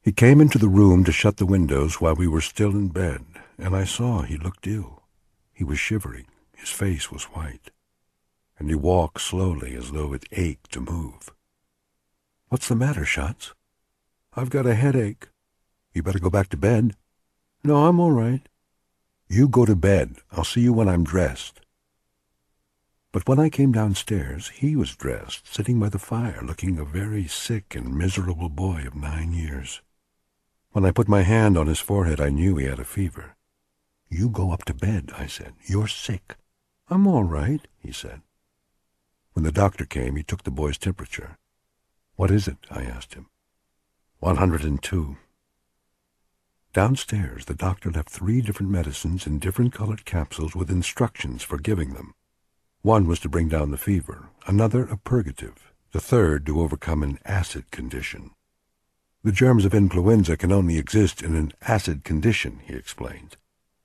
He 0.00 0.12
came 0.12 0.40
into 0.40 0.58
the 0.58 0.68
room 0.68 1.04
to 1.04 1.12
shut 1.12 1.38
the 1.38 1.46
windows 1.46 2.00
while 2.00 2.14
we 2.14 2.28
were 2.28 2.40
still 2.40 2.70
in 2.70 2.88
bed, 2.88 3.24
and 3.58 3.74
I 3.74 3.84
saw 3.84 4.22
he 4.22 4.36
looked 4.36 4.66
ill. 4.66 5.02
He 5.52 5.64
was 5.64 5.78
shivering, 5.78 6.26
his 6.56 6.70
face 6.70 7.10
was 7.10 7.24
white, 7.24 7.70
and 8.58 8.68
he 8.68 8.74
walked 8.74 9.20
slowly 9.20 9.74
as 9.74 9.92
though 9.92 10.12
it 10.12 10.26
ached 10.32 10.72
to 10.72 10.80
move. 10.80 11.30
What's 12.48 12.68
the 12.68 12.76
matter, 12.76 13.04
Schatz? 13.04 13.54
I've 14.34 14.50
got 14.50 14.66
a 14.66 14.74
headache. 14.74 15.28
You 15.92 16.02
better 16.02 16.18
go 16.18 16.30
back 16.30 16.48
to 16.50 16.56
bed. 16.56 16.96
No, 17.62 17.86
I'm 17.86 18.00
all 18.00 18.12
right. 18.12 18.48
You 19.28 19.48
go 19.48 19.64
to 19.64 19.76
bed. 19.76 20.16
I'll 20.32 20.44
see 20.44 20.60
you 20.60 20.72
when 20.72 20.88
I'm 20.88 21.04
dressed. 21.04 21.60
But 23.12 23.28
when 23.28 23.38
I 23.38 23.48
came 23.48 23.70
downstairs, 23.70 24.48
he 24.48 24.74
was 24.74 24.96
dressed, 24.96 25.54
sitting 25.54 25.78
by 25.78 25.88
the 25.88 26.00
fire, 26.00 26.40
looking 26.42 26.78
a 26.78 26.84
very 26.84 27.28
sick 27.28 27.76
and 27.76 27.96
miserable 27.96 28.48
boy 28.48 28.82
of 28.86 28.96
nine 28.96 29.32
years. 29.32 29.82
When 30.72 30.84
I 30.84 30.90
put 30.90 31.08
my 31.08 31.22
hand 31.22 31.56
on 31.56 31.68
his 31.68 31.78
forehead, 31.78 32.20
I 32.20 32.30
knew 32.30 32.56
he 32.56 32.66
had 32.66 32.80
a 32.80 32.84
fever. 32.84 33.33
You 34.08 34.28
go 34.28 34.52
up 34.52 34.64
to 34.64 34.74
bed, 34.74 35.10
I 35.16 35.26
said. 35.26 35.54
You're 35.66 35.88
sick. 35.88 36.36
I'm 36.88 37.06
all 37.06 37.24
right, 37.24 37.66
he 37.78 37.92
said. 37.92 38.22
When 39.32 39.44
the 39.44 39.52
doctor 39.52 39.84
came, 39.84 40.16
he 40.16 40.22
took 40.22 40.44
the 40.44 40.50
boy's 40.50 40.78
temperature. 40.78 41.38
What 42.16 42.30
is 42.30 42.46
it? 42.46 42.58
I 42.70 42.82
asked 42.82 43.14
him. 43.14 43.26
One 44.20 44.36
hundred 44.36 44.62
and 44.62 44.82
two. 44.82 45.16
Downstairs, 46.72 47.44
the 47.44 47.54
doctor 47.54 47.90
left 47.90 48.10
three 48.10 48.40
different 48.40 48.70
medicines 48.70 49.26
in 49.26 49.38
different 49.38 49.72
colored 49.72 50.04
capsules 50.04 50.54
with 50.54 50.70
instructions 50.70 51.42
for 51.42 51.58
giving 51.58 51.94
them. 51.94 52.14
One 52.82 53.06
was 53.06 53.20
to 53.20 53.28
bring 53.28 53.48
down 53.48 53.70
the 53.70 53.78
fever, 53.78 54.28
another 54.46 54.84
a 54.84 54.96
purgative, 54.96 55.72
the 55.92 56.00
third 56.00 56.44
to 56.46 56.60
overcome 56.60 57.02
an 57.02 57.18
acid 57.24 57.70
condition. 57.70 58.32
The 59.22 59.32
germs 59.32 59.64
of 59.64 59.72
influenza 59.72 60.36
can 60.36 60.52
only 60.52 60.76
exist 60.76 61.22
in 61.22 61.34
an 61.34 61.52
acid 61.62 62.04
condition, 62.04 62.60
he 62.64 62.74
explained. 62.74 63.36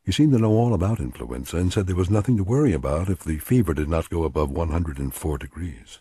He 0.10 0.14
seemed 0.14 0.32
to 0.34 0.40
know 0.40 0.54
all 0.54 0.74
about 0.74 1.00
influenza 1.00 1.58
and 1.58 1.72
said 1.72 1.86
there 1.86 1.96
was 1.96 2.10
nothing 2.10 2.36
to 2.38 2.44
worry 2.44 2.74
about 2.74 3.10
if 3.10 3.20
the 3.20 3.38
fever 3.38 3.76
did 3.76 3.88
not 3.88 4.10
go 4.10 4.24
above 4.24 4.50
104 4.50 5.38
degrees. 5.38 6.00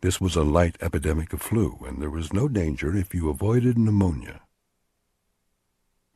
This 0.00 0.18
was 0.22 0.36
a 0.36 0.42
light 0.42 0.78
epidemic 0.80 1.34
of 1.34 1.42
flu, 1.42 1.78
and 1.86 2.00
there 2.00 2.08
was 2.08 2.32
no 2.32 2.48
danger 2.48 2.96
if 2.96 3.14
you 3.14 3.28
avoided 3.28 3.76
pneumonia. 3.76 4.40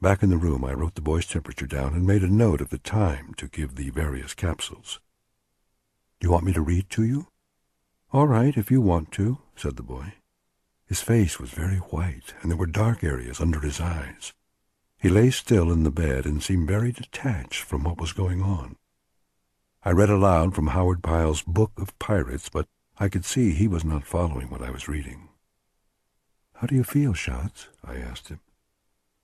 Back 0.00 0.22
in 0.22 0.30
the 0.30 0.38
room, 0.38 0.64
I 0.64 0.72
wrote 0.72 0.94
the 0.94 1.02
boy's 1.02 1.26
temperature 1.26 1.66
down 1.66 1.92
and 1.92 2.06
made 2.06 2.22
a 2.22 2.26
note 2.26 2.62
of 2.62 2.70
the 2.70 2.78
time 2.78 3.34
to 3.34 3.48
give 3.48 3.74
the 3.74 3.90
various 3.90 4.32
capsules. 4.32 4.98
Do 6.20 6.26
you 6.26 6.32
want 6.32 6.46
me 6.46 6.54
to 6.54 6.62
read 6.62 6.88
to 6.88 7.04
you? 7.04 7.26
All 8.14 8.28
right, 8.28 8.56
if 8.56 8.70
you 8.70 8.80
want 8.80 9.12
to, 9.12 9.36
said 9.56 9.76
the 9.76 9.82
boy. 9.82 10.14
His 10.86 11.02
face 11.02 11.38
was 11.38 11.50
very 11.50 11.76
white, 11.76 12.32
and 12.40 12.50
there 12.50 12.56
were 12.56 12.64
dark 12.64 13.04
areas 13.04 13.42
under 13.42 13.60
his 13.60 13.78
eyes. 13.78 14.32
He 15.01 15.09
lay 15.09 15.30
still 15.30 15.72
in 15.72 15.82
the 15.82 15.90
bed 15.90 16.26
and 16.26 16.42
seemed 16.42 16.68
very 16.68 16.92
detached 16.92 17.62
from 17.62 17.84
what 17.84 17.98
was 17.98 18.12
going 18.12 18.42
on. 18.42 18.76
I 19.82 19.92
read 19.92 20.11
aloud 20.11 20.55
from 20.55 20.68
Howard 20.68 21.03
Pyle's 21.03 21.40
Book 21.40 21.72
of 21.78 21.98
Pirates, 21.98 22.51
but 22.51 22.66
I 22.98 23.09
could 23.09 23.24
see 23.24 23.53
he 23.53 23.66
was 23.66 23.82
not 23.82 24.05
following 24.05 24.51
what 24.51 24.61
I 24.61 24.70
was 24.70 24.88
reading. 24.88 25.30
How 26.57 26.66
do 26.66 26.74
you 26.74 26.84
feel, 26.84 27.14
Schatz? 27.14 27.68
I 27.82 27.96
asked 27.96 28.28
him. 28.28 28.40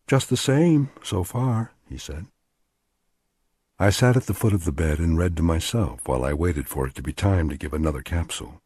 Just 0.06 0.30
the 0.30 0.36
same, 0.38 0.88
so 1.02 1.22
far, 1.22 1.72
he 1.86 1.98
said. 1.98 2.24
I 3.78 3.90
sat 3.90 4.16
at 4.16 4.24
the 4.24 4.32
foot 4.32 4.54
of 4.54 4.64
the 4.64 4.72
bed 4.72 4.98
and 4.98 5.18
read 5.18 5.36
to 5.36 5.42
myself 5.42 6.00
while 6.06 6.24
I 6.24 6.32
waited 6.32 6.68
for 6.68 6.86
it 6.86 6.94
to 6.94 7.02
be 7.02 7.12
time 7.12 7.50
to 7.50 7.58
give 7.58 7.74
another 7.74 8.00
capsule. 8.00 8.62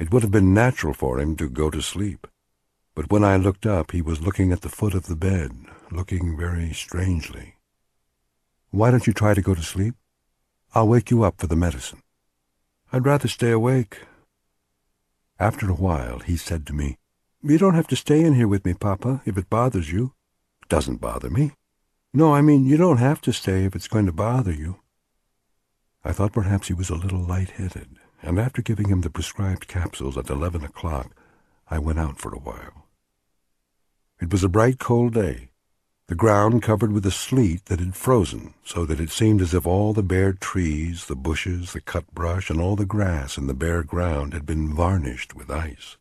It 0.00 0.12
would 0.12 0.24
have 0.24 0.32
been 0.32 0.52
natural 0.52 0.94
for 0.94 1.20
him 1.20 1.36
to 1.36 1.48
go 1.48 1.70
to 1.70 1.80
sleep, 1.80 2.26
but 2.96 3.12
when 3.12 3.22
I 3.22 3.36
looked 3.36 3.66
up 3.66 3.92
he 3.92 4.02
was 4.02 4.20
looking 4.20 4.50
at 4.50 4.62
the 4.62 4.68
foot 4.68 4.94
of 4.94 5.06
the 5.06 5.14
bed, 5.14 5.52
looking 5.90 6.36
very 6.36 6.72
strangely. 6.72 7.56
Why 8.70 8.90
don't 8.90 9.06
you 9.06 9.12
try 9.12 9.34
to 9.34 9.42
go 9.42 9.54
to 9.54 9.62
sleep? 9.62 9.94
I'll 10.74 10.88
wake 10.88 11.10
you 11.10 11.22
up 11.22 11.38
for 11.38 11.46
the 11.46 11.56
medicine. 11.56 12.02
I'd 12.92 13.06
rather 13.06 13.28
stay 13.28 13.50
awake. 13.50 14.00
After 15.38 15.70
a 15.70 15.74
while 15.74 16.18
he 16.20 16.36
said 16.36 16.66
to 16.66 16.72
me, 16.72 16.96
You 17.42 17.58
don't 17.58 17.74
have 17.74 17.86
to 17.88 17.96
stay 17.96 18.22
in 18.22 18.34
here 18.34 18.48
with 18.48 18.64
me, 18.64 18.74
Papa, 18.74 19.22
if 19.24 19.38
it 19.38 19.50
bothers 19.50 19.92
you. 19.92 20.14
It 20.62 20.68
Doesn't 20.68 21.00
bother 21.00 21.30
me. 21.30 21.52
No, 22.12 22.34
I 22.34 22.40
mean, 22.42 22.64
you 22.64 22.76
don't 22.76 22.98
have 22.98 23.20
to 23.22 23.32
stay 23.32 23.64
if 23.64 23.74
it's 23.74 23.88
going 23.88 24.06
to 24.06 24.12
bother 24.12 24.52
you. 24.52 24.80
I 26.04 26.12
thought 26.12 26.32
perhaps 26.32 26.68
he 26.68 26.74
was 26.74 26.90
a 26.90 26.94
little 26.94 27.18
light-headed, 27.18 27.96
and 28.22 28.38
after 28.38 28.62
giving 28.62 28.88
him 28.88 29.00
the 29.00 29.10
prescribed 29.10 29.66
capsules 29.68 30.16
at 30.16 30.30
eleven 30.30 30.64
o'clock, 30.64 31.14
I 31.68 31.78
went 31.78 31.98
out 31.98 32.18
for 32.18 32.32
a 32.32 32.38
while. 32.38 32.86
It 34.20 34.30
was 34.30 34.44
a 34.44 34.48
bright, 34.48 34.78
cold 34.78 35.14
day, 35.14 35.50
the 36.06 36.14
ground 36.14 36.62
covered 36.62 36.92
with 36.92 37.06
a 37.06 37.10
sleet 37.10 37.64
that 37.64 37.80
had 37.80 37.94
frozen, 37.94 38.52
so 38.62 38.84
that 38.84 39.00
it 39.00 39.10
seemed 39.10 39.40
as 39.40 39.54
if 39.54 39.66
all 39.66 39.94
the 39.94 40.02
bare 40.02 40.34
trees, 40.34 41.06
the 41.06 41.16
bushes, 41.16 41.72
the 41.72 41.80
cut 41.80 42.04
brush, 42.14 42.50
and 42.50 42.60
all 42.60 42.76
the 42.76 42.84
grass 42.84 43.38
in 43.38 43.46
the 43.46 43.54
bare 43.54 43.82
ground 43.82 44.34
had 44.34 44.44
been 44.44 44.74
varnished 44.74 45.34
with 45.34 45.50
ice. 45.50 45.96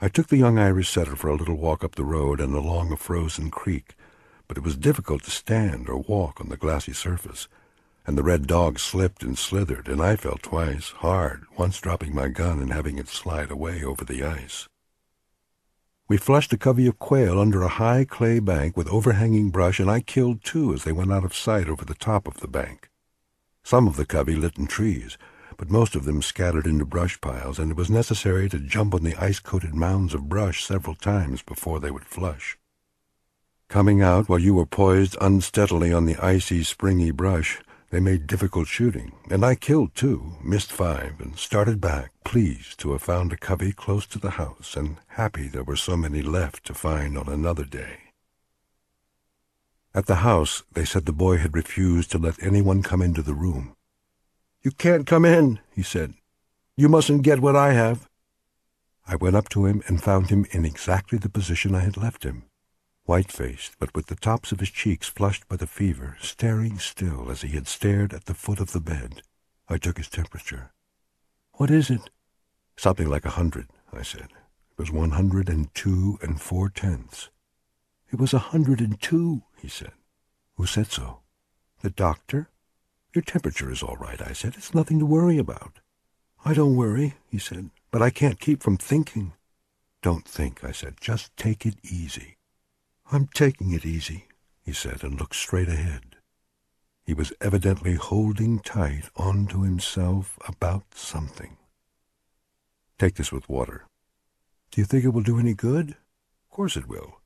I 0.00 0.08
took 0.08 0.28
the 0.28 0.38
young 0.38 0.58
Irish 0.58 0.88
setter 0.88 1.14
for 1.14 1.28
a 1.28 1.36
little 1.36 1.56
walk 1.56 1.84
up 1.84 1.94
the 1.94 2.04
road 2.04 2.40
and 2.40 2.54
along 2.54 2.90
a 2.90 2.96
frozen 2.96 3.50
creek, 3.50 3.94
but 4.48 4.56
it 4.56 4.64
was 4.64 4.76
difficult 4.76 5.24
to 5.24 5.30
stand 5.30 5.90
or 5.90 5.98
walk 5.98 6.40
on 6.40 6.48
the 6.48 6.56
glassy 6.56 6.94
surface, 6.94 7.48
and 8.06 8.16
the 8.16 8.22
red 8.22 8.46
dog 8.46 8.78
slipped 8.78 9.22
and 9.22 9.36
slithered, 9.36 9.88
and 9.88 10.00
I 10.00 10.16
fell 10.16 10.38
twice, 10.40 10.90
hard, 10.98 11.44
once 11.58 11.80
dropping 11.80 12.14
my 12.14 12.28
gun 12.28 12.60
and 12.60 12.72
having 12.72 12.98
it 12.98 13.08
slide 13.08 13.50
away 13.50 13.84
over 13.84 14.04
the 14.04 14.22
ice. 14.22 14.68
We 16.08 16.18
flushed 16.18 16.52
a 16.52 16.56
covey 16.56 16.86
of 16.86 17.00
quail 17.00 17.40
under 17.40 17.62
a 17.62 17.68
high 17.68 18.04
clay 18.04 18.38
bank 18.38 18.76
with 18.76 18.88
overhanging 18.88 19.50
brush, 19.50 19.80
and 19.80 19.90
I 19.90 20.00
killed 20.00 20.44
two 20.44 20.72
as 20.72 20.84
they 20.84 20.92
went 20.92 21.12
out 21.12 21.24
of 21.24 21.34
sight 21.34 21.68
over 21.68 21.84
the 21.84 21.96
top 21.96 22.28
of 22.28 22.38
the 22.38 22.46
bank. 22.46 22.90
Some 23.64 23.88
of 23.88 23.96
the 23.96 24.06
covey 24.06 24.36
lit 24.36 24.56
in 24.56 24.68
trees, 24.68 25.18
but 25.56 25.68
most 25.68 25.96
of 25.96 26.04
them 26.04 26.22
scattered 26.22 26.64
into 26.64 26.84
brush 26.84 27.20
piles, 27.20 27.58
and 27.58 27.72
it 27.72 27.76
was 27.76 27.90
necessary 27.90 28.48
to 28.50 28.60
jump 28.60 28.94
on 28.94 29.02
the 29.02 29.16
ice-coated 29.16 29.74
mounds 29.74 30.14
of 30.14 30.28
brush 30.28 30.64
several 30.64 30.94
times 30.94 31.42
before 31.42 31.80
they 31.80 31.90
would 31.90 32.04
flush. 32.04 32.56
Coming 33.68 34.00
out 34.00 34.28
while 34.28 34.38
you 34.38 34.54
were 34.54 34.64
poised 34.64 35.16
unsteadily 35.20 35.92
on 35.92 36.04
the 36.04 36.16
icy, 36.24 36.62
springy 36.62 37.10
brush, 37.10 37.60
they 37.90 38.00
made 38.00 38.26
difficult 38.26 38.66
shooting, 38.66 39.12
and 39.30 39.44
I 39.44 39.54
killed 39.54 39.94
two, 39.94 40.36
missed 40.42 40.72
five, 40.72 41.20
and 41.20 41.38
started 41.38 41.80
back, 41.80 42.10
pleased 42.24 42.80
to 42.80 42.92
have 42.92 43.02
found 43.02 43.32
a 43.32 43.36
covey 43.36 43.72
close 43.72 44.06
to 44.08 44.18
the 44.18 44.30
house, 44.30 44.76
and 44.76 44.96
happy 45.08 45.46
there 45.48 45.62
were 45.62 45.76
so 45.76 45.96
many 45.96 46.20
left 46.22 46.64
to 46.66 46.74
find 46.74 47.16
on 47.16 47.28
another 47.28 47.64
day. 47.64 47.98
At 49.94 50.06
the 50.06 50.16
house, 50.16 50.62
they 50.72 50.84
said 50.84 51.06
the 51.06 51.12
boy 51.12 51.38
had 51.38 51.54
refused 51.54 52.10
to 52.10 52.18
let 52.18 52.42
anyone 52.42 52.82
come 52.82 53.02
into 53.02 53.22
the 53.22 53.34
room. 53.34 53.76
You 54.62 54.72
can't 54.72 55.06
come 55.06 55.24
in, 55.24 55.60
he 55.72 55.82
said. 55.82 56.14
You 56.76 56.88
mustn't 56.88 57.22
get 57.22 57.40
what 57.40 57.56
I 57.56 57.72
have. 57.72 58.08
I 59.06 59.16
went 59.16 59.36
up 59.36 59.48
to 59.50 59.64
him 59.66 59.82
and 59.86 60.02
found 60.02 60.28
him 60.30 60.44
in 60.50 60.64
exactly 60.64 61.18
the 61.18 61.28
position 61.28 61.74
I 61.74 61.80
had 61.80 61.96
left 61.96 62.24
him 62.24 62.44
white-faced, 63.06 63.76
but 63.78 63.94
with 63.94 64.06
the 64.06 64.16
tops 64.16 64.52
of 64.52 64.60
his 64.60 64.70
cheeks 64.70 65.08
flushed 65.08 65.48
by 65.48 65.56
the 65.56 65.66
fever, 65.66 66.16
staring 66.20 66.78
still 66.78 67.30
as 67.30 67.42
he 67.42 67.48
had 67.48 67.66
stared 67.66 68.12
at 68.12 68.26
the 68.26 68.34
foot 68.34 68.60
of 68.60 68.72
the 68.72 68.80
bed. 68.80 69.22
I 69.68 69.78
took 69.78 69.96
his 69.96 70.08
temperature. 70.08 70.72
What 71.54 71.70
is 71.70 71.88
it? 71.88 72.10
Something 72.76 73.08
like 73.08 73.24
a 73.24 73.30
hundred, 73.30 73.68
I 73.92 74.02
said. 74.02 74.28
It 74.70 74.78
was 74.78 74.92
one 74.92 75.12
hundred 75.12 75.48
and 75.48 75.74
two 75.74 76.18
and 76.20 76.40
four 76.40 76.68
tenths. 76.68 77.30
It 78.12 78.18
was 78.18 78.34
a 78.34 78.38
hundred 78.38 78.80
and 78.80 79.00
two, 79.00 79.42
he 79.56 79.68
said. 79.68 79.92
Who 80.56 80.66
said 80.66 80.92
so? 80.92 81.20
The 81.82 81.90
doctor? 81.90 82.50
Your 83.14 83.22
temperature 83.22 83.70
is 83.70 83.82
all 83.82 83.96
right, 83.96 84.20
I 84.20 84.32
said. 84.32 84.54
It's 84.56 84.74
nothing 84.74 84.98
to 84.98 85.06
worry 85.06 85.38
about. 85.38 85.80
I 86.44 86.54
don't 86.54 86.76
worry, 86.76 87.14
he 87.28 87.38
said, 87.38 87.70
but 87.90 88.02
I 88.02 88.10
can't 88.10 88.38
keep 88.38 88.62
from 88.62 88.76
thinking. 88.76 89.32
Don't 90.02 90.28
think, 90.28 90.62
I 90.62 90.72
said. 90.72 90.96
Just 91.00 91.36
take 91.36 91.64
it 91.64 91.76
easy. 91.82 92.35
I'm 93.12 93.28
taking 93.28 93.72
it 93.72 93.86
easy, 93.86 94.26
he 94.64 94.72
said, 94.72 95.04
and 95.04 95.18
looked 95.18 95.36
straight 95.36 95.68
ahead. 95.68 96.16
He 97.04 97.14
was 97.14 97.32
evidently 97.40 97.94
holding 97.94 98.58
tight 98.58 99.10
onto 99.16 99.62
himself 99.62 100.36
about 100.48 100.92
something. 100.92 101.56
Take 102.98 103.14
this 103.14 103.30
with 103.30 103.48
water. 103.48 103.86
Do 104.72 104.80
you 104.80 104.84
think 104.84 105.04
it 105.04 105.10
will 105.10 105.22
do 105.22 105.38
any 105.38 105.54
good? 105.54 105.90
Of 105.90 106.50
course 106.50 106.76
it 106.76 106.88
will. 106.88 107.20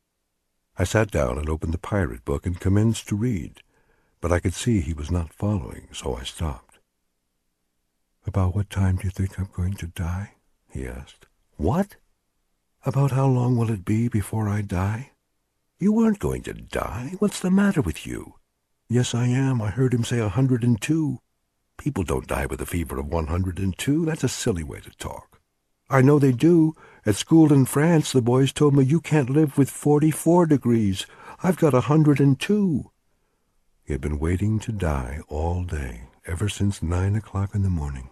I 0.76 0.85
sat 0.85 1.11
down 1.11 1.39
and 1.39 1.49
opened 1.49 1.72
the 1.72 1.78
pirate 1.78 2.26
book 2.26 2.45
and 2.45 2.61
commenced 2.61 3.09
to 3.09 3.16
read, 3.16 3.62
but 4.20 4.31
I 4.31 4.41
could 4.41 4.55
see 4.55 4.81
he 4.81 4.93
was 4.93 5.11
not 5.11 5.33
following, 5.33 5.89
so 5.93 6.14
I 6.14 6.24
stopped. 6.24 6.78
About 8.26 8.55
what 8.55 8.68
time 8.68 8.97
do 8.97 9.05
you 9.05 9.11
think 9.11 9.39
I'm 9.39 9.49
going 9.57 9.74
to 9.74 9.87
die? 9.87 10.35
he 10.70 10.87
asked. 10.87 11.26
What? 11.57 11.97
About 12.85 13.12
how 13.12 13.26
long 13.26 13.57
will 13.57 13.70
it 13.70 13.85
be 13.85 14.09
before 14.09 14.47
I 14.47 14.61
die? 14.61 15.12
You 15.83 15.99
aren't 16.01 16.18
going 16.18 16.43
to 16.43 16.53
die. 16.53 17.14
What's 17.20 17.41
the 17.41 17.51
matter 17.51 17.81
with 17.81 18.07
you? 18.07 18.35
Yes, 18.91 19.14
I 19.14 19.28
am. 19.28 19.62
I 19.62 19.70
heard 19.70 19.95
him 19.95 20.05
say 20.05 20.18
a 20.18 20.28
hundred 20.28 20.62
and 20.62 20.78
two. 20.78 21.20
People 21.78 22.05
don't 22.05 22.26
die 22.26 22.45
with 22.45 22.61
a 22.61 22.66
fever 22.66 22.99
of 22.99 23.07
one 23.07 23.28
hundred 23.28 23.59
and 23.59 23.76
two. 23.78 24.05
That's 24.05 24.22
a 24.22 24.28
silly 24.28 24.62
way 24.62 24.81
to 24.81 24.91
talk. 24.91 25.41
I 25.89 26.03
know 26.03 26.18
they 26.18 26.33
do. 26.33 26.74
At 27.07 27.16
school 27.16 27.51
in 27.51 27.64
France, 27.64 28.12
the 28.12 28.20
boys 28.20 28.53
told 28.53 28.74
me 28.74 28.85
you 28.85 29.01
can't 29.01 29.31
live 29.31 29.57
with 29.57 29.70
forty-four 29.70 30.45
degrees. 30.45 31.07
I've 31.43 31.57
got 31.57 31.72
a 31.72 31.89
hundred 31.89 32.20
and 32.20 32.39
two. 32.39 32.91
He 33.83 33.95
had 33.95 34.03
been 34.03 34.18
waiting 34.18 34.59
to 34.59 34.72
die 34.72 35.20
all 35.28 35.64
day, 35.64 36.09
ever 36.26 36.51
since 36.51 36.83
nine 36.83 37.16
o'clock 37.16 37.55
in 37.55 37.62
the 37.62 37.70
morning. 37.70 38.11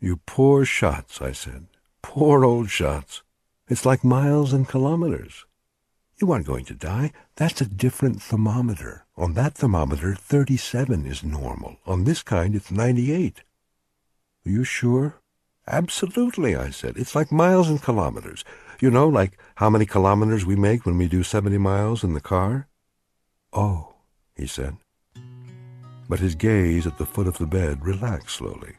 You 0.00 0.18
poor 0.26 0.66
Schatz, 0.66 1.22
I 1.22 1.32
said. 1.32 1.68
Poor 2.02 2.44
old 2.44 2.68
Schatz. 2.68 3.22
It's 3.68 3.86
like 3.86 4.04
miles 4.04 4.52
and 4.52 4.68
kilometers. 4.68 5.46
You 6.22 6.30
aren't 6.30 6.46
going 6.46 6.64
to 6.66 6.74
die. 6.74 7.10
That's 7.34 7.60
a 7.60 7.66
different 7.66 8.22
thermometer. 8.22 9.06
On 9.16 9.34
that 9.34 9.54
thermometer, 9.54 10.14
37 10.14 11.04
is 11.04 11.24
normal. 11.24 11.78
On 11.84 12.04
this 12.04 12.22
kind, 12.22 12.54
it's 12.54 12.70
98. 12.70 13.42
Are 14.46 14.48
you 14.48 14.62
sure? 14.62 15.16
Absolutely, 15.66 16.54
I 16.54 16.70
said. 16.70 16.96
It's 16.96 17.16
like 17.16 17.32
miles 17.32 17.68
and 17.68 17.82
kilometers. 17.82 18.44
You 18.78 18.88
know, 18.92 19.08
like 19.08 19.36
how 19.56 19.68
many 19.68 19.84
kilometers 19.84 20.46
we 20.46 20.54
make 20.54 20.86
when 20.86 20.96
we 20.96 21.08
do 21.08 21.24
70 21.24 21.58
miles 21.58 22.04
in 22.04 22.14
the 22.14 22.20
car? 22.20 22.68
Oh, 23.52 23.96
he 24.36 24.46
said. 24.46 24.76
But 26.08 26.20
his 26.20 26.36
gaze 26.36 26.86
at 26.86 26.98
the 26.98 27.06
foot 27.06 27.26
of 27.26 27.38
the 27.38 27.46
bed 27.46 27.84
relaxed 27.84 28.36
slowly. 28.36 28.74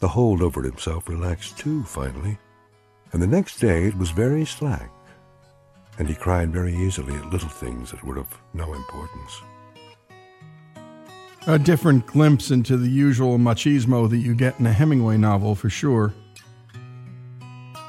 The 0.00 0.08
hold 0.08 0.42
over 0.42 0.60
himself 0.60 1.08
relaxed 1.08 1.56
too, 1.56 1.84
finally. 1.84 2.36
And 3.14 3.22
the 3.22 3.26
next 3.26 3.60
day 3.60 3.84
it 3.84 3.96
was 3.96 4.10
very 4.10 4.44
slack 4.44 4.90
and 5.98 6.08
he 6.08 6.14
cried 6.14 6.52
very 6.52 6.74
easily 6.74 7.14
at 7.14 7.30
little 7.30 7.48
things 7.48 7.90
that 7.90 8.04
were 8.04 8.18
of 8.18 8.28
no 8.52 8.74
importance. 8.74 9.42
A 11.46 11.58
different 11.58 12.06
glimpse 12.06 12.50
into 12.50 12.76
the 12.76 12.88
usual 12.88 13.38
machismo 13.38 14.10
that 14.10 14.18
you 14.18 14.34
get 14.34 14.58
in 14.58 14.66
a 14.66 14.72
Hemingway 14.72 15.16
novel, 15.16 15.54
for 15.54 15.70
sure. 15.70 16.12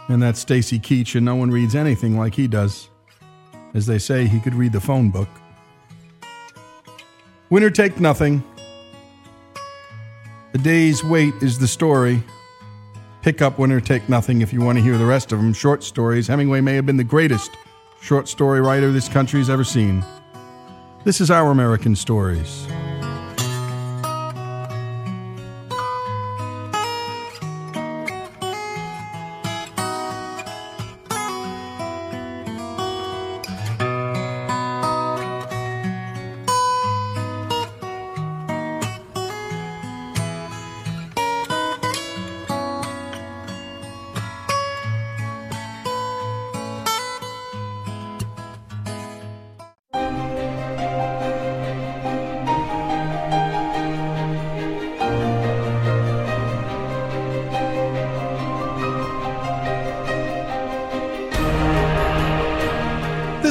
And 0.10 0.22
that's 0.22 0.40
Stacy 0.40 0.80
Keach, 0.80 1.16
and 1.16 1.26
no 1.26 1.36
one 1.36 1.52
reads 1.52 1.76
anything 1.76 2.18
like 2.18 2.36
he 2.36 2.48
does. 2.48 2.90
As 3.74 3.86
they 3.86 3.98
say, 3.98 4.28
he 4.28 4.40
could 4.40 4.54
read 4.54 4.74
the 4.74 4.80
phone 4.80 5.10
book. 5.10 5.28
Winner 7.50 7.70
take 7.70 8.00
nothing. 8.00 8.44
The 10.52 10.60
day's 10.60 11.04
wait 11.04 11.34
is 11.42 11.60
the 11.60 11.68
story. 11.68 12.24
Pick 13.22 13.42
up 13.42 13.60
Winner 13.60 13.82
Take 13.82 14.08
Nothing 14.08 14.42
if 14.42 14.54
you 14.54 14.62
want 14.62 14.78
to 14.78 14.84
hear 14.84 14.98
the 14.98 15.06
rest 15.06 15.32
of 15.32 15.40
them. 15.40 15.52
Short 15.52 15.84
stories. 15.84 16.28
Hemingway 16.28 16.62
may 16.62 16.76
have 16.76 16.86
been 16.86 16.98
the 16.98 17.04
greatest 17.04 17.52
short 18.02 18.28
story 18.28 18.62
writer 18.62 18.92
this 18.92 19.10
country's 19.10 19.50
ever 19.50 19.64
seen. 19.64 20.06
This 21.04 21.22
is 21.22 21.32
Our 21.32 21.52
American 21.52 21.96
Stories. 21.96 22.68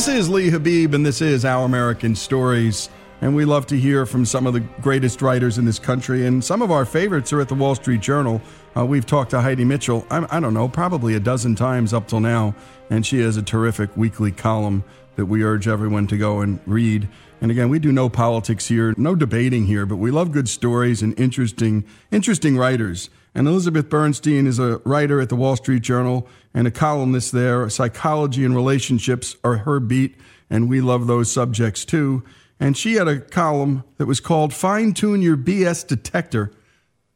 This 0.06 0.14
is 0.14 0.28
Lee 0.28 0.50
Habib, 0.50 0.94
and 0.94 1.04
this 1.04 1.20
is 1.20 1.44
Our 1.44 1.64
American 1.64 2.14
Stories. 2.14 2.90
And 3.22 3.34
we 3.34 3.44
love 3.44 3.66
to 3.66 3.76
hear 3.76 4.06
from 4.06 4.24
some 4.24 4.46
of 4.46 4.52
the 4.52 4.60
greatest 4.60 5.20
writers 5.20 5.58
in 5.58 5.64
this 5.64 5.80
country. 5.80 6.28
And 6.28 6.44
some 6.44 6.62
of 6.62 6.70
our 6.70 6.84
favorites 6.84 7.32
are 7.32 7.40
at 7.40 7.48
the 7.48 7.56
Wall 7.56 7.74
Street 7.74 8.02
Journal. 8.02 8.40
Uh, 8.76 8.86
we've 8.86 9.04
talked 9.04 9.32
to 9.32 9.40
Heidi 9.40 9.64
Mitchell, 9.64 10.06
I, 10.08 10.24
I 10.30 10.38
don't 10.38 10.54
know, 10.54 10.68
probably 10.68 11.16
a 11.16 11.20
dozen 11.20 11.56
times 11.56 11.92
up 11.92 12.06
till 12.06 12.20
now. 12.20 12.54
And 12.88 13.04
she 13.04 13.18
has 13.22 13.36
a 13.36 13.42
terrific 13.42 13.96
weekly 13.96 14.30
column 14.30 14.84
that 15.16 15.26
we 15.26 15.42
urge 15.42 15.66
everyone 15.66 16.06
to 16.06 16.16
go 16.16 16.40
and 16.40 16.60
read. 16.66 17.08
And 17.40 17.50
again, 17.50 17.68
we 17.68 17.80
do 17.80 17.90
no 17.90 18.08
politics 18.08 18.68
here, 18.68 18.94
no 18.96 19.16
debating 19.16 19.66
here, 19.66 19.86
but 19.86 19.96
we 19.96 20.12
love 20.12 20.30
good 20.30 20.48
stories 20.48 21.02
and 21.02 21.18
interesting, 21.18 21.84
interesting 22.12 22.56
writers. 22.56 23.10
And 23.36 23.46
Elizabeth 23.46 23.90
Bernstein 23.90 24.46
is 24.46 24.58
a 24.58 24.78
writer 24.86 25.20
at 25.20 25.28
the 25.28 25.36
Wall 25.36 25.56
Street 25.56 25.82
Journal 25.82 26.26
and 26.54 26.66
a 26.66 26.70
columnist 26.70 27.32
there. 27.32 27.68
Psychology 27.68 28.46
and 28.46 28.56
relationships 28.56 29.36
are 29.44 29.58
her 29.58 29.78
beat, 29.78 30.16
and 30.48 30.70
we 30.70 30.80
love 30.80 31.06
those 31.06 31.30
subjects 31.30 31.84
too. 31.84 32.24
And 32.58 32.78
she 32.78 32.94
had 32.94 33.08
a 33.08 33.20
column 33.20 33.84
that 33.98 34.06
was 34.06 34.20
called 34.20 34.54
Fine 34.54 34.94
Tune 34.94 35.20
Your 35.20 35.36
BS 35.36 35.86
Detector. 35.86 36.50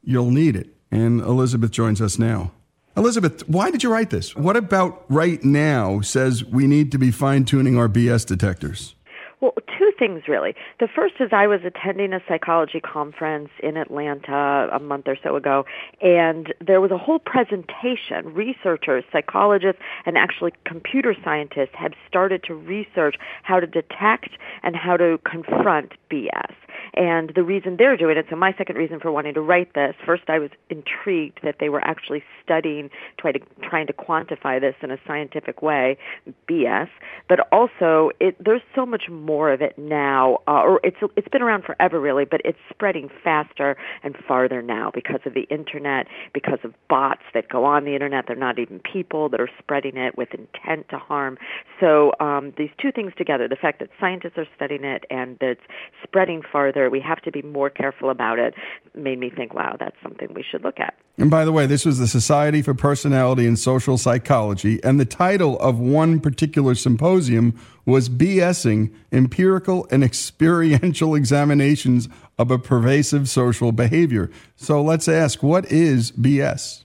You'll 0.02 0.30
need 0.30 0.56
it. 0.56 0.68
And 0.90 1.22
Elizabeth 1.22 1.70
joins 1.70 2.02
us 2.02 2.18
now. 2.18 2.52
Elizabeth, 2.98 3.48
why 3.48 3.70
did 3.70 3.82
you 3.82 3.90
write 3.90 4.10
this? 4.10 4.36
What 4.36 4.58
about 4.58 5.06
right 5.08 5.42
now 5.42 6.02
says 6.02 6.44
we 6.44 6.66
need 6.66 6.92
to 6.92 6.98
be 6.98 7.10
fine 7.10 7.46
tuning 7.46 7.78
our 7.78 7.88
BS 7.88 8.26
detectors? 8.26 8.94
Well, 9.40 9.54
things 10.00 10.22
really. 10.26 10.56
The 10.80 10.88
first 10.88 11.14
is 11.20 11.28
I 11.30 11.46
was 11.46 11.60
attending 11.64 12.12
a 12.12 12.20
psychology 12.26 12.80
conference 12.80 13.50
in 13.62 13.76
Atlanta 13.76 14.68
a 14.72 14.80
month 14.80 15.06
or 15.06 15.16
so 15.22 15.36
ago, 15.36 15.64
and 16.00 16.52
there 16.60 16.80
was 16.80 16.90
a 16.90 16.98
whole 16.98 17.20
presentation. 17.20 18.34
Researchers, 18.34 19.04
psychologists, 19.12 19.80
and 20.06 20.18
actually 20.18 20.52
computer 20.64 21.14
scientists 21.22 21.74
have 21.74 21.92
started 22.08 22.42
to 22.44 22.54
research 22.54 23.16
how 23.42 23.60
to 23.60 23.66
detect 23.66 24.30
and 24.64 24.74
how 24.74 24.96
to 24.96 25.20
confront 25.24 25.92
BS. 26.10 26.54
And 26.94 27.32
the 27.34 27.44
reason 27.44 27.76
they're 27.76 27.96
doing 27.96 28.16
it, 28.16 28.26
so 28.30 28.36
my 28.36 28.54
second 28.56 28.76
reason 28.76 29.00
for 29.00 29.12
wanting 29.12 29.34
to 29.34 29.40
write 29.40 29.74
this, 29.74 29.94
first 30.04 30.24
I 30.28 30.38
was 30.38 30.50
intrigued 30.70 31.40
that 31.42 31.56
they 31.60 31.68
were 31.68 31.82
actually 31.84 32.24
studying, 32.50 32.90
try 33.18 33.30
to, 33.30 33.38
trying 33.62 33.86
to 33.86 33.92
quantify 33.92 34.60
this 34.60 34.74
in 34.82 34.90
a 34.90 34.98
scientific 35.06 35.62
way, 35.62 35.96
BS, 36.48 36.88
but 37.28 37.40
also 37.52 38.10
it, 38.18 38.36
there's 38.44 38.62
so 38.74 38.84
much 38.84 39.04
more 39.08 39.52
of 39.52 39.62
it 39.62 39.78
now, 39.78 40.38
uh, 40.48 40.62
or 40.62 40.80
it's, 40.82 40.96
it's 41.16 41.28
been 41.28 41.42
around 41.42 41.64
forever 41.64 42.00
really, 42.00 42.24
but 42.24 42.40
it's 42.44 42.58
spreading 42.70 43.08
faster 43.22 43.76
and 44.02 44.16
farther 44.26 44.62
now 44.62 44.90
because 44.92 45.20
of 45.24 45.34
the 45.34 45.42
internet, 45.42 46.06
because 46.34 46.58
of 46.64 46.74
bots 46.88 47.22
that 47.34 47.48
go 47.48 47.64
on 47.64 47.84
the 47.84 47.94
internet. 47.94 48.24
They're 48.26 48.36
not 48.36 48.58
even 48.58 48.80
people 48.80 49.28
that 49.28 49.40
are 49.40 49.50
spreading 49.58 49.96
it 49.96 50.16
with 50.18 50.28
intent 50.34 50.88
to 50.90 50.98
harm. 50.98 51.38
So 51.78 52.12
um, 52.20 52.52
these 52.56 52.70
two 52.80 52.90
things 52.92 53.12
together, 53.16 53.46
the 53.48 53.56
fact 53.56 53.78
that 53.78 53.90
scientists 54.00 54.36
are 54.36 54.46
studying 54.56 54.84
it 54.84 55.04
and 55.10 55.38
that 55.38 55.50
it's 55.50 55.62
spreading 56.02 56.42
farther 56.50 56.90
we 56.90 57.00
have 57.00 57.20
to 57.22 57.30
be 57.30 57.42
more 57.42 57.70
careful 57.70 58.10
about 58.10 58.38
it, 58.38 58.54
made 58.94 59.18
me 59.18 59.30
think, 59.30 59.54
wow, 59.54 59.76
that's 59.78 59.96
something 60.02 60.28
we 60.34 60.44
should 60.48 60.62
look 60.62 60.80
at. 60.80 60.94
And 61.18 61.30
by 61.30 61.44
the 61.44 61.52
way, 61.52 61.66
this 61.66 61.84
was 61.84 61.98
the 61.98 62.06
Society 62.06 62.39
for 62.62 62.72
Personality 62.72 63.46
and 63.46 63.58
Social 63.58 63.98
Psychology, 63.98 64.82
and 64.82 64.98
the 64.98 65.04
title 65.04 65.58
of 65.58 65.78
one 65.78 66.20
particular 66.20 66.74
symposium 66.74 67.54
was 67.84 68.08
BSing 68.08 68.90
Empirical 69.12 69.86
and 69.90 70.02
Experiential 70.02 71.14
Examinations 71.14 72.08
of 72.38 72.50
a 72.50 72.58
Pervasive 72.58 73.28
Social 73.28 73.72
Behavior. 73.72 74.30
So 74.56 74.82
let's 74.82 75.06
ask, 75.06 75.42
what 75.42 75.70
is 75.70 76.12
BS? 76.12 76.84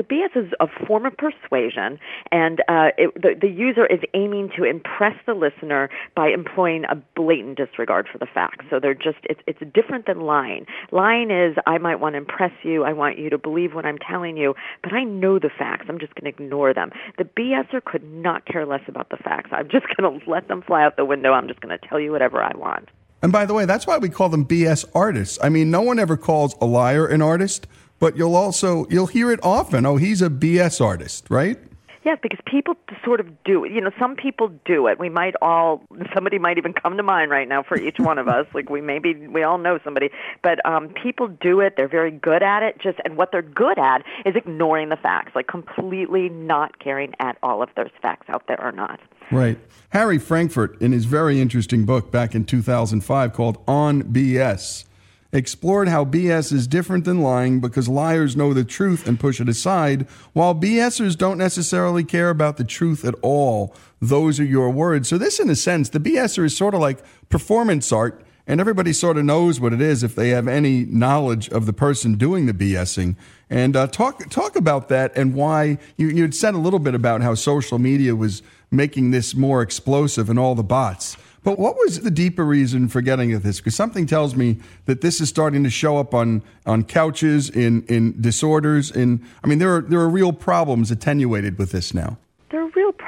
So 0.00 0.04
BS 0.04 0.46
is 0.46 0.52
a 0.60 0.66
form 0.86 1.04
of 1.04 1.12
persuasion, 1.14 1.98
and 2.32 2.60
uh, 2.68 2.88
it, 2.96 3.12
the, 3.14 3.34
the 3.38 3.48
user 3.48 3.84
is 3.84 4.00
aiming 4.14 4.50
to 4.56 4.64
impress 4.64 5.14
the 5.26 5.34
listener 5.34 5.90
by 6.16 6.28
employing 6.28 6.84
a 6.88 6.94
blatant 7.14 7.58
disregard 7.58 8.08
for 8.10 8.16
the 8.16 8.24
facts. 8.24 8.64
So 8.70 8.80
they're 8.80 8.94
just 8.94 9.18
it's 9.24 9.40
it's 9.46 9.60
different 9.74 10.06
than 10.06 10.22
lying. 10.22 10.64
Lying 10.90 11.30
is 11.30 11.56
I 11.66 11.76
might 11.76 11.96
want 11.96 12.14
to 12.14 12.18
impress 12.18 12.52
you, 12.62 12.82
I 12.84 12.94
want 12.94 13.18
you 13.18 13.28
to 13.28 13.36
believe 13.36 13.74
what 13.74 13.84
I'm 13.84 13.98
telling 13.98 14.38
you, 14.38 14.54
but 14.82 14.94
I 14.94 15.04
know 15.04 15.38
the 15.38 15.50
facts. 15.50 15.84
I'm 15.88 15.98
just 15.98 16.14
going 16.14 16.32
to 16.32 16.42
ignore 16.42 16.72
them. 16.72 16.92
The 17.18 17.24
BSer 17.24 17.84
could 17.84 18.04
not 18.04 18.46
care 18.46 18.64
less 18.64 18.82
about 18.88 19.10
the 19.10 19.18
facts. 19.18 19.50
I'm 19.52 19.68
just 19.68 19.84
going 19.96 20.18
to 20.18 20.30
let 20.30 20.48
them 20.48 20.62
fly 20.62 20.82
out 20.82 20.96
the 20.96 21.04
window. 21.04 21.32
I'm 21.32 21.46
just 21.46 21.60
going 21.60 21.78
to 21.78 21.88
tell 21.88 22.00
you 22.00 22.10
whatever 22.10 22.42
I 22.42 22.56
want. 22.56 22.88
And 23.22 23.32
by 23.32 23.44
the 23.44 23.52
way, 23.52 23.66
that's 23.66 23.86
why 23.86 23.98
we 23.98 24.08
call 24.08 24.30
them 24.30 24.46
BS 24.46 24.86
artists. 24.94 25.38
I 25.42 25.50
mean, 25.50 25.70
no 25.70 25.82
one 25.82 25.98
ever 25.98 26.16
calls 26.16 26.54
a 26.58 26.64
liar 26.64 27.06
an 27.06 27.20
artist 27.20 27.66
but 28.00 28.16
you'll 28.16 28.34
also 28.34 28.86
you'll 28.90 29.06
hear 29.06 29.30
it 29.30 29.38
often. 29.42 29.86
Oh, 29.86 29.96
he's 29.96 30.20
a 30.20 30.28
BS 30.28 30.84
artist, 30.84 31.26
right? 31.30 31.58
Yes, 32.02 32.18
because 32.22 32.38
people 32.46 32.76
sort 33.04 33.20
of 33.20 33.44
do 33.44 33.64
it. 33.64 33.72
You 33.72 33.80
know, 33.82 33.90
some 33.98 34.16
people 34.16 34.48
do 34.64 34.86
it. 34.86 34.98
We 34.98 35.10
might 35.10 35.34
all, 35.42 35.82
somebody 36.14 36.38
might 36.38 36.56
even 36.56 36.72
come 36.72 36.96
to 36.96 37.02
mind 37.02 37.30
right 37.30 37.46
now 37.46 37.62
for 37.62 37.78
each 37.78 37.98
one 37.98 38.16
of 38.16 38.26
us. 38.26 38.46
Like 38.54 38.70
we 38.70 38.80
maybe, 38.80 39.14
we 39.26 39.42
all 39.42 39.58
know 39.58 39.78
somebody. 39.84 40.08
But 40.42 40.64
um, 40.64 40.88
people 40.88 41.28
do 41.28 41.60
it. 41.60 41.74
They're 41.76 41.88
very 41.88 42.10
good 42.10 42.42
at 42.42 42.62
it. 42.62 42.78
Just, 42.80 42.98
and 43.04 43.18
what 43.18 43.32
they're 43.32 43.42
good 43.42 43.78
at 43.78 44.02
is 44.24 44.34
ignoring 44.34 44.88
the 44.88 44.96
facts, 44.96 45.32
like 45.34 45.46
completely 45.46 46.30
not 46.30 46.78
caring 46.78 47.12
at 47.20 47.36
all 47.42 47.62
if 47.62 47.68
there's 47.76 47.92
facts 48.00 48.30
out 48.30 48.44
there 48.48 48.62
or 48.62 48.72
not. 48.72 48.98
Right. 49.30 49.58
Harry 49.90 50.18
Frankfurt, 50.18 50.80
in 50.80 50.92
his 50.92 51.04
very 51.04 51.38
interesting 51.38 51.84
book 51.84 52.10
back 52.10 52.34
in 52.34 52.46
2005 52.46 53.32
called 53.34 53.62
On 53.68 54.02
BS, 54.04 54.84
explored 55.32 55.88
how 55.88 56.04
BS 56.04 56.52
is 56.52 56.66
different 56.66 57.04
than 57.04 57.22
lying 57.22 57.60
because 57.60 57.88
liars 57.88 58.36
know 58.36 58.52
the 58.52 58.64
truth 58.64 59.06
and 59.06 59.20
push 59.20 59.40
it 59.40 59.48
aside, 59.48 60.06
while 60.32 60.54
BSers 60.54 61.16
don't 61.16 61.38
necessarily 61.38 62.04
care 62.04 62.30
about 62.30 62.56
the 62.56 62.64
truth 62.64 63.04
at 63.04 63.14
all. 63.22 63.74
Those 64.00 64.40
are 64.40 64.44
your 64.44 64.70
words. 64.70 65.08
So, 65.08 65.18
this, 65.18 65.38
in 65.38 65.50
a 65.50 65.56
sense, 65.56 65.90
the 65.90 66.00
BSer 66.00 66.44
is 66.44 66.56
sort 66.56 66.74
of 66.74 66.80
like 66.80 67.04
performance 67.28 67.92
art, 67.92 68.24
and 68.46 68.60
everybody 68.60 68.92
sort 68.92 69.16
of 69.16 69.24
knows 69.24 69.60
what 69.60 69.72
it 69.72 69.80
is 69.80 70.02
if 70.02 70.14
they 70.14 70.30
have 70.30 70.48
any 70.48 70.84
knowledge 70.86 71.48
of 71.50 71.66
the 71.66 71.72
person 71.72 72.16
doing 72.16 72.46
the 72.46 72.54
BSing. 72.54 73.14
And 73.48 73.76
uh, 73.76 73.86
talk 73.86 74.28
talk 74.30 74.56
about 74.56 74.88
that 74.88 75.16
and 75.16 75.34
why 75.34 75.78
you 75.96 76.08
you 76.08 76.22
had 76.22 76.34
said 76.34 76.54
a 76.54 76.58
little 76.58 76.78
bit 76.78 76.94
about 76.94 77.20
how 77.20 77.34
social 77.34 77.78
media 77.78 78.16
was 78.16 78.42
making 78.70 79.10
this 79.10 79.34
more 79.34 79.62
explosive 79.62 80.30
and 80.30 80.38
all 80.38 80.54
the 80.54 80.62
bots. 80.62 81.16
But 81.42 81.58
what 81.58 81.76
was 81.76 82.00
the 82.00 82.10
deeper 82.10 82.44
reason 82.44 82.88
for 82.88 83.00
getting 83.00 83.32
at 83.32 83.42
this? 83.42 83.60
Because 83.60 83.74
something 83.74 84.06
tells 84.06 84.36
me 84.36 84.58
that 84.84 85.00
this 85.00 85.20
is 85.20 85.28
starting 85.28 85.64
to 85.64 85.70
show 85.70 85.96
up 85.96 86.12
on, 86.12 86.42
on 86.66 86.84
couches, 86.84 87.48
in, 87.48 87.82
in 87.84 88.20
disorders. 88.20 88.90
In 88.90 89.24
I 89.42 89.46
mean, 89.46 89.58
there 89.58 89.74
are 89.76 89.80
there 89.80 90.00
are 90.00 90.08
real 90.08 90.32
problems 90.32 90.90
attenuated 90.90 91.58
with 91.58 91.72
this 91.72 91.94
now 91.94 92.18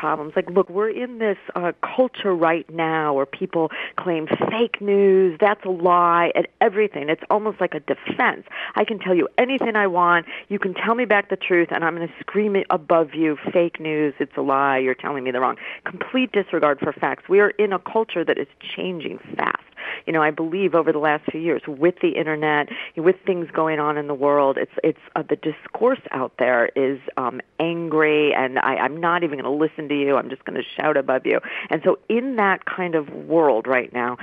problems. 0.02 0.32
Like, 0.34 0.50
look, 0.50 0.68
we're 0.68 0.90
in 0.90 1.18
this 1.18 1.36
uh, 1.54 1.70
culture 1.80 2.34
right 2.34 2.68
now 2.68 3.14
where 3.14 3.24
people 3.24 3.70
claim 3.94 4.26
fake 4.50 4.80
news, 4.80 5.38
that's 5.40 5.64
a 5.64 5.68
lie, 5.68 6.32
and 6.34 6.48
everything. 6.60 7.08
It's 7.08 7.22
almost 7.30 7.60
like 7.60 7.72
a 7.72 7.78
defense. 7.78 8.44
I 8.74 8.84
can 8.84 8.98
tell 8.98 9.14
you 9.14 9.28
anything 9.38 9.76
I 9.76 9.86
want. 9.86 10.26
You 10.48 10.58
can 10.58 10.74
tell 10.74 10.96
me 10.96 11.04
back 11.04 11.30
the 11.30 11.36
truth, 11.36 11.68
and 11.70 11.84
I'm 11.84 11.94
going 11.94 12.08
to 12.08 12.14
scream 12.18 12.56
it 12.56 12.66
above 12.68 13.14
you. 13.14 13.38
Fake 13.52 13.78
news, 13.78 14.12
it's 14.18 14.36
a 14.36 14.40
lie. 14.40 14.78
You're 14.78 14.96
telling 14.96 15.22
me 15.22 15.30
the 15.30 15.38
wrong. 15.38 15.56
Complete 15.84 16.32
disregard 16.32 16.80
for 16.80 16.92
facts. 16.92 17.28
We 17.28 17.38
are 17.38 17.50
in 17.50 17.72
a 17.72 17.78
culture 17.78 18.24
that 18.24 18.38
is 18.38 18.48
changing 18.74 19.20
fast 19.36 19.62
you 20.06 20.12
know, 20.12 20.22
I 20.22 20.30
believe 20.30 20.74
over 20.74 20.92
the 20.92 20.98
last 20.98 21.24
few 21.30 21.40
years 21.40 21.62
with 21.66 21.94
the 22.00 22.10
internet, 22.10 22.68
with 22.96 23.16
things 23.26 23.48
going 23.52 23.78
on 23.78 23.96
in 23.96 24.06
the 24.06 24.14
world, 24.14 24.58
it's 24.58 24.72
it's 24.82 24.98
uh, 25.16 25.22
the 25.28 25.36
discourse 25.36 26.00
out 26.10 26.32
there 26.38 26.66
is 26.76 26.98
um, 27.16 27.40
angry, 27.60 28.34
and 28.34 28.58
I, 28.58 28.76
I'm 28.76 28.98
not 29.00 29.22
even 29.22 29.40
going 29.40 29.58
to 29.58 29.64
listen 29.64 29.88
to 29.88 29.98
you. 29.98 30.16
I'm 30.16 30.30
just 30.30 30.44
going 30.44 30.60
to 30.60 30.66
shout 30.76 30.96
above 30.96 31.26
you. 31.26 31.40
And 31.70 31.82
so, 31.84 31.98
in 32.08 32.36
that 32.36 32.64
kind 32.64 32.94
of 32.94 33.08
world 33.10 33.66
right 33.66 33.92
now, 33.92 34.18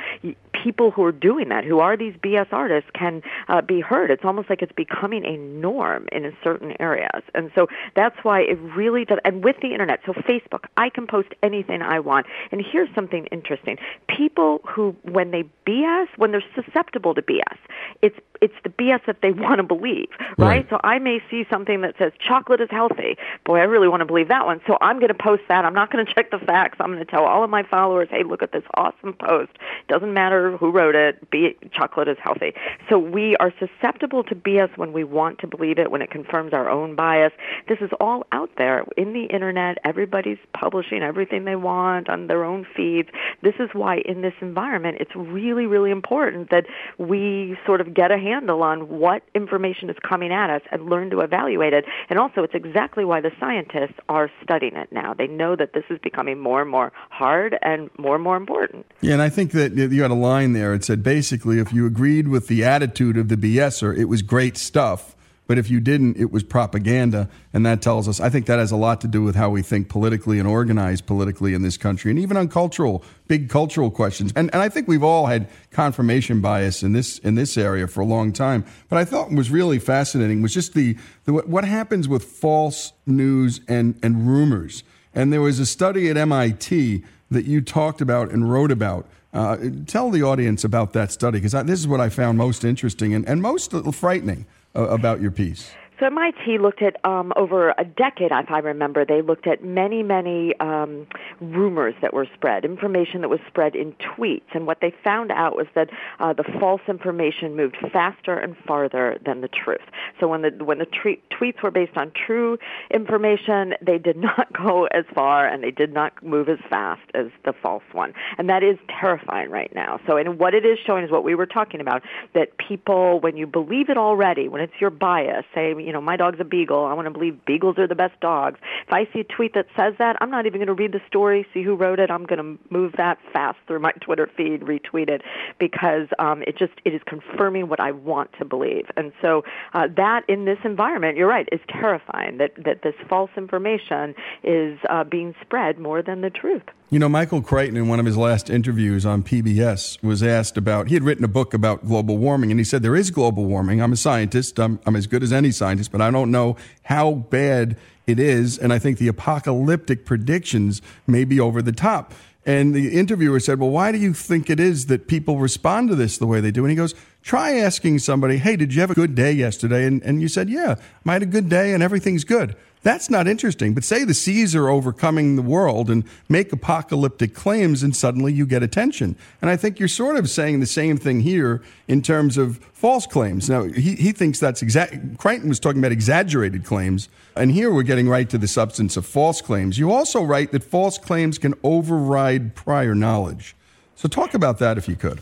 people 0.63 0.91
who 0.91 1.03
are 1.03 1.11
doing 1.11 1.49
that, 1.49 1.63
who 1.63 1.79
are 1.79 1.97
these 1.97 2.13
BS 2.15 2.47
artists, 2.51 2.89
can 2.93 3.21
uh, 3.47 3.61
be 3.61 3.81
heard. 3.81 4.11
It's 4.11 4.25
almost 4.25 4.49
like 4.49 4.61
it's 4.61 4.71
becoming 4.71 5.25
a 5.25 5.37
norm 5.37 6.07
in 6.11 6.31
certain 6.43 6.75
areas. 6.79 7.23
And 7.33 7.51
so 7.55 7.67
that's 7.95 8.17
why 8.23 8.41
it 8.41 8.59
really 8.75 9.05
does. 9.05 9.19
And 9.25 9.43
with 9.43 9.57
the 9.61 9.71
internet, 9.71 9.99
so 10.05 10.13
Facebook, 10.13 10.65
I 10.77 10.89
can 10.89 11.07
post 11.07 11.29
anything 11.43 11.81
I 11.81 11.99
want. 11.99 12.27
And 12.51 12.63
here's 12.65 12.93
something 12.93 13.25
interesting. 13.27 13.77
People 14.07 14.61
who, 14.65 14.95
when 15.03 15.31
they 15.31 15.43
BS, 15.65 16.07
when 16.17 16.31
they're 16.31 16.43
susceptible 16.55 17.13
to 17.15 17.21
BS, 17.21 17.57
it's 18.01 18.17
it's 18.41 18.53
the 18.63 18.69
BS 18.69 19.05
that 19.05 19.17
they 19.21 19.31
want 19.31 19.57
to 19.57 19.63
believe, 19.63 20.07
right? 20.37 20.37
right? 20.37 20.67
So 20.69 20.79
I 20.83 20.99
may 20.99 21.21
see 21.29 21.45
something 21.49 21.81
that 21.81 21.95
says 21.97 22.13
chocolate 22.25 22.61
is 22.61 22.69
healthy. 22.71 23.17
Boy, 23.45 23.59
I 23.59 23.63
really 23.63 23.87
want 23.87 24.01
to 24.01 24.05
believe 24.05 24.29
that 24.29 24.45
one. 24.45 24.61
So 24.65 24.77
I'm 24.81 24.97
going 24.99 25.09
to 25.09 25.13
post 25.13 25.43
that. 25.49 25.65
I'm 25.65 25.73
not 25.73 25.91
going 25.91 26.05
to 26.05 26.13
check 26.13 26.31
the 26.31 26.39
facts. 26.39 26.77
I'm 26.79 26.93
going 26.93 27.05
to 27.05 27.11
tell 27.11 27.25
all 27.25 27.43
of 27.43 27.49
my 27.49 27.63
followers, 27.63 28.07
hey, 28.11 28.23
look 28.23 28.41
at 28.41 28.51
this 28.51 28.63
awesome 28.75 29.13
post. 29.13 29.51
Doesn't 29.87 30.13
matter 30.13 30.48
who 30.57 30.71
wrote 30.71 30.95
it. 30.95 31.29
Be 31.29 31.57
chocolate 31.73 32.07
is 32.07 32.17
healthy. 32.21 32.53
So 32.89 32.97
we 32.97 33.35
are 33.37 33.53
susceptible 33.59 34.23
to 34.25 34.35
BS 34.35 34.77
when 34.77 34.93
we 34.93 35.03
want 35.03 35.39
to 35.39 35.47
believe 35.47 35.79
it, 35.79 35.91
when 35.91 36.01
it 36.01 36.11
confirms 36.11 36.53
our 36.53 36.69
own 36.69 36.95
bias. 36.95 37.33
This 37.67 37.79
is 37.81 37.89
all 37.99 38.25
out 38.31 38.49
there 38.57 38.85
in 38.97 39.13
the 39.13 39.25
internet. 39.25 39.77
Everybody's 39.83 40.37
publishing 40.53 41.01
everything 41.01 41.45
they 41.45 41.55
want 41.55 42.09
on 42.09 42.27
their 42.27 42.43
own 42.43 42.65
feeds. 42.75 43.09
This 43.41 43.55
is 43.59 43.69
why 43.73 43.97
in 43.99 44.21
this 44.21 44.33
environment, 44.41 44.97
it's 44.99 45.15
really, 45.15 45.65
really 45.65 45.91
important 45.91 46.49
that 46.49 46.65
we 46.97 47.57
sort 47.65 47.81
of 47.81 47.93
get 47.93 48.11
a 48.11 48.17
handle 48.17 48.63
on 48.63 48.89
what 48.89 49.23
information 49.35 49.89
is 49.89 49.95
coming 50.07 50.31
at 50.31 50.49
us 50.49 50.61
and 50.71 50.89
learn 50.89 51.09
to 51.09 51.19
evaluate 51.21 51.73
it. 51.73 51.85
And 52.09 52.19
also, 52.19 52.43
it's 52.43 52.55
exactly 52.55 53.05
why 53.05 53.21
the 53.21 53.31
scientists 53.39 53.99
are 54.07 54.31
studying 54.43 54.75
it 54.75 54.91
now. 54.91 55.13
They 55.13 55.27
know 55.27 55.55
that 55.55 55.73
this 55.73 55.83
is 55.89 55.99
becoming 55.99 56.39
more 56.39 56.61
and 56.61 56.69
more 56.69 56.91
hard 57.09 57.57
and 57.61 57.89
more 57.97 58.15
and 58.15 58.23
more 58.23 58.37
important. 58.37 58.85
Yeah, 59.01 59.13
and 59.13 59.21
I 59.21 59.29
think 59.29 59.51
that 59.51 59.73
you 59.73 60.01
had 60.01 60.11
a 60.11 60.15
line 60.15 60.38
there. 60.47 60.73
It 60.73 60.83
said 60.83 61.03
basically, 61.03 61.59
if 61.59 61.71
you 61.73 61.85
agreed 61.85 62.27
with 62.27 62.47
the 62.47 62.63
attitude 62.63 63.17
of 63.17 63.29
the 63.29 63.35
BSer, 63.35 63.95
it 63.95 64.05
was 64.05 64.21
great 64.21 64.57
stuff. 64.57 65.15
But 65.49 65.57
if 65.57 65.67
you 65.67 65.79
didn't, 65.79 66.17
it 66.17 66.31
was 66.31 66.43
propaganda. 66.43 67.27
And 67.53 67.65
that 67.65 67.81
tells 67.81 68.07
us, 68.07 68.19
I 68.19 68.29
think 68.29 68.45
that 68.45 68.59
has 68.59 68.71
a 68.71 68.75
lot 68.75 69.01
to 69.01 69.07
do 69.07 69.23
with 69.23 69.35
how 69.35 69.49
we 69.49 69.63
think 69.63 69.89
politically 69.89 70.37
and 70.37 70.47
organize 70.47 71.01
politically 71.01 71.55
in 71.55 71.63
this 71.63 71.75
country, 71.75 72.11
and 72.11 72.19
even 72.19 72.37
on 72.37 72.49
cultural, 72.49 73.03
big 73.27 73.49
cultural 73.49 73.89
questions. 73.89 74.31
And, 74.35 74.51
and 74.53 74.61
I 74.61 74.69
think 74.69 74.87
we've 74.87 75.03
all 75.03 75.25
had 75.25 75.49
confirmation 75.71 76.39
bias 76.39 76.83
in 76.83 76.93
this, 76.93 77.17
in 77.17 77.33
this 77.33 77.57
area 77.57 77.87
for 77.87 78.01
a 78.01 78.05
long 78.05 78.31
time. 78.31 78.63
But 78.89 78.97
I 78.97 79.05
thought 79.05 79.31
was 79.31 79.49
really 79.49 79.79
fascinating 79.79 80.43
was 80.43 80.53
just 80.53 80.75
the, 80.75 80.95
the 81.25 81.33
what 81.33 81.65
happens 81.65 82.07
with 82.07 82.25
false 82.25 82.93
news 83.07 83.59
and, 83.67 83.99
and 84.03 84.27
rumors. 84.27 84.83
And 85.15 85.33
there 85.33 85.41
was 85.41 85.59
a 85.59 85.65
study 85.65 86.09
at 86.09 86.17
MIT 86.17 87.03
that 87.31 87.45
you 87.45 87.61
talked 87.61 88.01
about 88.01 88.29
and 88.29 88.51
wrote 88.51 88.71
about. 88.71 89.07
Uh, 89.31 89.57
tell 89.85 90.09
the 90.09 90.23
audience 90.23 90.63
about 90.63 90.93
that 90.93 91.11
study 91.11 91.39
because 91.39 91.51
this 91.51 91.79
is 91.79 91.87
what 91.87 92.01
I 92.01 92.09
found 92.09 92.37
most 92.37 92.63
interesting 92.63 93.13
and, 93.13 93.27
and 93.27 93.41
most 93.41 93.73
frightening 93.93 94.45
uh, 94.75 94.87
about 94.89 95.21
your 95.21 95.31
piece. 95.31 95.71
So 95.99 96.05
MIT 96.05 96.59
looked 96.59 96.81
at 96.81 97.03
um, 97.05 97.33
over 97.35 97.71
a 97.77 97.83
decade, 97.83 98.31
if 98.31 98.49
I 98.49 98.59
remember, 98.59 99.03
they 99.03 99.21
looked 99.21 99.47
at 99.47 99.63
many, 99.65 100.01
many 100.01 100.57
um, 100.61 101.05
rumors 101.41 101.93
that 102.01 102.13
were 102.13 102.25
spread, 102.33 102.63
information 102.63 103.19
that 103.21 103.29
was 103.29 103.41
spread 103.47 103.75
in 103.75 103.93
tweets, 103.93 104.53
and 104.53 104.65
what 104.65 104.79
they 104.79 104.93
found 105.03 105.29
out 105.29 105.57
was 105.57 105.67
that 105.75 105.89
uh, 106.19 106.31
the 106.31 106.43
false 106.57 106.81
information 106.87 107.55
moved 107.57 107.75
faster 107.91 108.37
and 108.37 108.55
farther 108.65 109.17
than 109.25 109.41
the 109.41 109.49
truth. 109.49 109.81
So 110.21 110.27
when 110.29 110.41
the 110.41 110.51
when 110.63 110.77
the 110.77 110.85
tre- 110.85 111.21
tweets 111.31 111.61
were 111.61 111.71
based 111.71 111.97
on 111.97 112.11
true 112.11 112.57
information, 112.91 113.73
they 113.81 113.97
did 113.97 114.15
not 114.29 114.53
go 114.53 114.85
as 114.85 115.03
far 115.13 115.47
and 115.47 115.61
they 115.61 115.71
did 115.71 115.93
not 115.93 116.23
move 116.23 116.47
as 116.47 116.59
fast 116.69 117.01
as 117.13 117.25
the 117.43 117.51
false 117.51 117.83
one, 117.91 118.13
and 118.37 118.49
that 118.49 118.63
is 118.63 118.77
terrifying 118.87 119.49
right 119.49 119.73
now. 119.75 119.99
So 120.07 120.15
and 120.15 120.39
what 120.39 120.53
it 120.53 120.65
is 120.65 120.79
showing 120.85 121.03
is 121.03 121.11
what 121.11 121.25
we 121.25 121.35
were 121.35 121.45
talking 121.45 121.81
about 121.81 122.03
that 122.35 122.57
people, 122.57 123.19
when 123.19 123.35
you 123.35 123.45
believe 123.45 123.89
it 123.89 123.97
already, 123.97 124.47
when 124.47 124.61
it's 124.61 124.79
your 124.79 124.91
bias, 124.91 125.43
say 125.53 125.73
you 125.89 125.93
know, 125.93 126.01
my 126.01 126.17
dog's 126.17 126.39
a 126.39 126.43
beagle. 126.43 126.85
I 126.85 126.93
want 126.93 127.07
to 127.07 127.11
believe 127.11 127.43
beagles 127.45 127.79
are 127.79 127.87
the 127.87 127.95
best 127.95 128.19
dogs. 128.19 128.59
If 128.85 128.93
I 128.93 129.05
see 129.11 129.21
a 129.21 129.23
tweet 129.23 129.55
that 129.55 129.65
says 129.75 129.95
that, 129.97 130.17
I'm 130.21 130.29
not 130.29 130.45
even 130.45 130.59
going 130.59 130.67
to 130.67 130.73
read 130.75 130.91
the 130.91 131.01
story, 131.07 131.47
see 131.51 131.63
who 131.63 131.73
wrote 131.73 131.99
it. 131.99 132.11
I'm 132.11 132.25
going 132.25 132.37
to 132.37 132.63
move 132.71 132.93
that 132.97 133.17
fast 133.33 133.57
through 133.65 133.79
my 133.79 133.91
Twitter 134.01 134.29
feed, 134.37 134.61
retweet 134.61 135.09
it, 135.09 135.23
because 135.57 136.07
um, 136.19 136.43
it 136.43 136.59
just 136.59 136.73
it 136.85 136.93
is 136.93 137.01
confirming 137.07 137.69
what 137.69 137.79
I 137.79 137.89
want 137.89 138.29
to 138.37 138.45
believe. 138.45 138.85
And 138.97 139.11
so 139.19 139.41
uh, 139.73 139.87
that 139.97 140.29
in 140.29 140.45
this 140.45 140.59
environment, 140.63 141.17
you're 141.17 141.27
right, 141.27 141.49
is 141.51 141.59
terrifying. 141.67 142.37
That 142.37 142.51
that 142.63 142.83
this 142.83 142.93
false 143.09 143.31
information 143.35 144.13
is 144.43 144.77
uh, 144.91 145.05
being 145.05 145.33
spread 145.41 145.79
more 145.79 146.03
than 146.03 146.21
the 146.21 146.29
truth. 146.29 146.61
You 146.91 146.97
know, 146.97 147.07
Michael 147.07 147.43
Crichton, 147.43 147.77
in 147.77 147.87
one 147.87 147.99
of 147.99 148.07
his 148.07 148.17
last 148.17 148.49
interviews 148.49 149.05
on 149.05 149.21
PBS, 149.21 150.01
was 150.01 150.23
asked 150.23 150.57
about, 150.57 150.87
he 150.87 150.95
had 150.95 151.03
written 151.03 151.23
a 151.23 151.27
book 151.27 151.53
about 151.53 151.85
global 151.85 152.17
warming, 152.17 152.49
and 152.49 152.59
he 152.59 152.63
said, 152.63 152.81
There 152.81 152.95
is 152.95 153.11
global 153.11 153.45
warming. 153.45 153.79
I'm 153.79 153.93
a 153.93 153.95
scientist. 153.95 154.59
I'm, 154.59 154.79
I'm 154.87 154.95
as 154.95 155.05
good 155.05 155.21
as 155.21 155.31
any 155.31 155.51
scientist, 155.51 155.91
but 155.91 156.01
I 156.01 156.09
don't 156.09 156.31
know 156.31 156.57
how 156.81 157.13
bad 157.13 157.77
it 158.07 158.19
is. 158.19 158.57
And 158.57 158.73
I 158.73 158.79
think 158.79 158.97
the 158.97 159.07
apocalyptic 159.07 160.03
predictions 160.03 160.81
may 161.05 161.25
be 161.25 161.39
over 161.39 161.61
the 161.61 161.71
top. 161.71 162.11
And 162.43 162.73
the 162.73 162.97
interviewer 162.97 163.39
said, 163.39 163.59
Well, 163.59 163.69
why 163.69 163.91
do 163.91 163.99
you 163.99 164.11
think 164.11 164.49
it 164.49 164.59
is 164.59 164.87
that 164.87 165.07
people 165.07 165.37
respond 165.37 165.89
to 165.89 165.95
this 165.95 166.17
the 166.17 166.25
way 166.25 166.41
they 166.41 166.49
do? 166.49 166.63
And 166.63 166.71
he 166.71 166.75
goes, 166.75 166.95
Try 167.21 167.57
asking 167.57 167.99
somebody, 167.99 168.37
Hey, 168.37 168.55
did 168.55 168.73
you 168.73 168.81
have 168.81 168.89
a 168.89 168.95
good 168.95 169.13
day 169.13 169.31
yesterday? 169.31 169.85
And, 169.85 170.01
and 170.01 170.23
you 170.23 170.27
said, 170.27 170.49
Yeah, 170.49 170.73
I 171.05 171.13
had 171.13 171.21
a 171.21 171.27
good 171.27 171.49
day 171.49 171.75
and 171.75 171.83
everything's 171.83 172.23
good. 172.23 172.55
That's 172.81 173.09
not 173.09 173.27
interesting. 173.27 173.73
But 173.73 173.83
say 173.83 174.05
the 174.05 174.13
seas 174.13 174.55
are 174.55 174.69
overcoming 174.69 175.35
the 175.35 175.41
world 175.41 175.89
and 175.89 176.05
make 176.29 176.53
apocalyptic 176.53 177.33
claims, 177.33 177.83
and 177.83 177.93
suddenly 177.93 178.31
you 178.31 178.45
get 178.45 178.63
attention. 178.63 179.17
And 179.41 179.49
I 179.49 179.57
think 179.57 179.79
you're 179.79 179.89
sort 179.89 180.15
of 180.15 180.29
saying 180.29 180.61
the 180.61 180.65
same 180.65 180.97
thing 180.97 181.19
here 181.19 181.61
in 181.89 182.01
terms 182.01 182.37
of 182.37 182.57
false 182.73 183.05
claims. 183.05 183.49
Now, 183.49 183.63
he, 183.63 183.95
he 183.95 184.11
thinks 184.13 184.39
that's 184.39 184.61
exact. 184.61 185.17
Crichton 185.17 185.49
was 185.49 185.59
talking 185.59 185.79
about 185.79 185.91
exaggerated 185.91 186.63
claims, 186.63 187.09
and 187.35 187.51
here 187.51 187.73
we're 187.73 187.83
getting 187.83 188.07
right 188.07 188.29
to 188.29 188.37
the 188.37 188.47
substance 188.47 188.95
of 188.95 189.05
false 189.05 189.41
claims. 189.41 189.77
You 189.77 189.91
also 189.91 190.23
write 190.23 190.53
that 190.53 190.63
false 190.63 190.97
claims 190.97 191.37
can 191.37 191.55
override 191.63 192.55
prior 192.55 192.95
knowledge. 192.95 193.55
So, 193.95 194.07
talk 194.07 194.33
about 194.33 194.59
that 194.59 194.77
if 194.77 194.87
you 194.87 194.95
could. 194.95 195.19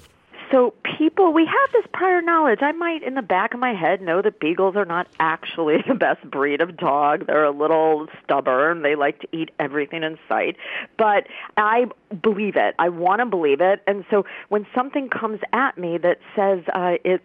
So 0.52 0.74
people, 0.98 1.34
we 1.34 1.46
have 1.46 1.72
this 1.74 1.86
prior 1.94 2.22
knowledge. 2.22 2.60
I 2.62 2.72
might, 2.72 3.04
in 3.04 3.16
the 3.16 3.22
back 3.22 3.54
of 3.54 3.60
my 3.60 3.74
head, 3.74 4.02
know 4.02 4.22
that 4.22 4.40
beagles 4.40 4.76
are 4.76 4.86
not 4.86 5.08
actually 5.20 5.78
the 5.88 5.96
best 5.96 6.30
breed 6.30 6.62
of 6.62 6.78
dog. 6.78 7.28
They're 7.28 7.44
a 7.44 7.52
little 7.52 8.08
stubborn. 8.24 8.82
They 8.82 8.96
like 8.96 9.20
to 9.22 9.28
eat 9.32 9.52
everything 9.60 10.04
in 10.04 10.18
sight. 10.28 10.58
But 10.98 11.28
I 11.58 11.86
believe 12.22 12.56
it. 12.56 12.76
I 12.80 12.90
want 12.90 13.20
to 13.20 13.26
believe 13.26 13.60
it. 13.62 13.82
And 13.88 14.06
so 14.10 14.26
when 14.50 14.66
something 14.74 15.10
comes 15.10 15.40
at 15.52 15.78
me 15.78 15.98
that 15.98 16.20
says 16.36 16.64
uh, 16.74 16.98
it's 17.04 17.24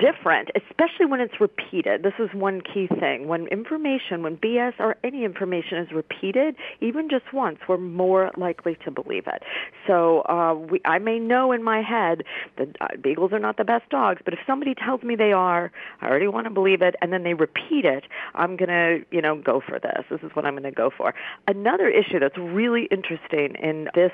different, 0.00 0.50
especially 0.56 1.06
when 1.06 1.20
it's 1.20 1.40
repeated, 1.40 2.02
this 2.02 2.14
is 2.18 2.30
one 2.34 2.60
key 2.60 2.88
thing. 2.88 3.28
When 3.28 3.46
information, 3.48 4.22
when 4.22 4.36
BS 4.36 4.74
or 4.78 4.96
any 5.04 5.24
information 5.24 5.78
is 5.78 5.92
repeated, 5.92 6.56
even 6.80 7.08
just 7.08 7.32
once, 7.32 7.58
we're 7.68 7.78
more 7.78 8.32
likely 8.36 8.76
to 8.84 8.90
believe 8.90 9.26
it. 9.26 9.42
So 9.86 10.22
uh, 10.22 10.54
we, 10.54 10.80
I 10.84 10.98
may 10.98 11.18
know 11.18 11.52
in 11.52 11.62
my 11.62 11.82
head 11.82 12.24
that 12.58 12.68
uh, 12.80 12.88
beagles 13.00 13.32
are 13.32 13.38
not 13.38 13.56
the 13.56 13.64
best 13.64 13.88
dogs, 13.90 14.20
but 14.24 14.34
if 14.34 14.40
somebody 14.46 14.74
tells 14.74 15.02
me 15.02 15.16
they 15.16 15.32
are, 15.32 15.72
I 16.00 16.08
already 16.08 16.28
want 16.28 16.46
to 16.46 16.50
believe 16.50 16.82
it, 16.82 16.94
and 17.00 17.12
then 17.12 17.22
they 17.22 17.34
repeat 17.34 17.84
it, 17.84 18.04
I'm 18.34 18.56
going 18.56 18.68
to, 18.68 19.04
you 19.10 19.22
know, 19.22 19.36
go 19.36 19.60
for 19.66 19.78
this. 19.78 20.04
This 20.10 20.20
is 20.22 20.30
what 20.34 20.44
I'm 20.44 20.54
going 20.54 20.62
to 20.64 20.70
go 20.70 20.90
for. 20.96 21.14
Another 21.48 21.88
issue 21.88 22.18
that's 22.18 22.38
really 22.38 22.88
interesting 22.90 23.56
in 23.62 23.88
this 23.94 24.12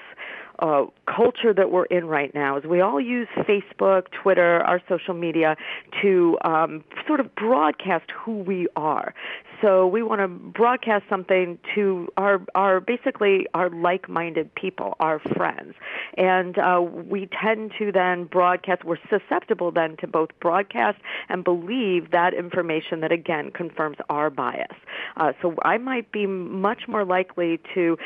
uh, 0.58 0.86
culture 1.06 1.52
that 1.54 1.70
we're 1.70 1.84
in 1.86 2.06
right 2.06 2.34
now 2.34 2.56
is 2.56 2.64
we 2.64 2.80
all 2.80 3.00
use 3.00 3.28
Facebook, 3.36 4.06
Twitter, 4.10 4.60
our 4.64 4.80
social 4.88 5.14
media 5.14 5.56
to 6.02 6.38
um, 6.44 6.84
sort 7.06 7.20
of 7.20 7.34
broadcast 7.34 8.10
who 8.10 8.38
we 8.38 8.68
are. 8.76 9.14
So 9.60 9.86
we 9.88 10.02
want 10.02 10.20
to 10.20 10.28
broadcast 10.28 11.04
something 11.08 11.58
to 11.74 12.08
our 12.16 12.40
our 12.54 12.80
basically 12.80 13.46
our 13.54 13.70
like-minded 13.70 14.54
people, 14.54 14.96
our 15.00 15.18
friends, 15.18 15.74
and 16.16 16.56
uh, 16.58 16.80
we 16.80 17.28
tend 17.42 17.72
to 17.78 17.90
then 17.90 18.24
broadcast. 18.24 18.84
We're 18.84 18.98
susceptible 19.10 19.72
then 19.72 19.96
to 19.96 20.06
both 20.06 20.30
broadcast 20.40 20.98
and 21.28 21.42
believe 21.42 22.12
that 22.12 22.34
information 22.34 23.00
that 23.00 23.10
again 23.10 23.50
confirms 23.50 23.96
our 24.08 24.30
bias. 24.30 24.76
Uh, 25.16 25.32
so 25.42 25.56
I 25.62 25.78
might 25.78 26.12
be 26.12 26.26
much 26.26 26.86
more 26.86 27.04
likely 27.04 27.60
to 27.74 27.98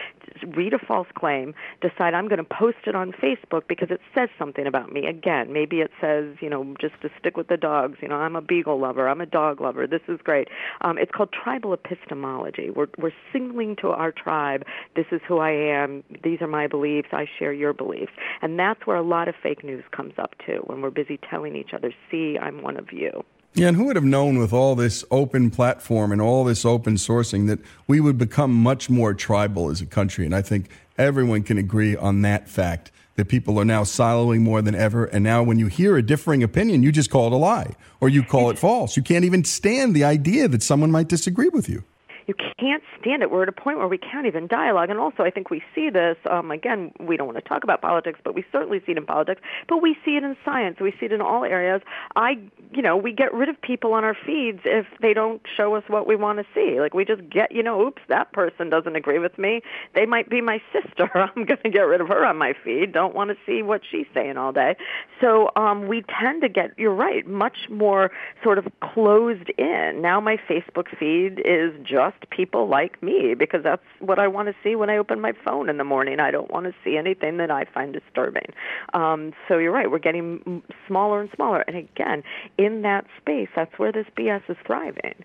read 0.56 0.72
a 0.72 0.78
false 0.78 1.08
claim, 1.14 1.54
decide 1.80 2.14
I'm 2.14 2.28
going 2.28 2.38
to 2.38 2.41
post 2.44 2.78
it 2.86 2.94
on 2.94 3.12
Facebook 3.12 3.62
because 3.68 3.90
it 3.90 4.00
says 4.14 4.28
something 4.38 4.66
about 4.66 4.92
me. 4.92 5.06
Again, 5.06 5.52
maybe 5.52 5.80
it 5.80 5.90
says 6.00 6.36
you 6.40 6.48
know 6.48 6.74
just 6.80 6.94
to 7.02 7.10
stick 7.18 7.36
with 7.36 7.48
the 7.48 7.56
dogs. 7.56 7.98
You 8.00 8.08
know 8.08 8.16
I'm 8.16 8.36
a 8.36 8.42
beagle 8.42 8.80
lover. 8.80 9.08
I'm 9.08 9.20
a 9.20 9.26
dog 9.26 9.60
lover. 9.60 9.86
This 9.86 10.02
is 10.08 10.18
great. 10.22 10.48
Um, 10.80 10.98
it's 10.98 11.12
called 11.12 11.30
tribal 11.32 11.72
epistemology. 11.72 12.70
We're, 12.70 12.88
we're 12.98 13.12
signaling 13.32 13.76
to 13.82 13.88
our 13.88 14.12
tribe, 14.12 14.64
this 14.96 15.06
is 15.12 15.20
who 15.26 15.38
I 15.38 15.50
am, 15.50 16.02
these 16.22 16.40
are 16.40 16.46
my 16.46 16.66
beliefs, 16.66 17.08
I 17.12 17.26
share 17.38 17.52
your 17.52 17.72
beliefs. 17.72 18.12
And 18.40 18.58
that's 18.58 18.86
where 18.86 18.96
a 18.96 19.02
lot 19.02 19.28
of 19.28 19.34
fake 19.42 19.64
news 19.64 19.84
comes 19.94 20.14
up 20.18 20.34
too, 20.46 20.62
when 20.66 20.80
we're 20.80 20.90
busy 20.90 21.18
telling 21.30 21.56
each 21.56 21.74
other, 21.74 21.92
see, 22.10 22.38
I'm 22.40 22.62
one 22.62 22.76
of 22.76 22.92
you. 22.92 23.24
Yeah, 23.54 23.68
and 23.68 23.76
who 23.76 23.84
would 23.84 23.96
have 23.96 24.04
known 24.04 24.38
with 24.38 24.52
all 24.52 24.74
this 24.74 25.04
open 25.10 25.50
platform 25.50 26.10
and 26.10 26.22
all 26.22 26.42
this 26.42 26.64
open 26.64 26.94
sourcing 26.94 27.48
that 27.48 27.58
we 27.86 28.00
would 28.00 28.16
become 28.16 28.54
much 28.54 28.88
more 28.88 29.12
tribal 29.12 29.68
as 29.68 29.82
a 29.82 29.86
country? 29.86 30.24
And 30.24 30.34
I 30.34 30.40
think 30.40 30.70
everyone 30.96 31.42
can 31.42 31.58
agree 31.58 31.94
on 31.94 32.22
that 32.22 32.48
fact 32.48 32.90
that 33.16 33.28
people 33.28 33.58
are 33.60 33.64
now 33.66 33.82
siloing 33.82 34.40
more 34.40 34.62
than 34.62 34.74
ever. 34.74 35.04
And 35.04 35.22
now, 35.22 35.42
when 35.42 35.58
you 35.58 35.66
hear 35.66 35.98
a 35.98 36.02
differing 36.02 36.42
opinion, 36.42 36.82
you 36.82 36.90
just 36.92 37.10
call 37.10 37.26
it 37.26 37.32
a 37.34 37.36
lie 37.36 37.74
or 38.00 38.08
you 38.08 38.22
call 38.22 38.48
it 38.48 38.58
false. 38.58 38.96
You 38.96 39.02
can't 39.02 39.26
even 39.26 39.44
stand 39.44 39.94
the 39.94 40.04
idea 40.04 40.48
that 40.48 40.62
someone 40.62 40.90
might 40.90 41.08
disagree 41.08 41.50
with 41.50 41.68
you 41.68 41.84
you 42.26 42.34
can't 42.58 42.82
stand 43.00 43.22
it. 43.22 43.30
We're 43.30 43.42
at 43.42 43.48
a 43.48 43.52
point 43.52 43.78
where 43.78 43.88
we 43.88 43.98
can't 43.98 44.26
even 44.26 44.46
dialogue. 44.46 44.90
And 44.90 44.98
also, 44.98 45.22
I 45.22 45.30
think 45.30 45.50
we 45.50 45.62
see 45.74 45.90
this, 45.90 46.16
um, 46.30 46.50
again, 46.50 46.92
we 47.00 47.16
don't 47.16 47.26
want 47.26 47.38
to 47.42 47.48
talk 47.48 47.64
about 47.64 47.80
politics, 47.80 48.20
but 48.22 48.34
we 48.34 48.44
certainly 48.52 48.80
see 48.84 48.92
it 48.92 48.98
in 48.98 49.06
politics, 49.06 49.40
but 49.68 49.82
we 49.82 49.96
see 50.04 50.16
it 50.16 50.22
in 50.22 50.36
science. 50.44 50.78
We 50.80 50.92
see 50.92 51.06
it 51.06 51.12
in 51.12 51.20
all 51.20 51.44
areas. 51.44 51.82
I, 52.16 52.38
you 52.72 52.82
know, 52.82 52.96
we 52.96 53.12
get 53.12 53.32
rid 53.34 53.48
of 53.48 53.60
people 53.60 53.92
on 53.94 54.04
our 54.04 54.16
feeds 54.26 54.60
if 54.64 54.86
they 55.00 55.14
don't 55.14 55.42
show 55.56 55.74
us 55.74 55.84
what 55.88 56.06
we 56.06 56.16
want 56.16 56.38
to 56.38 56.46
see. 56.54 56.80
Like, 56.80 56.94
we 56.94 57.04
just 57.04 57.28
get, 57.28 57.52
you 57.52 57.62
know, 57.62 57.80
oops, 57.82 58.02
that 58.08 58.32
person 58.32 58.70
doesn't 58.70 58.96
agree 58.96 59.18
with 59.18 59.38
me. 59.38 59.62
They 59.94 60.06
might 60.06 60.28
be 60.28 60.40
my 60.40 60.60
sister. 60.72 61.10
I'm 61.14 61.44
going 61.44 61.60
to 61.64 61.70
get 61.70 61.82
rid 61.82 62.00
of 62.00 62.08
her 62.08 62.24
on 62.24 62.36
my 62.38 62.54
feed. 62.64 62.92
Don't 62.92 63.14
want 63.14 63.30
to 63.30 63.36
see 63.46 63.62
what 63.62 63.82
she's 63.90 64.06
saying 64.14 64.36
all 64.36 64.52
day. 64.52 64.76
So 65.20 65.50
um, 65.56 65.88
we 65.88 66.04
tend 66.20 66.42
to 66.42 66.48
get, 66.48 66.78
you're 66.78 66.94
right, 66.94 67.26
much 67.26 67.68
more 67.68 68.10
sort 68.42 68.58
of 68.58 68.66
closed 68.80 69.50
in. 69.58 70.00
Now 70.00 70.20
my 70.20 70.36
Facebook 70.48 70.86
feed 70.98 71.40
is 71.44 71.72
just 71.82 72.11
just 72.20 72.30
people 72.30 72.68
like 72.68 73.02
me 73.02 73.34
because 73.34 73.62
that's 73.62 73.82
what 74.00 74.18
I 74.18 74.28
want 74.28 74.48
to 74.48 74.54
see 74.62 74.74
when 74.74 74.90
I 74.90 74.96
open 74.96 75.20
my 75.20 75.32
phone 75.44 75.68
in 75.68 75.76
the 75.76 75.84
morning. 75.84 76.20
I 76.20 76.30
don't 76.30 76.50
want 76.50 76.66
to 76.66 76.74
see 76.84 76.96
anything 76.96 77.38
that 77.38 77.50
I 77.50 77.64
find 77.64 77.92
disturbing. 77.92 78.52
Um, 78.94 79.32
so 79.48 79.58
you're 79.58 79.72
right. 79.72 79.90
We're 79.90 79.98
getting 79.98 80.62
smaller 80.86 81.20
and 81.20 81.30
smaller. 81.34 81.60
And 81.66 81.76
again, 81.76 82.22
in 82.58 82.82
that 82.82 83.06
space, 83.20 83.48
that's 83.54 83.78
where 83.78 83.92
this 83.92 84.06
BS 84.16 84.42
is 84.48 84.56
thriving. 84.66 85.24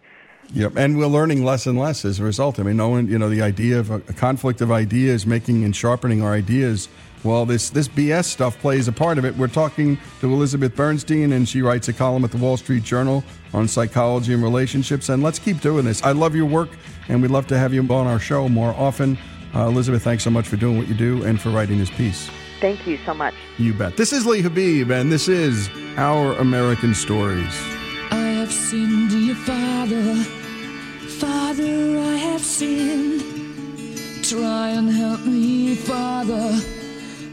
Yep, 0.54 0.78
and 0.78 0.98
we're 0.98 1.08
learning 1.08 1.44
less 1.44 1.68
and 1.68 1.78
less 1.78 2.06
as 2.06 2.20
a 2.20 2.24
result. 2.24 2.58
I 2.58 2.64
mean, 2.64 2.78
no 2.78 2.88
one, 2.88 3.08
you 3.08 3.20
know, 3.20 3.30
the 3.30 3.42
idea 3.42 3.80
of 3.80 3.92
a, 3.92 3.96
a 3.96 4.14
conflict 4.14 4.62
of 4.62 4.72
ideas, 4.72 5.26
making 5.26 5.66
and 5.66 5.76
sharpening 5.76 6.22
our 6.22 6.34
ideas 6.34 6.88
well, 7.24 7.46
this, 7.46 7.70
this 7.70 7.88
BS 7.88 8.26
stuff 8.26 8.58
plays 8.60 8.88
a 8.88 8.92
part 8.92 9.18
of 9.18 9.26
it. 9.26 9.36
We're 9.36 9.48
talking 9.48 9.98
to 10.22 10.32
Elizabeth 10.32 10.76
Bernstein, 10.76 11.34
and 11.34 11.48
she 11.48 11.62
writes 11.62 11.88
a 11.88 11.94
column 11.94 12.24
at 12.24 12.32
the 12.32 12.38
Wall 12.38 12.58
Street 12.58 12.84
Journal 12.84 13.24
on 13.54 13.68
psychology 13.68 14.34
and 14.34 14.44
relationships. 14.44 15.10
And 15.10 15.24
let's 15.24 15.40
keep 15.40 15.60
doing 15.60 15.86
this. 15.86 16.04
I 16.04 16.12
love 16.12 16.36
your 16.36 16.46
work, 16.46 16.70
and 17.10 17.22
we'd 17.22 17.32
love 17.32 17.48
to 17.48 17.58
have 17.58 17.74
you 17.74 17.82
on 17.82 18.08
our 18.08 18.20
show 18.20 18.48
more 18.48 18.72
often. 18.72 19.18
Uh, 19.56 19.68
Elizabeth, 19.68 20.04
thanks 20.04 20.24
so 20.24 20.30
much 20.30 20.48
for 20.48 20.58
doing 20.58 20.78
what 20.78 20.88
you 20.88 20.94
do 20.94 21.24
and 21.24 21.42
for 21.42 21.50
writing 21.50 21.80
this 21.80 21.90
piece. 21.90 22.30
Thank 22.60 22.88
you 22.88 22.98
so 23.06 23.14
much. 23.14 23.34
You 23.58 23.74
bet. 23.74 23.98
This 23.98 24.14
is 24.14 24.26
Lee 24.26 24.42
Habib, 24.42 24.92
and 24.92 25.12
this 25.12 25.28
is 25.28 25.70
Our 25.98 26.34
American 26.34 26.94
Stories. 26.94 27.54
I 28.12 28.18
have 28.18 28.52
sinned, 28.52 29.10
dear 29.10 29.36
Father. 29.36 30.16
Father, 31.20 31.98
I 31.98 32.16
have 32.16 32.42
sinned. 32.42 33.22
Try 34.24 34.70
and 34.70 34.90
help 34.90 35.26
me, 35.26 35.76
Father. 35.76 36.77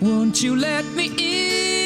Won't 0.04 0.42
you 0.42 0.54
let 0.54 0.84
me 0.84 1.06
in? 1.16 1.83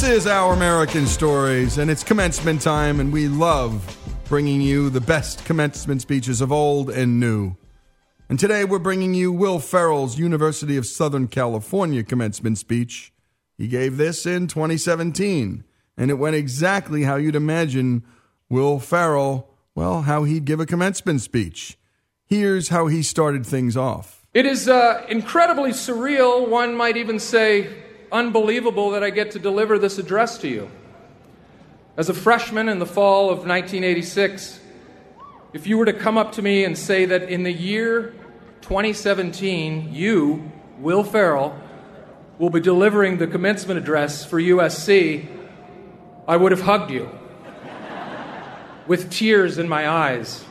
This 0.00 0.24
is 0.24 0.26
Our 0.26 0.54
American 0.54 1.06
Stories, 1.06 1.76
and 1.76 1.90
it's 1.90 2.02
commencement 2.02 2.62
time, 2.62 3.00
and 3.00 3.12
we 3.12 3.28
love 3.28 3.98
bringing 4.30 4.62
you 4.62 4.88
the 4.88 5.02
best 5.02 5.44
commencement 5.44 6.00
speeches 6.00 6.40
of 6.40 6.50
old 6.50 6.88
and 6.88 7.20
new. 7.20 7.54
And 8.30 8.40
today 8.40 8.64
we're 8.64 8.78
bringing 8.78 9.12
you 9.12 9.30
Will 9.30 9.58
Ferrell's 9.58 10.18
University 10.18 10.78
of 10.78 10.86
Southern 10.86 11.28
California 11.28 12.02
commencement 12.02 12.56
speech. 12.56 13.12
He 13.58 13.68
gave 13.68 13.98
this 13.98 14.24
in 14.24 14.46
2017, 14.46 15.64
and 15.98 16.10
it 16.10 16.14
went 16.14 16.34
exactly 16.34 17.02
how 17.02 17.16
you'd 17.16 17.36
imagine 17.36 18.02
Will 18.48 18.78
Ferrell, 18.78 19.50
well, 19.74 20.00
how 20.00 20.24
he'd 20.24 20.46
give 20.46 20.60
a 20.60 20.66
commencement 20.66 21.20
speech. 21.20 21.76
Here's 22.24 22.70
how 22.70 22.86
he 22.86 23.02
started 23.02 23.44
things 23.44 23.76
off. 23.76 24.26
It 24.32 24.46
is 24.46 24.66
uh, 24.66 25.04
incredibly 25.10 25.72
surreal, 25.72 26.48
one 26.48 26.74
might 26.74 26.96
even 26.96 27.18
say 27.18 27.89
unbelievable, 28.12 28.90
that 28.90 29.02
I 29.02 29.10
get 29.10 29.32
to 29.32 29.38
deliver 29.38 29.78
this 29.78 29.98
address 29.98 30.38
to 30.38 30.48
you. 30.48 30.70
As 31.96 32.08
a 32.08 32.14
freshman 32.14 32.68
in 32.68 32.78
the 32.78 32.86
fall 32.86 33.24
of 33.24 33.38
1986, 33.38 34.60
if 35.52 35.66
you 35.66 35.76
were 35.76 35.84
to 35.86 35.92
come 35.92 36.16
up 36.16 36.32
to 36.32 36.42
me 36.42 36.64
and 36.64 36.78
say 36.78 37.04
that 37.06 37.28
in 37.28 37.42
the 37.42 37.52
year 37.52 38.14
2017, 38.62 39.92
you, 39.92 40.50
Will 40.78 41.02
Ferrell, 41.02 41.58
will 42.38 42.50
be 42.50 42.60
delivering 42.60 43.18
the 43.18 43.26
commencement 43.26 43.78
address 43.78 44.24
for 44.24 44.40
USC, 44.40 45.28
I 46.26 46.36
would 46.36 46.52
have 46.52 46.62
hugged 46.62 46.90
you 46.90 47.10
with 48.86 49.10
tears 49.10 49.58
in 49.58 49.68
my 49.68 49.88
eyes. 49.88 50.44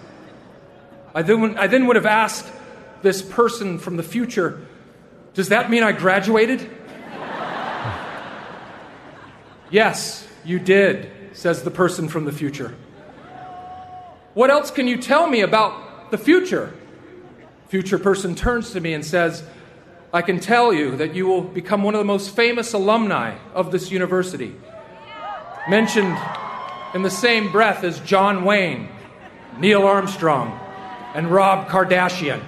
I 1.16 1.22
then, 1.22 1.58
I 1.58 1.68
then 1.68 1.88
would 1.88 1.96
have 1.96 2.06
asked 2.06 2.46
this 3.02 3.22
person 3.22 3.80
from 3.80 3.98
the 3.98 4.04
future, 4.04 4.66
Does 5.34 5.50
that 5.50 5.70
mean 5.70 5.84
I 5.84 5.94
graduated? 5.94 6.70
Yes, 9.72 10.28
you 10.44 10.60
did, 10.60 11.10
says 11.34 11.64
the 11.64 11.72
person 11.72 12.08
from 12.08 12.26
the 12.26 12.32
future. 12.32 12.76
What 14.34 14.50
else 14.50 14.72
can 14.72 14.88
you 14.88 14.98
tell 14.98 15.28
me 15.28 15.42
about 15.42 16.12
the 16.12 16.18
future? 16.18 16.74
Future 17.68 18.00
person 18.00 18.36
turns 18.36 18.72
to 18.72 18.80
me 18.80 18.94
and 18.94 19.06
says, 19.06 19.44
I 20.12 20.22
can 20.22 20.40
tell 20.40 20.74
you 20.74 20.98
that 20.98 21.14
you 21.14 21.28
will 21.28 21.42
become 21.42 21.84
one 21.84 21.94
of 21.94 22.00
the 22.00 22.06
most 22.06 22.36
famous 22.36 22.74
alumni 22.74 23.38
of 23.54 23.72
this 23.72 23.92
university. 23.92 24.56
Mentioned 25.70 26.18
in 26.96 27.04
the 27.04 27.12
same 27.12 27.52
breath 27.52 27.84
as 27.84 28.00
John 28.00 28.44
Wayne, 28.44 28.90
Neil 29.60 29.84
Armstrong, 29.84 30.60
and 31.14 31.32
Rob 31.32 31.68
Kardashian. 31.68 32.42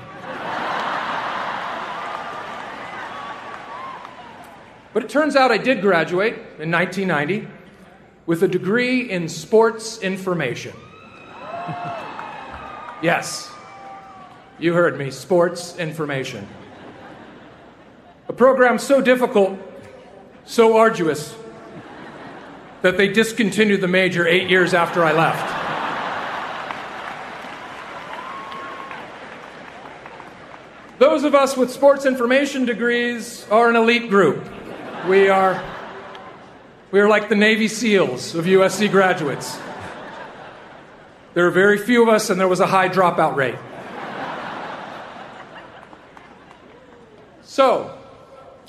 But 4.93 5.03
it 5.03 5.09
turns 5.09 5.35
out 5.35 5.51
I 5.51 5.57
did 5.57 5.81
graduate 5.81 6.33
in 6.59 6.69
1990 6.71 7.47
with 8.25 8.43
a 8.43 8.47
degree 8.47 9.09
in 9.09 9.29
sports 9.29 9.99
information. 9.99 10.73
yes, 13.01 13.51
you 14.59 14.73
heard 14.73 14.97
me 14.97 15.09
sports 15.11 15.77
information. 15.77 16.47
A 18.27 18.33
program 18.33 18.77
so 18.77 19.01
difficult, 19.01 19.57
so 20.45 20.77
arduous, 20.77 21.35
that 22.81 22.97
they 22.97 23.07
discontinued 23.07 23.81
the 23.81 23.87
major 23.87 24.27
eight 24.27 24.49
years 24.49 24.73
after 24.73 25.03
I 25.03 25.13
left. 25.13 25.57
Those 30.99 31.23
of 31.23 31.33
us 31.33 31.57
with 31.57 31.71
sports 31.71 32.05
information 32.05 32.65
degrees 32.65 33.47
are 33.49 33.69
an 33.69 33.75
elite 33.75 34.09
group. 34.09 34.47
We 35.07 35.29
are, 35.29 35.63
we 36.91 36.99
are 36.99 37.09
like 37.09 37.27
the 37.27 37.35
Navy 37.35 37.67
SEALs 37.67 38.35
of 38.35 38.45
USC 38.45 38.91
graduates. 38.91 39.57
There 41.33 41.47
are 41.47 41.51
very 41.51 41.79
few 41.79 42.03
of 42.03 42.09
us, 42.09 42.29
and 42.29 42.39
there 42.39 42.47
was 42.47 42.59
a 42.59 42.67
high 42.67 42.87
dropout 42.87 43.35
rate. 43.35 43.55
So, 47.41 47.97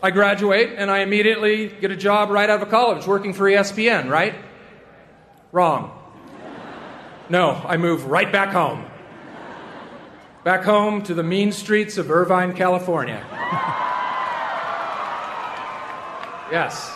I 0.02 0.10
graduate 0.10 0.70
and 0.78 0.90
I 0.90 1.00
immediately 1.00 1.68
get 1.68 1.90
a 1.90 1.96
job 1.96 2.30
right 2.30 2.48
out 2.48 2.62
of 2.62 2.70
college 2.70 3.06
working 3.06 3.34
for 3.34 3.44
ESPN, 3.44 4.08
right? 4.08 4.34
Wrong. 5.52 5.90
No, 7.28 7.50
I 7.50 7.76
move 7.76 8.06
right 8.06 8.32
back 8.32 8.54
home. 8.54 8.86
Back 10.44 10.64
home 10.64 11.02
to 11.02 11.14
the 11.14 11.22
mean 11.22 11.52
streets 11.52 11.98
of 11.98 12.10
Irvine, 12.10 12.54
California. 12.54 13.22
Yes. 16.52 16.92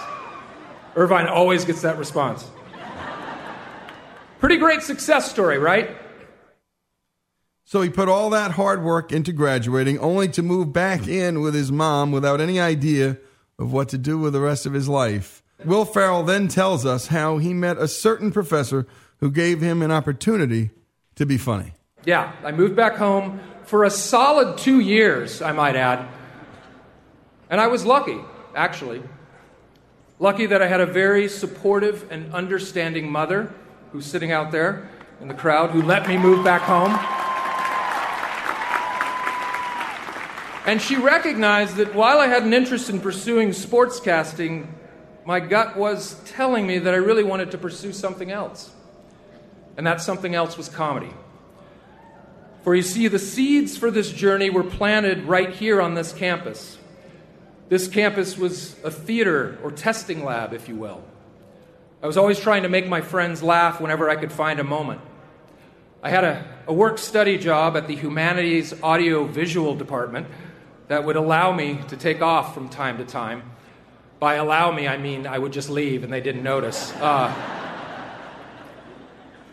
Irvine 0.96 1.28
always 1.28 1.64
gets 1.64 1.80
that 1.80 1.96
response. 1.96 2.46
Pretty 4.38 4.58
great 4.58 4.82
success 4.82 5.30
story, 5.30 5.56
right? 5.56 5.96
So 7.64 7.80
he 7.80 7.88
put 7.88 8.10
all 8.10 8.28
that 8.30 8.50
hard 8.50 8.84
work 8.84 9.12
into 9.12 9.32
graduating 9.32 9.98
only 9.98 10.28
to 10.28 10.42
move 10.42 10.74
back 10.74 11.08
in 11.08 11.40
with 11.40 11.54
his 11.54 11.72
mom 11.72 12.12
without 12.12 12.38
any 12.38 12.60
idea 12.60 13.16
of 13.58 13.72
what 13.72 13.88
to 13.88 13.98
do 13.98 14.18
with 14.18 14.34
the 14.34 14.40
rest 14.40 14.66
of 14.66 14.74
his 14.74 14.90
life. 14.90 15.42
Will 15.64 15.86
Ferrell 15.86 16.22
then 16.22 16.48
tells 16.48 16.84
us 16.84 17.06
how 17.06 17.38
he 17.38 17.54
met 17.54 17.78
a 17.78 17.88
certain 17.88 18.30
professor 18.30 18.86
who 19.20 19.30
gave 19.30 19.62
him 19.62 19.80
an 19.80 19.90
opportunity 19.90 20.68
to 21.14 21.24
be 21.24 21.38
funny. 21.38 21.72
Yeah, 22.04 22.30
I 22.44 22.52
moved 22.52 22.76
back 22.76 22.96
home 22.96 23.40
for 23.64 23.84
a 23.84 23.90
solid 23.90 24.58
two 24.58 24.80
years, 24.80 25.40
I 25.40 25.52
might 25.52 25.76
add. 25.76 26.06
And 27.48 27.58
I 27.58 27.68
was 27.68 27.86
lucky, 27.86 28.20
actually. 28.54 29.02
Lucky 30.18 30.46
that 30.46 30.62
I 30.62 30.66
had 30.66 30.80
a 30.80 30.86
very 30.86 31.28
supportive 31.28 32.10
and 32.10 32.32
understanding 32.32 33.10
mother 33.10 33.52
who's 33.92 34.06
sitting 34.06 34.32
out 34.32 34.50
there 34.50 34.88
in 35.20 35.28
the 35.28 35.34
crowd 35.34 35.70
who 35.70 35.82
let 35.82 36.08
me 36.08 36.16
move 36.16 36.42
back 36.42 36.62
home. 36.62 36.92
And 40.66 40.80
she 40.80 40.96
recognized 40.96 41.76
that 41.76 41.94
while 41.94 42.18
I 42.18 42.26
had 42.26 42.42
an 42.42 42.54
interest 42.54 42.90
in 42.90 42.98
pursuing 42.98 43.50
sportscasting, 43.50 44.66
my 45.24 45.38
gut 45.38 45.76
was 45.76 46.20
telling 46.24 46.66
me 46.66 46.78
that 46.78 46.94
I 46.94 46.96
really 46.96 47.22
wanted 47.22 47.50
to 47.50 47.58
pursue 47.58 47.92
something 47.92 48.32
else. 48.32 48.70
And 49.76 49.86
that 49.86 50.00
something 50.00 50.34
else 50.34 50.56
was 50.56 50.68
comedy. 50.68 51.12
For 52.64 52.74
you 52.74 52.82
see, 52.82 53.06
the 53.06 53.18
seeds 53.18 53.76
for 53.76 53.90
this 53.90 54.10
journey 54.10 54.50
were 54.50 54.64
planted 54.64 55.24
right 55.24 55.50
here 55.50 55.80
on 55.80 55.94
this 55.94 56.12
campus. 56.12 56.75
This 57.68 57.88
campus 57.88 58.38
was 58.38 58.76
a 58.84 58.90
theater 58.90 59.58
or 59.62 59.72
testing 59.72 60.24
lab, 60.24 60.52
if 60.52 60.68
you 60.68 60.76
will. 60.76 61.02
I 62.02 62.06
was 62.06 62.16
always 62.16 62.38
trying 62.38 62.62
to 62.62 62.68
make 62.68 62.86
my 62.86 63.00
friends 63.00 63.42
laugh 63.42 63.80
whenever 63.80 64.08
I 64.08 64.16
could 64.16 64.30
find 64.30 64.60
a 64.60 64.64
moment. 64.64 65.00
I 66.02 66.10
had 66.10 66.22
a, 66.22 66.44
a 66.68 66.72
work 66.72 66.98
study 66.98 67.36
job 67.36 67.76
at 67.76 67.88
the 67.88 67.96
Humanities 67.96 68.80
Audio 68.82 69.24
Visual 69.24 69.74
Department 69.74 70.28
that 70.86 71.04
would 71.04 71.16
allow 71.16 71.52
me 71.52 71.80
to 71.88 71.96
take 71.96 72.22
off 72.22 72.54
from 72.54 72.68
time 72.68 72.98
to 72.98 73.04
time. 73.04 73.42
By 74.20 74.34
allow 74.34 74.70
me, 74.70 74.86
I 74.86 74.98
mean 74.98 75.26
I 75.26 75.38
would 75.38 75.52
just 75.52 75.68
leave 75.68 76.04
and 76.04 76.12
they 76.12 76.20
didn't 76.20 76.44
notice. 76.44 76.92
Uh, 77.00 77.34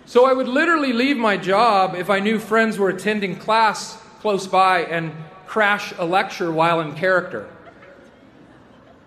so 0.05 0.26
I 0.26 0.34
would 0.34 0.47
literally 0.47 0.93
leave 0.93 1.18
my 1.18 1.38
job 1.38 1.95
if 1.95 2.11
I 2.11 2.20
knew 2.20 2.38
friends 2.38 2.78
were 2.78 2.89
attending 2.89 3.38
class 3.38 3.97
close 4.20 4.45
by 4.45 4.84
and 4.84 5.11
crash 5.47 5.93
a 5.97 6.05
lecture 6.05 6.51
while 6.51 6.82
in 6.82 6.93
character. 6.93 7.49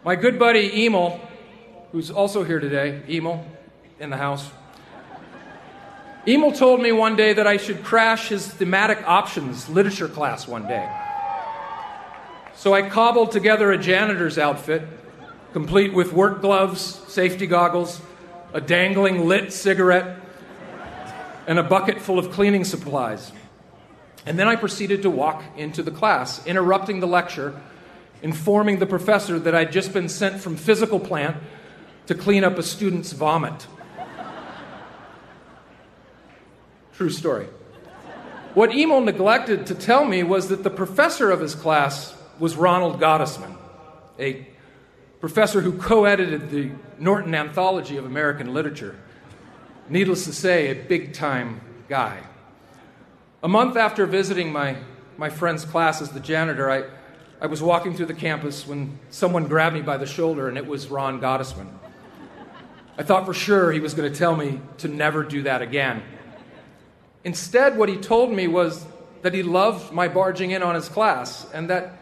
My 0.06 0.14
good 0.14 0.38
buddy 0.38 0.86
Emil, 0.86 1.20
who's 1.90 2.12
also 2.12 2.44
here 2.44 2.60
today, 2.60 3.02
Emil, 3.08 3.44
in 3.98 4.08
the 4.08 4.16
house. 4.16 4.48
Emil 6.28 6.52
told 6.52 6.80
me 6.80 6.92
one 6.92 7.16
day 7.16 7.32
that 7.32 7.48
I 7.48 7.56
should 7.56 7.82
crash 7.82 8.28
his 8.28 8.46
thematic 8.46 9.02
options 9.04 9.68
literature 9.68 10.06
class 10.06 10.46
one 10.46 10.68
day. 10.68 10.88
So 12.54 12.72
I 12.72 12.88
cobbled 12.88 13.32
together 13.32 13.72
a 13.72 13.78
janitor's 13.78 14.38
outfit, 14.38 14.86
complete 15.52 15.92
with 15.92 16.12
work 16.12 16.40
gloves, 16.40 16.80
safety 17.08 17.48
goggles, 17.48 18.00
a 18.52 18.60
dangling 18.60 19.26
lit 19.26 19.52
cigarette, 19.52 20.20
and 21.48 21.58
a 21.58 21.64
bucket 21.64 22.00
full 22.00 22.20
of 22.20 22.30
cleaning 22.30 22.62
supplies. 22.62 23.32
And 24.24 24.38
then 24.38 24.46
I 24.46 24.54
proceeded 24.54 25.02
to 25.02 25.10
walk 25.10 25.42
into 25.56 25.82
the 25.82 25.90
class, 25.90 26.46
interrupting 26.46 27.00
the 27.00 27.08
lecture, 27.08 27.60
informing 28.22 28.78
the 28.78 28.86
professor 28.86 29.38
that 29.38 29.54
I'd 29.54 29.72
just 29.72 29.92
been 29.92 30.08
sent 30.08 30.40
from 30.40 30.56
physical 30.56 31.00
plant 31.00 31.36
to 32.06 32.14
clean 32.14 32.44
up 32.44 32.58
a 32.58 32.62
student's 32.62 33.12
vomit. 33.12 33.66
True 36.94 37.10
story. 37.10 37.46
What 38.54 38.74
Emil 38.74 39.02
neglected 39.02 39.66
to 39.66 39.74
tell 39.74 40.04
me 40.04 40.22
was 40.22 40.48
that 40.48 40.62
the 40.62 40.70
professor 40.70 41.30
of 41.30 41.40
his 41.40 41.54
class 41.54 42.16
was 42.38 42.56
Ronald 42.56 42.98
Gottesman, 42.98 43.54
a 44.18 44.46
professor 45.20 45.60
who 45.60 45.76
co 45.76 46.06
edited 46.06 46.50
the 46.50 46.70
Norton 46.98 47.34
Anthology 47.34 47.98
of 47.98 48.06
American 48.06 48.54
Literature. 48.54 48.98
Needless 49.90 50.24
to 50.24 50.32
say, 50.32 50.70
a 50.70 50.74
big 50.74 51.12
time 51.12 51.60
guy. 51.88 52.20
A 53.42 53.48
month 53.48 53.76
after 53.76 54.06
visiting 54.06 54.50
my, 54.50 54.78
my 55.18 55.28
friend's 55.28 55.64
class 55.64 56.00
as 56.00 56.10
the 56.10 56.20
janitor, 56.20 56.70
I, 56.70 56.84
I 57.38 57.46
was 57.46 57.62
walking 57.62 57.94
through 57.94 58.06
the 58.06 58.14
campus 58.14 58.66
when 58.66 58.98
someone 59.10 59.46
grabbed 59.46 59.74
me 59.74 59.82
by 59.82 59.98
the 59.98 60.06
shoulder, 60.06 60.48
and 60.48 60.56
it 60.56 60.66
was 60.66 60.88
Ron 60.88 61.20
Gottesman. 61.20 61.68
I 62.96 63.02
thought 63.02 63.26
for 63.26 63.34
sure 63.34 63.72
he 63.72 63.80
was 63.80 63.92
going 63.92 64.10
to 64.10 64.18
tell 64.18 64.34
me 64.34 64.60
to 64.78 64.88
never 64.88 65.22
do 65.22 65.42
that 65.42 65.60
again. 65.60 66.02
Instead, 67.24 67.76
what 67.76 67.90
he 67.90 67.96
told 67.96 68.32
me 68.32 68.46
was 68.46 68.86
that 69.20 69.34
he 69.34 69.42
loved 69.42 69.92
my 69.92 70.08
barging 70.08 70.52
in 70.52 70.62
on 70.62 70.74
his 70.74 70.88
class 70.88 71.46
and 71.52 71.68
that 71.68 71.98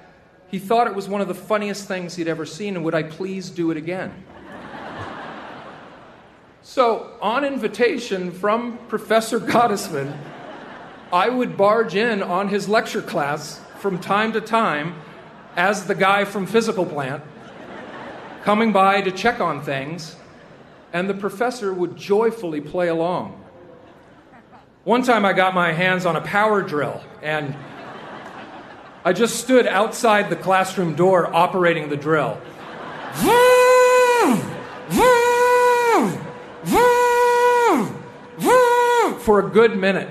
he 0.48 0.60
thought 0.60 0.86
it 0.86 0.94
was 0.94 1.08
one 1.08 1.20
of 1.20 1.26
the 1.26 1.34
funniest 1.34 1.88
things 1.88 2.14
he'd 2.14 2.28
ever 2.28 2.46
seen 2.46 2.76
and 2.76 2.84
would 2.84 2.94
I 2.94 3.02
please 3.02 3.50
do 3.50 3.72
it 3.72 3.76
again. 3.76 4.12
so, 6.62 7.16
on 7.20 7.44
invitation 7.44 8.30
from 8.30 8.78
Professor 8.86 9.40
Gottesman, 9.40 10.16
I 11.12 11.28
would 11.28 11.56
barge 11.56 11.96
in 11.96 12.22
on 12.22 12.48
his 12.48 12.68
lecture 12.68 13.02
class 13.02 13.60
from 13.78 13.98
time 13.98 14.32
to 14.34 14.40
time 14.40 14.94
as 15.56 15.86
the 15.86 15.94
guy 15.94 16.24
from 16.24 16.46
Physical 16.46 16.84
Plant, 16.84 17.22
coming 18.42 18.72
by 18.72 19.00
to 19.00 19.10
check 19.10 19.40
on 19.40 19.62
things, 19.62 20.16
and 20.92 21.08
the 21.08 21.14
professor 21.14 21.72
would 21.72 21.96
joyfully 21.96 22.60
play 22.60 22.88
along. 22.88 23.40
One 24.84 25.02
time 25.02 25.24
I 25.24 25.32
got 25.32 25.54
my 25.54 25.72
hands 25.72 26.04
on 26.04 26.16
a 26.16 26.20
power 26.20 26.62
drill, 26.62 27.02
and 27.22 27.54
I 29.04 29.12
just 29.12 29.40
stood 29.40 29.66
outside 29.66 30.30
the 30.30 30.36
classroom 30.36 30.94
door 30.94 31.34
operating 31.34 31.88
the 31.88 31.96
drill. 31.96 32.40
For 39.20 39.38
a 39.40 39.48
good 39.50 39.78
minute. 39.78 40.10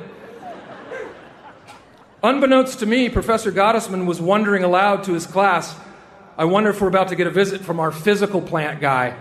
Unbeknownst 2.24 2.80
to 2.80 2.86
me, 2.86 3.10
Professor 3.10 3.52
Gottesman 3.52 4.06
was 4.06 4.22
wondering 4.22 4.64
aloud 4.64 5.04
to 5.04 5.14
his 5.14 5.28
class, 5.28 5.76
I 6.38 6.46
wonder 6.46 6.70
if 6.70 6.80
we're 6.80 6.88
about 6.88 7.10
to 7.10 7.18
get 7.18 7.28
a 7.28 7.32
visit 7.32 7.60
from 7.60 7.82
our 7.82 7.92
physical 7.92 8.42
plant 8.42 8.80
guy. 8.80 9.18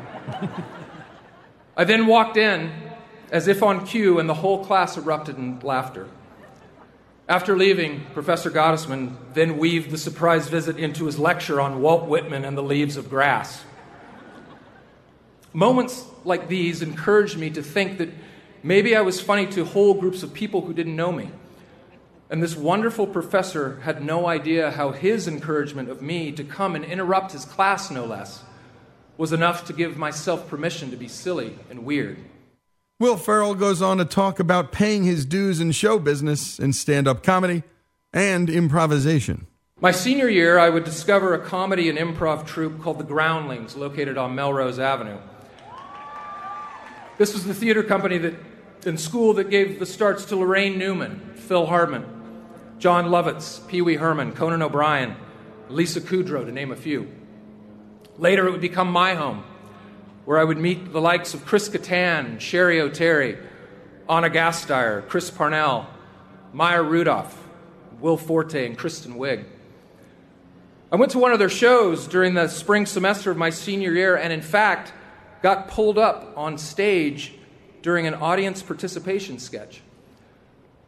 I 1.76 1.82
then 1.82 2.07
walked 2.07 2.36
in 2.36 2.70
as 3.32 3.48
if 3.48 3.61
on 3.61 3.84
cue, 3.84 4.20
and 4.20 4.28
the 4.28 4.34
whole 4.34 4.64
class 4.64 4.96
erupted 4.96 5.36
in 5.36 5.59
laughter. 5.61 6.09
After 7.28 7.57
leaving, 7.57 8.05
Professor 8.14 8.50
Gottesman 8.50 9.16
then 9.34 9.59
weaved 9.59 9.90
the 9.90 9.98
surprise 9.98 10.46
visit 10.48 10.76
into 10.76 11.07
his 11.07 11.18
lecture 11.18 11.61
on 11.61 11.82
Walt 11.82 12.07
Whitman 12.07 12.44
and 12.44 12.57
the 12.57 12.62
leaves 12.62 12.96
of 12.96 13.11
grass. 13.11 13.64
Moments 15.53 16.05
like 16.24 16.46
these 16.46 16.82
encouraged 16.82 17.36
me 17.36 17.50
to 17.50 17.64
think 17.64 17.98
that 17.98 18.11
maybe 18.62 18.94
I 18.94 19.00
was 19.00 19.20
funny 19.20 19.46
to 19.48 19.64
whole 19.64 19.94
groups 19.94 20.22
of 20.22 20.32
people 20.32 20.61
who 20.61 20.72
didn't 20.72 20.94
know 20.94 21.11
me. 21.11 21.30
And 22.33 22.43
this 22.43 22.57
wonderful 22.57 23.07
professor 23.07 23.78
had 23.80 24.03
no 24.03 24.26
idea 24.26 24.70
how 24.70 24.93
his 24.93 25.28
encouragement 25.28 25.91
of 25.91 26.01
me 26.01 26.33
to 26.33 26.43
come 26.43 26.74
and 26.74 26.83
interrupt 26.83 27.33
his 27.33 27.45
class, 27.45 27.91
no 27.91 28.07
less, 28.07 28.43
was 29.18 29.35
enough 29.35 29.66
to 29.66 29.74
give 29.74 29.99
myself 29.99 30.49
permission 30.49 30.91
to 30.93 30.97
be 30.97 31.09
silly 31.09 31.59
and 31.68 31.85
weird. 31.85 32.16
Will 32.99 33.18
Ferrell 33.18 33.55
goes 33.55 33.83
on 33.83 33.99
to 33.99 34.07
talk 34.07 34.41
about 34.41 34.72
paying 34.72 35.05
his 35.05 35.26
dues 35.26 35.61
in 35.61 35.72
show 35.72 35.99
business 35.99 36.59
in 36.59 36.72
stand 36.72 37.07
up 37.07 37.22
comedy 37.22 37.64
and 38.14 38.49
improvisation. 38.49 39.47
My 39.78 39.91
senior 39.91 40.30
year, 40.30 40.59
I 40.59 40.70
would 40.70 40.85
discover 40.85 41.35
a 41.35 41.39
comedy 41.39 41.91
and 41.91 41.99
improv 41.99 42.47
troupe 42.47 42.80
called 42.80 42.99
The 42.99 43.05
Groundlings, 43.05 43.76
located 43.76 44.16
on 44.16 44.35
Melrose 44.35 44.78
Avenue. 44.78 45.18
This 47.18 47.35
was 47.35 47.45
the 47.45 47.53
theater 47.53 47.83
company 47.83 48.16
that, 48.16 48.35
in 48.87 48.97
school 48.97 49.35
that 49.35 49.51
gave 49.51 49.78
the 49.78 49.85
starts 49.85 50.24
to 50.26 50.37
Laraine 50.37 50.78
Newman, 50.78 51.35
Phil 51.35 51.66
Hartman, 51.66 52.20
Jon 52.83 53.11
Lovitz, 53.11 53.64
Pee 53.68 53.80
Wee 53.80 53.95
Herman, 53.95 54.33
Conan 54.33 54.61
O'Brien, 54.61 55.14
Lisa 55.68 56.01
Kudrow, 56.01 56.45
to 56.45 56.51
name 56.51 56.72
a 56.72 56.76
few. 56.76 57.09
Later, 58.18 58.49
it 58.49 58.51
would 58.51 58.61
become 58.61 58.91
my 58.91 59.14
home, 59.14 59.45
where 60.24 60.37
I 60.37 60.43
would 60.43 60.59
meet 60.59 60.93
the 60.93 61.01
likes 61.01 61.33
of 61.33 61.47
Chris 61.47 61.68
Kattan, 61.68 62.39
Cheri 62.39 62.80
Oteri, 62.80 63.41
Anna 64.11 64.28
Gasteyer, 64.28 65.07
Chris 65.07 65.30
Parnell, 65.30 65.87
Maya 66.53 66.83
Rudolph, 66.83 67.47
Will 68.01 68.16
Forte, 68.16 68.66
and 68.66 68.76
Kristen 68.76 69.14
Wiig. 69.14 69.45
I 70.91 70.97
went 70.97 71.12
to 71.12 71.20
one 71.20 71.33
of 71.33 71.39
their 71.39 71.49
shows 71.49 72.09
during 72.09 72.35
the 72.35 72.49
spring 72.49 72.87
semester 72.87 73.30
of 73.30 73.37
my 73.37 73.51
senior 73.51 73.93
year, 73.93 74.16
and 74.16 74.33
in 74.33 74.43
fact, 74.43 74.93
got 75.41 75.68
pulled 75.68 75.99
up 75.99 76.33
on 76.37 76.59
stage 76.59 77.33
during 77.80 78.09
an 78.09 78.14
audience 78.14 78.61
participation 78.61 79.39
sketch. 79.39 79.83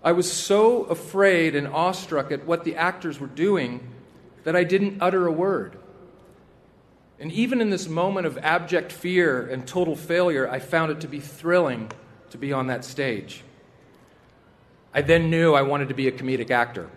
I 0.05 0.13
was 0.13 0.31
so 0.31 0.85
afraid 0.85 1.57
and 1.57 1.67
awestruck 1.67 2.31
at 2.31 2.45
what 2.45 2.65
the 2.65 2.77
actors 2.77 3.19
were 3.19 3.27
doing 3.27 3.89
that 4.45 4.55
I 4.55 4.63
didn't 4.63 4.99
utter 5.01 5.27
a 5.27 5.33
word. 5.33 5.79
And 7.19 7.33
even 7.33 7.63
in 7.63 7.71
this 7.71 7.89
moment 7.89 8.27
of 8.27 8.37
abject 8.39 8.93
fear 8.93 9.47
and 9.47 9.67
total 9.67 9.97
failure, 9.97 10.49
I 10.49 10.59
found 10.59 10.93
it 10.93 11.01
to 11.01 11.09
be 11.09 11.21
thrilling 11.21 11.91
to 12.31 12.37
be 12.39 12.53
on 12.53 12.67
that 12.67 12.85
stage. 12.85 13.43
I 14.93 15.01
then 15.01 15.31
knew 15.31 15.55
I 15.55 15.63
wanted 15.63 15.89
to 15.89 15.95
be 15.95 16.07
a 16.07 16.13
comedic 16.13 16.51
actor. 16.51 16.91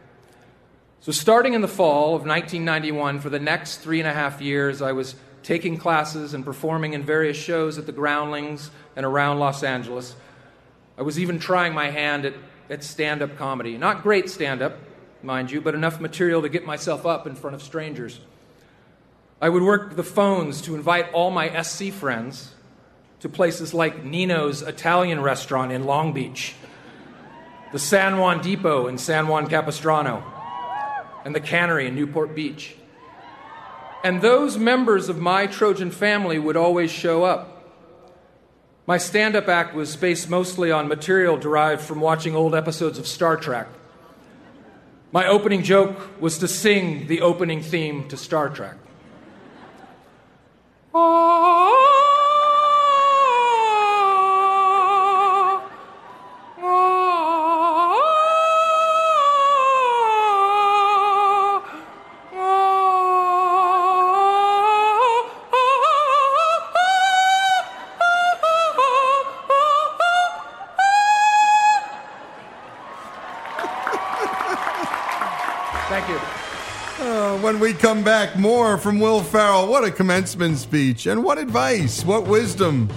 So, 1.00 1.12
starting 1.12 1.54
in 1.54 1.62
the 1.62 1.68
fall 1.68 2.16
of 2.16 2.26
1991, 2.26 3.22
for 3.22 3.30
the 3.30 3.40
next 3.40 3.78
three 3.78 4.00
and 4.00 4.10
a 4.10 4.14
half 4.14 4.42
years, 4.42 4.82
I 4.82 4.92
was 4.92 5.16
taking 5.44 5.78
classes 5.78 6.34
and 6.34 6.44
performing 6.44 6.94
in 6.94 7.04
various 7.04 7.38
shows 7.38 7.78
at 7.78 7.86
the 7.86 7.92
Groundlings 7.92 8.70
and 8.96 9.06
around 9.06 9.40
Los 9.40 9.64
Angeles. 9.64 10.16
I 10.98 11.04
was 11.04 11.20
even 11.20 11.40
trying 11.40 11.74
my 11.74 11.92
hand 11.92 12.26
at 12.26 12.34
at 12.70 12.84
stand 12.84 13.22
up 13.22 13.38
comedy. 13.38 13.78
Not 13.78 14.04
great 14.04 14.30
stand 14.30 14.62
up, 14.62 14.78
mind 15.24 15.52
you, 15.52 15.62
but 15.62 15.76
enough 15.76 16.00
material 16.00 16.42
to 16.42 16.50
get 16.50 16.66
myself 16.66 17.06
up 17.06 17.28
in 17.28 17.36
front 17.36 17.56
of 17.56 17.62
strangers. 17.62 18.20
I 19.42 19.50
would 19.50 19.64
work 19.64 19.96
the 19.96 20.04
phones 20.04 20.62
to 20.64 20.76
invite 20.76 21.12
all 21.14 21.30
my 21.30 21.62
SC 21.62 21.92
friends 21.92 22.54
to 23.20 23.30
places 23.30 23.74
like 23.74 24.04
Nino's 24.04 24.62
Italian 24.62 25.22
restaurant 25.22 25.72
in 25.72 25.86
Long 25.86 26.14
Beach, 26.14 26.56
the 27.72 27.80
San 27.80 28.18
Juan 28.18 28.42
Depot 28.42 28.88
in 28.88 28.98
San 28.98 29.28
Juan 29.28 29.48
Capistrano, 29.48 30.24
and 31.26 31.36
the 31.36 31.40
Cannery 31.40 31.88
in 31.88 31.96
Newport 31.96 32.36
Beach. 32.36 32.76
And 34.04 34.22
those 34.22 34.58
members 34.58 35.10
of 35.10 35.18
my 35.18 35.48
Trojan 35.48 35.92
family 35.92 36.40
would 36.40 36.56
always 36.56 36.92
show 36.92 37.24
up. 37.24 37.57
My 38.88 38.98
stand 38.98 39.36
up 39.36 39.50
act 39.50 39.76
was 39.76 39.98
based 39.98 40.30
mostly 40.30 40.72
on 40.72 40.88
material 40.88 41.38
derived 41.38 41.82
from 41.82 42.00
watching 42.00 42.38
old 42.38 42.56
episodes 42.56 42.98
of 42.98 43.06
Star 43.06 43.36
Trek. 43.36 43.68
My 45.12 45.28
opening 45.28 45.62
joke 45.62 46.22
was 46.22 46.38
to 46.38 46.48
sing 46.48 47.08
the 47.08 47.20
opening 47.20 47.62
theme 47.62 48.08
to 48.08 48.16
Star 48.16 48.50
Trek. 48.50 48.78
Thank 50.94 51.87
When 77.36 77.60
we 77.60 77.74
come 77.74 78.04
back, 78.04 78.38
more 78.38 78.78
from 78.78 79.00
Will 79.00 79.22
Ferrell. 79.22 79.68
What 79.68 79.84
a 79.84 79.92
commencement 79.92 80.58
speech, 80.58 81.08
and 81.08 81.24
what 81.24 81.38
advice, 81.38 82.06
what 82.06 82.26
wisdom. 82.26 82.90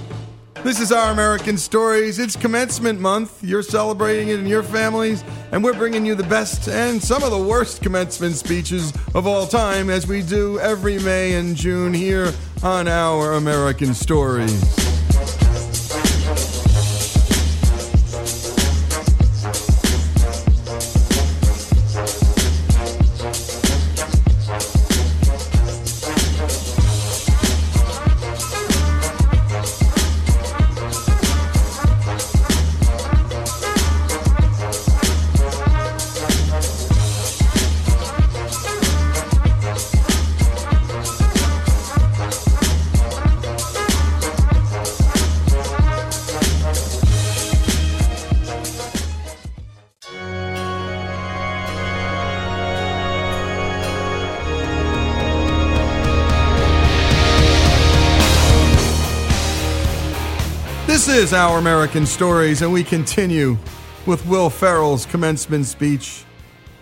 This 0.63 0.81
is 0.81 0.93
Our 0.93 1.11
American 1.11 1.59
Stories. 1.59 2.19
It's 2.19 2.37
commencement 2.37 3.01
month. 3.01 3.43
You're 3.43 3.63
celebrating 3.63 4.29
it 4.29 4.39
in 4.39 4.47
your 4.47 4.63
families, 4.63 5.25
and 5.51 5.65
we're 5.65 5.75
bringing 5.75 6.07
you 6.07 6.15
the 6.15 6.23
best 6.23 6.69
and 6.69 7.03
some 7.03 7.23
of 7.25 7.33
the 7.33 7.39
worst 7.39 7.83
commencement 7.83 8.37
speeches 8.37 8.93
of 9.15 9.27
all 9.27 9.47
time, 9.47 9.91
as 9.91 10.07
we 10.07 10.23
do 10.23 10.61
every 10.61 10.99
May 11.01 11.35
and 11.35 11.57
June 11.57 11.93
here 11.93 12.33
on 12.63 12.89
Our 12.89 13.33
American 13.33 13.95
Stories. 13.95 14.90
Is 61.11 61.33
Our 61.33 61.59
American 61.59 62.07
Stories, 62.07 62.63
and 62.63 62.73
we 62.73 62.85
continue 62.85 63.59
with 64.07 64.25
Will 64.27 64.49
Ferrell's 64.49 65.07
commencement 65.07 65.67
speech 65.67 66.25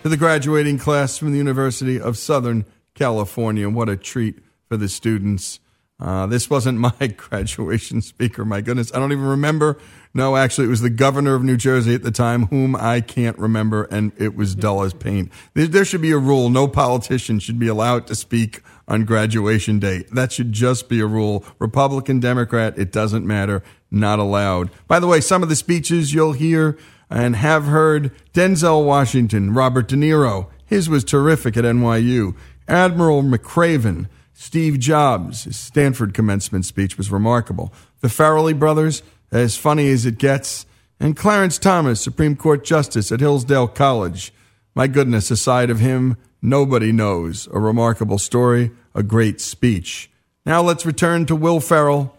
to 0.03 0.11
the 0.11 0.19
graduating 0.19 0.77
class 0.77 1.17
from 1.17 1.33
the 1.33 1.39
University 1.39 1.99
of 1.99 2.19
Southern 2.19 2.67
California. 2.95 3.71
What 3.71 3.89
a 3.89 3.97
treat 3.97 4.39
for 4.69 4.77
the 4.77 4.89
students. 4.89 5.61
Uh, 5.99 6.27
this 6.27 6.51
wasn't 6.51 6.79
my 7.01 7.15
graduation 7.17 8.03
speaker, 8.03 8.45
my 8.45 8.61
goodness. 8.61 8.93
I 8.95 8.99
don't 8.99 9.13
even 9.13 9.25
remember. 9.25 9.79
No, 10.13 10.37
actually, 10.37 10.67
it 10.67 10.71
was 10.71 10.83
the 10.83 10.91
governor 10.91 11.35
of 11.35 11.43
New 11.43 11.57
Jersey 11.57 11.95
at 11.95 12.03
the 12.03 12.11
time, 12.11 12.47
whom 12.47 12.77
I 12.77 13.01
can't 13.01 13.39
remember, 13.39 13.85
and 13.85 14.13
it 14.19 14.37
was 14.37 14.55
dull 14.55 14.83
as 14.83 14.93
paint. 14.93 15.33
There 15.55 15.87
should 15.87 16.03
be 16.03 16.13
a 16.13 16.19
rule 16.19 16.51
no 16.51 16.69
politician 16.69 17.39
should 17.39 17.59
be 17.59 17.69
allowed 17.69 18.07
to 18.09 18.15
speak 18.15 18.63
on 18.89 19.05
graduation 19.05 19.78
day. 19.78 20.05
That 20.12 20.32
should 20.32 20.52
just 20.52 20.89
be 20.89 20.98
a 20.98 21.06
rule. 21.06 21.44
Republican, 21.60 22.19
Democrat, 22.19 22.77
it 22.77 22.90
doesn't 22.90 23.27
matter. 23.27 23.62
Not 23.90 24.19
allowed. 24.19 24.70
By 24.89 24.98
the 24.98 25.06
way, 25.06 25.20
some 25.20 25.43
of 25.43 25.48
the 25.48 25.56
speeches 25.56 26.12
you'll 26.12 26.32
hear 26.32 26.77
and 27.10 27.36
have 27.36 27.66
heard 27.66 28.10
Denzel 28.32 28.85
Washington, 28.85 29.55
Robert 29.55 29.89
De 29.89 29.97
Niro, 29.97 30.48
his 30.66 30.89
was 30.89 31.05
terrific 31.05 31.56
at 31.56 31.65
NYU. 31.65 32.35
Admiral 32.66 33.23
McRaven, 33.23 34.09
Steve 34.35 34.78
Jobs, 34.78 35.44
his 35.44 35.56
Stanford 35.56 36.12
commencement 36.12 36.66
speech 36.66 36.98
was 36.98 37.10
remarkable. 37.10 37.73
The 38.01 38.09
Farrelly 38.09 38.59
brothers, 38.59 39.02
as 39.32 39.56
funny 39.56 39.90
as 39.90 40.06
it 40.06 40.19
gets. 40.19 40.66
And 41.01 41.16
Clarence 41.16 41.59
Thomas, 41.59 42.01
Supreme 42.01 42.36
Court 42.36 42.65
Justice 42.65 43.10
at 43.10 43.20
Hillsdale 43.20 43.69
College. 43.69 44.32
My 44.74 44.86
goodness, 44.86 45.31
aside 45.31 45.70
of 45.70 45.81
him, 45.81 46.16
nobody 46.43 46.93
knows. 46.93 47.48
A 47.52 47.59
remarkable 47.59 48.19
story, 48.19 48.70
a 48.94 49.02
great 49.02 49.40
speech. 49.40 50.10
Now 50.44 50.62
let's 50.62 50.86
return 50.86 51.27
to 51.27 51.36
Will 51.36 51.60
Ferrell 51.60 52.16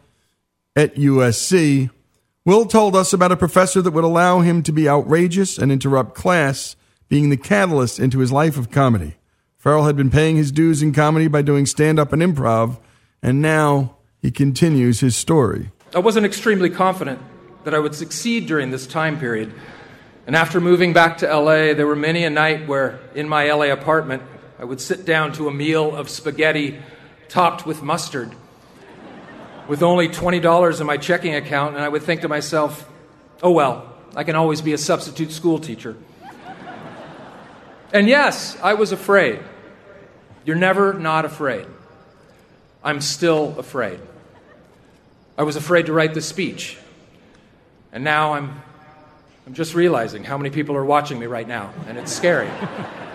at 0.76 0.96
USC. 0.96 1.90
Will 2.46 2.66
told 2.66 2.96
us 2.96 3.14
about 3.14 3.32
a 3.32 3.38
professor 3.38 3.82
that 3.82 3.92
would 3.92 4.04
allow 4.04 4.40
him 4.42 4.64
to 4.64 4.72
be 4.72 4.88
outrageous 4.88 5.58
and 5.58 5.72
interrupt 5.72 6.16
class, 6.16 6.76
being 7.08 7.30
the 7.30 7.38
catalyst 7.38 8.00
into 8.00 8.20
his 8.20 8.32
life 8.32 8.58
of 8.58 8.72
comedy. 8.72 9.16
Ferrell 9.58 9.86
had 9.86 9.98
been 9.98 10.10
paying 10.10 10.38
his 10.38 10.52
dues 10.52 10.82
in 10.82 10.94
comedy 10.94 11.28
by 11.28 11.42
doing 11.42 11.66
stand 11.66 12.00
up 12.00 12.14
and 12.14 12.22
improv, 12.22 12.80
and 13.22 13.42
now 13.42 13.98
he 14.22 14.32
continues 14.32 15.02
his 15.02 15.16
story. 15.16 15.72
I 15.94 16.00
wasn't 16.00 16.26
extremely 16.26 16.70
confident 16.70 17.20
that 17.64 17.74
I 17.74 17.80
would 17.80 17.96
succeed 17.96 18.48
during 18.48 18.72
this 18.72 18.88
time 18.88 19.20
period. 19.20 19.54
And 20.28 20.36
after 20.36 20.62
moving 20.62 20.94
back 20.94 21.18
to 21.18 21.28
LA, 21.28 21.74
there 21.74 21.88
were 21.88 21.96
many 21.96 22.24
a 22.24 22.30
night 22.30 22.68
where, 22.68 23.00
in 23.16 23.28
my 23.28 23.52
LA 23.52 23.66
apartment, 23.66 24.24
I 24.60 24.66
would 24.66 24.82
sit 24.82 25.06
down 25.06 25.32
to 25.34 25.48
a 25.48 25.54
meal 25.54 25.96
of 25.96 26.10
spaghetti 26.10 26.80
topped 27.30 27.66
with 27.66 27.82
mustard 27.82 28.36
with 29.70 29.84
only 29.84 30.10
$20 30.10 30.82
in 30.82 30.88
my 30.88 30.98
checking 30.98 31.36
account, 31.36 31.76
and 31.76 31.84
I 31.84 31.88
would 31.88 32.04
think 32.04 32.22
to 32.22 32.28
myself, 32.28 32.90
oh 33.42 33.52
well, 33.52 33.96
I 34.16 34.24
can 34.24 34.36
always 34.36 34.62
be 34.62 34.74
a 34.74 34.78
substitute 34.78 35.32
school 35.32 35.60
teacher. 35.60 35.96
And 37.94 38.08
yes, 38.08 38.58
I 38.62 38.74
was 38.74 38.92
afraid. 38.92 39.40
You're 40.44 40.58
never 40.58 40.94
not 40.94 41.24
afraid. 41.24 41.66
I'm 42.84 43.00
still 43.00 43.58
afraid. 43.58 44.00
I 45.38 45.44
was 45.44 45.56
afraid 45.56 45.86
to 45.86 45.94
write 45.94 46.14
the 46.14 46.22
speech. 46.22 46.78
And 47.94 48.04
now 48.04 48.34
I'm, 48.34 48.62
I'm 49.48 49.54
just 49.54 49.74
realizing 49.74 50.24
how 50.24 50.38
many 50.38 50.50
people 50.50 50.76
are 50.76 50.86
watching 50.86 51.18
me 51.18 51.28
right 51.28 51.48
now, 51.48 51.74
and 51.88 51.98
it's 51.98 52.12
scary. 52.12 52.50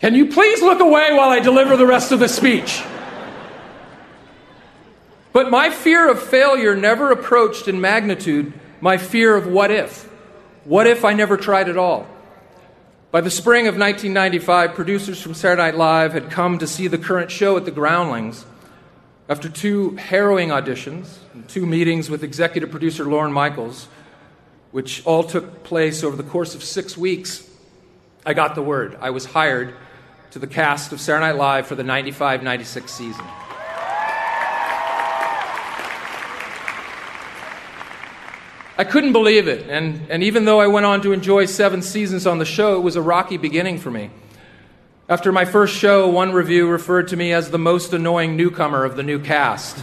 Can 0.00 0.14
you 0.14 0.26
please 0.26 0.60
look 0.60 0.80
away 0.80 1.14
while 1.14 1.30
I 1.30 1.40
deliver 1.40 1.76
the 1.76 1.86
rest 1.86 2.12
of 2.12 2.20
the 2.20 2.28
speech? 2.28 2.82
But 5.32 5.50
my 5.50 5.70
fear 5.70 6.10
of 6.10 6.22
failure 6.22 6.76
never 6.76 7.10
approached 7.10 7.66
in 7.68 7.80
magnitude 7.80 8.52
my 8.80 8.98
fear 8.98 9.36
of 9.36 9.46
what 9.46 9.70
if. 9.70 10.04
What 10.64 10.86
if 10.86 11.04
I 11.04 11.14
never 11.14 11.36
tried 11.36 11.68
at 11.68 11.78
all? 11.78 12.06
By 13.10 13.22
the 13.22 13.30
spring 13.30 13.66
of 13.66 13.78
1995, 13.78 14.74
producers 14.74 15.22
from 15.22 15.32
Saturday 15.32 15.62
Night 15.62 15.76
Live 15.76 16.12
had 16.12 16.30
come 16.30 16.58
to 16.58 16.66
see 16.66 16.88
the 16.88 16.98
current 16.98 17.30
show 17.30 17.56
at 17.56 17.64
the 17.64 17.70
Groundlings. 17.70 18.44
After 19.28 19.48
two 19.48 19.96
harrowing 19.96 20.50
auditions 20.50 21.16
and 21.32 21.48
two 21.48 21.64
meetings 21.64 22.10
with 22.10 22.22
executive 22.22 22.70
producer 22.70 23.04
Lorne 23.04 23.32
Michaels, 23.32 23.88
which 24.72 25.04
all 25.06 25.24
took 25.24 25.64
place 25.64 26.04
over 26.04 26.16
the 26.16 26.22
course 26.22 26.54
of 26.54 26.62
six 26.62 26.96
weeks, 26.98 27.48
I 28.26 28.34
got 28.34 28.54
the 28.54 28.62
word. 28.62 28.98
I 29.00 29.10
was 29.10 29.24
hired 29.24 29.74
to 30.30 30.38
the 30.38 30.46
cast 30.46 30.92
of 30.92 31.00
Saturday 31.00 31.26
Night 31.26 31.36
Live 31.36 31.66
for 31.66 31.74
the 31.74 31.84
95 31.84 32.42
96 32.42 32.92
season. 32.92 33.24
I 38.78 38.84
couldn't 38.84 39.12
believe 39.12 39.48
it, 39.48 39.70
and, 39.70 40.02
and 40.10 40.22
even 40.22 40.44
though 40.44 40.60
I 40.60 40.66
went 40.66 40.84
on 40.84 41.00
to 41.02 41.12
enjoy 41.12 41.46
seven 41.46 41.80
seasons 41.80 42.26
on 42.26 42.38
the 42.38 42.44
show, 42.44 42.76
it 42.76 42.80
was 42.80 42.94
a 42.94 43.00
rocky 43.00 43.38
beginning 43.38 43.78
for 43.78 43.90
me. 43.90 44.10
After 45.08 45.32
my 45.32 45.46
first 45.46 45.74
show, 45.74 46.08
one 46.08 46.32
review 46.32 46.68
referred 46.68 47.08
to 47.08 47.16
me 47.16 47.32
as 47.32 47.50
the 47.50 47.58
most 47.58 47.94
annoying 47.94 48.36
newcomer 48.36 48.84
of 48.84 48.96
the 48.96 49.02
new 49.02 49.18
cast. 49.18 49.78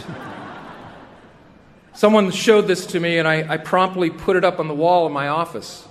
Someone 1.92 2.30
showed 2.30 2.68
this 2.68 2.86
to 2.86 3.00
me, 3.00 3.18
and 3.18 3.26
I, 3.26 3.54
I 3.54 3.56
promptly 3.56 4.10
put 4.10 4.36
it 4.36 4.44
up 4.44 4.60
on 4.60 4.68
the 4.68 4.74
wall 4.74 5.06
in 5.06 5.12
my 5.12 5.26
office, 5.26 5.88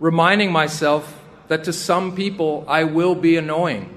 reminding 0.00 0.50
myself 0.50 1.23
that 1.48 1.64
to 1.64 1.72
some 1.72 2.14
people 2.14 2.64
I 2.68 2.84
will 2.84 3.14
be 3.14 3.36
annoying. 3.36 3.94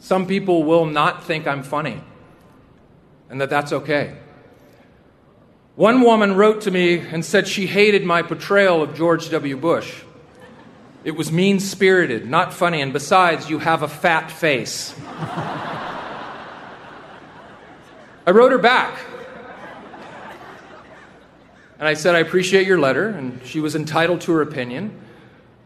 Some 0.00 0.26
people 0.26 0.64
will 0.64 0.86
not 0.86 1.24
think 1.24 1.46
I'm 1.46 1.62
funny, 1.62 2.00
and 3.28 3.40
that 3.40 3.50
that's 3.50 3.72
okay. 3.72 4.16
One 5.74 6.00
woman 6.00 6.34
wrote 6.36 6.62
to 6.62 6.70
me 6.70 6.98
and 6.98 7.24
said 7.24 7.46
she 7.46 7.66
hated 7.66 8.04
my 8.04 8.22
portrayal 8.22 8.82
of 8.82 8.94
George 8.94 9.28
W. 9.30 9.56
Bush. 9.56 10.02
It 11.04 11.14
was 11.16 11.30
mean 11.30 11.60
spirited, 11.60 12.28
not 12.28 12.52
funny, 12.52 12.80
and 12.80 12.92
besides, 12.92 13.50
you 13.50 13.58
have 13.58 13.82
a 13.82 13.88
fat 13.88 14.30
face. 14.30 14.94
I 18.26 18.30
wrote 18.32 18.52
her 18.52 18.58
back. 18.58 18.98
And 21.78 21.86
I 21.86 21.94
said, 21.94 22.14
I 22.14 22.20
appreciate 22.20 22.66
your 22.66 22.78
letter, 22.78 23.08
and 23.08 23.40
she 23.44 23.60
was 23.60 23.76
entitled 23.76 24.22
to 24.22 24.32
her 24.32 24.40
opinion, 24.42 24.98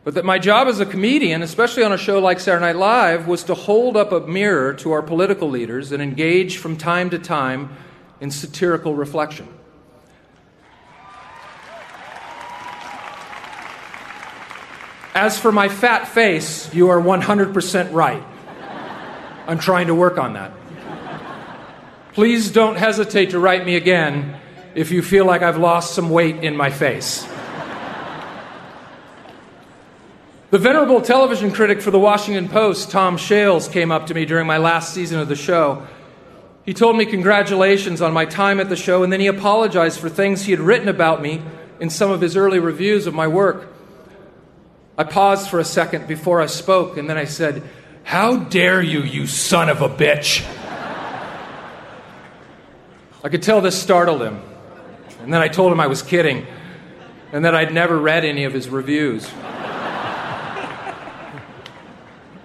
but 0.02 0.14
that 0.14 0.24
my 0.24 0.38
job 0.38 0.66
as 0.66 0.80
a 0.80 0.86
comedian, 0.86 1.42
especially 1.42 1.82
on 1.82 1.92
a 1.92 1.98
show 1.98 2.18
like 2.20 2.40
Saturday 2.40 2.64
Night 2.64 2.76
Live, 2.76 3.26
was 3.26 3.44
to 3.44 3.54
hold 3.54 3.96
up 3.96 4.12
a 4.12 4.20
mirror 4.20 4.72
to 4.74 4.92
our 4.92 5.02
political 5.02 5.48
leaders 5.48 5.92
and 5.92 6.02
engage 6.02 6.56
from 6.56 6.76
time 6.76 7.10
to 7.10 7.18
time 7.18 7.76
in 8.20 8.30
satirical 8.30 8.94
reflection. 8.94 9.46
As 15.14 15.38
for 15.38 15.52
my 15.52 15.68
fat 15.68 16.08
face, 16.08 16.72
you 16.72 16.88
are 16.88 17.00
100% 17.00 17.92
right. 17.92 18.22
I'm 19.46 19.58
trying 19.58 19.88
to 19.88 19.94
work 19.94 20.16
on 20.16 20.34
that. 20.34 20.52
Please 22.14 22.50
don't 22.50 22.76
hesitate 22.76 23.30
to 23.30 23.38
write 23.38 23.66
me 23.66 23.76
again 23.76 24.36
if 24.74 24.90
you 24.90 25.02
feel 25.02 25.26
like 25.26 25.42
I've 25.42 25.58
lost 25.58 25.94
some 25.94 26.10
weight 26.10 26.36
in 26.42 26.56
my 26.56 26.70
face. 26.70 27.26
The 30.50 30.58
venerable 30.58 31.00
television 31.00 31.52
critic 31.52 31.80
for 31.80 31.92
the 31.92 31.98
Washington 32.00 32.48
Post, 32.48 32.90
Tom 32.90 33.16
Shales, 33.16 33.68
came 33.68 33.92
up 33.92 34.08
to 34.08 34.14
me 34.14 34.24
during 34.24 34.48
my 34.48 34.56
last 34.58 34.92
season 34.92 35.20
of 35.20 35.28
the 35.28 35.36
show. 35.36 35.86
He 36.64 36.74
told 36.74 36.96
me 36.96 37.06
congratulations 37.06 38.02
on 38.02 38.12
my 38.12 38.24
time 38.24 38.58
at 38.58 38.68
the 38.68 38.74
show, 38.74 39.04
and 39.04 39.12
then 39.12 39.20
he 39.20 39.28
apologized 39.28 40.00
for 40.00 40.08
things 40.08 40.42
he 40.42 40.50
had 40.50 40.58
written 40.58 40.88
about 40.88 41.22
me 41.22 41.40
in 41.78 41.88
some 41.88 42.10
of 42.10 42.20
his 42.20 42.36
early 42.36 42.58
reviews 42.58 43.06
of 43.06 43.14
my 43.14 43.28
work. 43.28 43.72
I 44.98 45.04
paused 45.04 45.48
for 45.48 45.60
a 45.60 45.64
second 45.64 46.08
before 46.08 46.42
I 46.42 46.46
spoke, 46.46 46.96
and 46.96 47.08
then 47.08 47.16
I 47.16 47.26
said, 47.26 47.62
How 48.02 48.36
dare 48.36 48.82
you, 48.82 49.02
you 49.02 49.28
son 49.28 49.68
of 49.68 49.82
a 49.82 49.88
bitch! 49.88 50.44
I 53.22 53.28
could 53.28 53.44
tell 53.44 53.60
this 53.60 53.80
startled 53.80 54.20
him. 54.20 54.42
And 55.20 55.32
then 55.32 55.42
I 55.42 55.46
told 55.46 55.70
him 55.70 55.78
I 55.78 55.86
was 55.86 56.02
kidding, 56.02 56.44
and 57.32 57.44
that 57.44 57.54
I'd 57.54 57.72
never 57.72 57.96
read 57.96 58.24
any 58.24 58.42
of 58.42 58.52
his 58.52 58.68
reviews. 58.68 59.30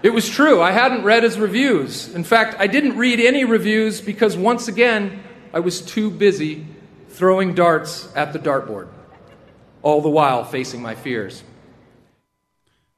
It 0.06 0.14
was 0.14 0.30
true, 0.30 0.62
I 0.62 0.70
hadn't 0.70 1.04
read 1.04 1.24
his 1.24 1.40
reviews. 1.40 2.14
In 2.14 2.24
fact, 2.24 2.58
I 2.60 2.68
didn't 2.68 2.96
read 2.96 3.20
any 3.20 3.44
reviews 3.44 4.02
because, 4.02 4.38
once 4.38 4.68
again, 4.68 5.24
I 5.52 5.62
was 5.62 5.82
too 5.82 6.12
busy 6.12 6.68
throwing 7.10 7.56
darts 7.56 8.08
at 8.16 8.32
the 8.32 8.38
dartboard, 8.38 8.88
all 9.82 10.04
the 10.04 10.10
while 10.10 10.44
facing 10.44 10.80
my 10.80 10.94
fears. 10.94 11.44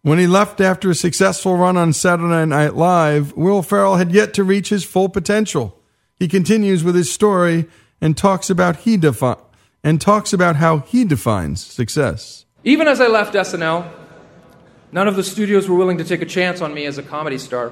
When 0.01 0.19
he 0.19 0.27
left 0.27 0.59
after 0.59 0.89
a 0.89 0.95
successful 0.95 1.55
run 1.55 1.77
on 1.77 1.93
Saturday 1.93 2.45
Night 2.45 2.75
Live, 2.75 3.31
Will 3.37 3.61
Ferrell 3.61 3.95
had 3.95 4.11
yet 4.11 4.33
to 4.33 4.43
reach 4.43 4.67
his 4.67 4.83
full 4.83 5.07
potential. 5.07 5.79
He 6.17 6.27
continues 6.27 6.83
with 6.83 6.95
his 6.95 7.09
story 7.09 7.69
and 8.01 8.17
talks 8.17 8.49
about 8.49 8.79
he 8.83 8.97
defi- 8.97 9.41
and 9.81 10.01
talks 10.01 10.33
about 10.33 10.57
how 10.57 10.79
he 10.79 11.05
defines 11.05 11.65
success. 11.65 12.43
Even 12.65 12.85
as 12.85 12.99
I 12.99 13.07
left 13.07 13.33
SNL, 13.33 13.89
none 14.97 15.07
of 15.07 15.15
the 15.15 15.21
studios 15.21 15.69
were 15.69 15.75
willing 15.75 15.99
to 15.99 16.03
take 16.03 16.23
a 16.23 16.25
chance 16.25 16.59
on 16.59 16.73
me 16.73 16.87
as 16.87 16.97
a 16.97 17.03
comedy 17.03 17.37
star. 17.37 17.71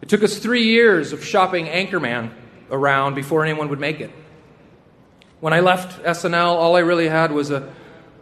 It 0.00 0.08
took 0.08 0.22
us 0.22 0.38
three 0.38 0.64
years 0.64 1.12
of 1.12 1.22
shopping 1.22 1.66
Anchorman 1.66 2.30
around 2.70 3.12
before 3.14 3.44
anyone 3.44 3.68
would 3.68 3.78
make 3.78 4.00
it. 4.00 4.10
When 5.40 5.52
I 5.52 5.60
left 5.60 6.02
SNL, 6.02 6.54
all 6.54 6.76
I 6.76 6.78
really 6.78 7.08
had 7.08 7.30
was 7.30 7.50
a, 7.50 7.70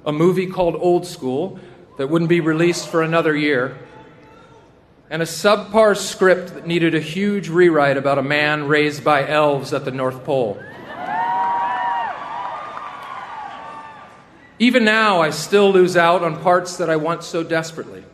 a 0.04 0.10
movie 0.10 0.48
called 0.48 0.74
Old 0.74 1.06
School 1.06 1.60
that 1.96 2.08
wouldn't 2.08 2.28
be 2.28 2.40
released 2.40 2.88
for 2.88 3.04
another 3.04 3.36
year, 3.36 3.78
and 5.08 5.22
a 5.22 5.24
subpar 5.24 5.96
script 5.96 6.54
that 6.54 6.66
needed 6.66 6.96
a 6.96 7.00
huge 7.00 7.50
rewrite 7.50 7.96
about 7.96 8.18
a 8.18 8.22
man 8.24 8.66
raised 8.66 9.04
by 9.04 9.28
elves 9.28 9.72
at 9.72 9.84
the 9.84 9.92
North 9.92 10.24
Pole. 10.24 10.60
Even 14.62 14.84
now, 14.84 15.20
I 15.20 15.30
still 15.30 15.72
lose 15.72 15.96
out 15.96 16.22
on 16.22 16.40
parts 16.40 16.76
that 16.76 16.88
I 16.88 16.94
want 16.94 17.24
so 17.24 17.42
desperately. 17.42 18.04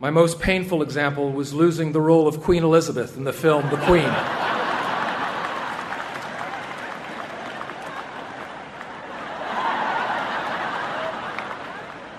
My 0.00 0.10
most 0.10 0.40
painful 0.40 0.82
example 0.82 1.30
was 1.30 1.54
losing 1.54 1.92
the 1.92 2.00
role 2.00 2.26
of 2.26 2.40
Queen 2.40 2.64
Elizabeth 2.64 3.16
in 3.16 3.22
the 3.22 3.32
film 3.32 3.70
The 3.70 3.76
Queen. 3.76 4.10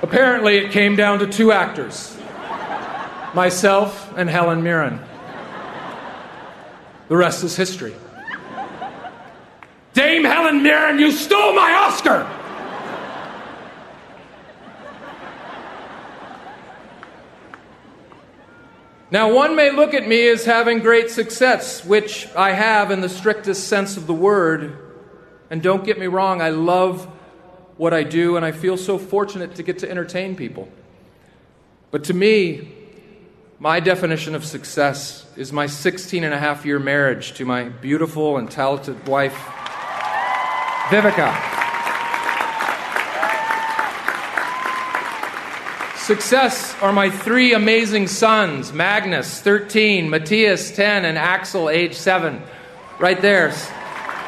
Apparently, 0.01 0.55
it 0.59 0.71
came 0.71 0.95
down 0.95 1.19
to 1.19 1.27
two 1.27 1.51
actors 1.51 2.17
myself 3.33 4.13
and 4.15 4.29
Helen 4.29 4.63
Mirren. 4.63 5.01
The 7.09 7.17
rest 7.17 7.43
is 7.43 7.57
history. 7.57 7.95
Dame 9.93 10.23
Helen 10.23 10.63
Mirren, 10.63 10.99
you 10.99 11.11
stole 11.11 11.53
my 11.53 11.73
Oscar! 11.73 12.39
Now, 19.13 19.31
one 19.31 19.55
may 19.55 19.69
look 19.69 19.93
at 19.93 20.07
me 20.07 20.27
as 20.29 20.43
having 20.43 20.79
great 20.79 21.11
success, 21.11 21.85
which 21.85 22.27
I 22.35 22.53
have 22.53 22.89
in 22.89 23.01
the 23.01 23.09
strictest 23.09 23.67
sense 23.67 23.95
of 23.95 24.07
the 24.07 24.13
word. 24.13 24.75
And 25.51 25.61
don't 25.61 25.83
get 25.83 25.99
me 25.99 26.07
wrong, 26.07 26.41
I 26.41 26.49
love 26.49 27.05
what 27.77 27.93
I 27.93 28.01
do, 28.01 28.37
and 28.37 28.43
I 28.43 28.51
feel 28.51 28.75
so 28.75 28.97
fortunate 28.97 29.53
to 29.57 29.61
get 29.61 29.77
to 29.79 29.91
entertain 29.91 30.35
people. 30.35 30.67
But 31.91 32.05
to 32.05 32.15
me, 32.15 32.73
my 33.59 33.79
definition 33.79 34.33
of 34.33 34.43
success 34.43 35.27
is 35.35 35.53
my 35.53 35.67
16 35.67 36.23
and 36.23 36.33
a 36.33 36.39
half 36.39 36.65
year 36.65 36.79
marriage 36.79 37.33
to 37.33 37.45
my 37.45 37.65
beautiful 37.65 38.37
and 38.37 38.49
talented 38.49 39.07
wife, 39.07 39.35
Viveca. 40.89 41.62
Success 46.03 46.75
are 46.81 46.91
my 46.91 47.09
three 47.09 47.53
amazing 47.53 48.07
sons 48.07 48.73
Magnus, 48.73 49.39
13, 49.39 50.09
Mattias, 50.09 50.75
10, 50.75 51.05
and 51.05 51.17
Axel, 51.17 51.69
age 51.69 51.93
7. 51.93 52.41
Right 52.99 53.21
there. 53.21 53.53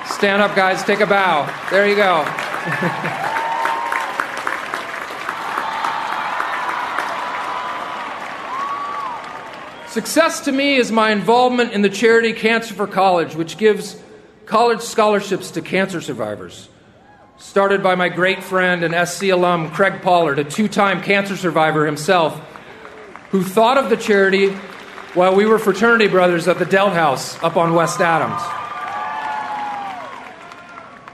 Stand 0.06 0.41
up, 0.41 0.56
guys, 0.56 0.85
take 0.85 1.02
a 1.02 1.06
bow. 1.06 1.53
There 1.69 1.85
you 1.85 1.97
go. 1.97 2.23
Success 9.89 10.45
to 10.45 10.53
me 10.53 10.77
is 10.77 10.93
my 10.93 11.11
involvement 11.11 11.73
in 11.73 11.81
the 11.81 11.89
charity 11.89 12.31
Cancer 12.31 12.73
for 12.73 12.88
College, 12.88 13.35
which 13.35 13.57
gives 13.57 14.02
college 14.45 14.80
scholarships 14.80 15.52
to 15.52 15.61
cancer 15.61 15.99
survivors. 15.99 16.69
Started 17.38 17.84
by 17.84 17.95
my 17.95 18.07
great 18.07 18.44
friend 18.44 18.84
and 18.84 19.07
SC 19.07 19.24
alum 19.24 19.70
Craig 19.72 20.02
Pollard, 20.02 20.40
a 20.40 20.44
two 20.44 20.68
time 20.68 21.02
cancer 21.02 21.36
survivor 21.36 21.86
himself, 21.86 22.40
who 23.32 23.44
thought 23.44 23.78
of 23.78 23.90
the 23.90 23.98
charity 23.98 24.52
while 25.14 25.36
we 25.36 25.45
were 25.45 25.60
fraternity 25.60 26.07
brothers 26.07 26.48
at 26.48 26.60
the 26.60 26.66
Delt 26.66 26.94
House 26.94 27.41
up 27.44 27.57
on 27.57 27.74
West 27.74 27.99
Adams. 27.99 28.41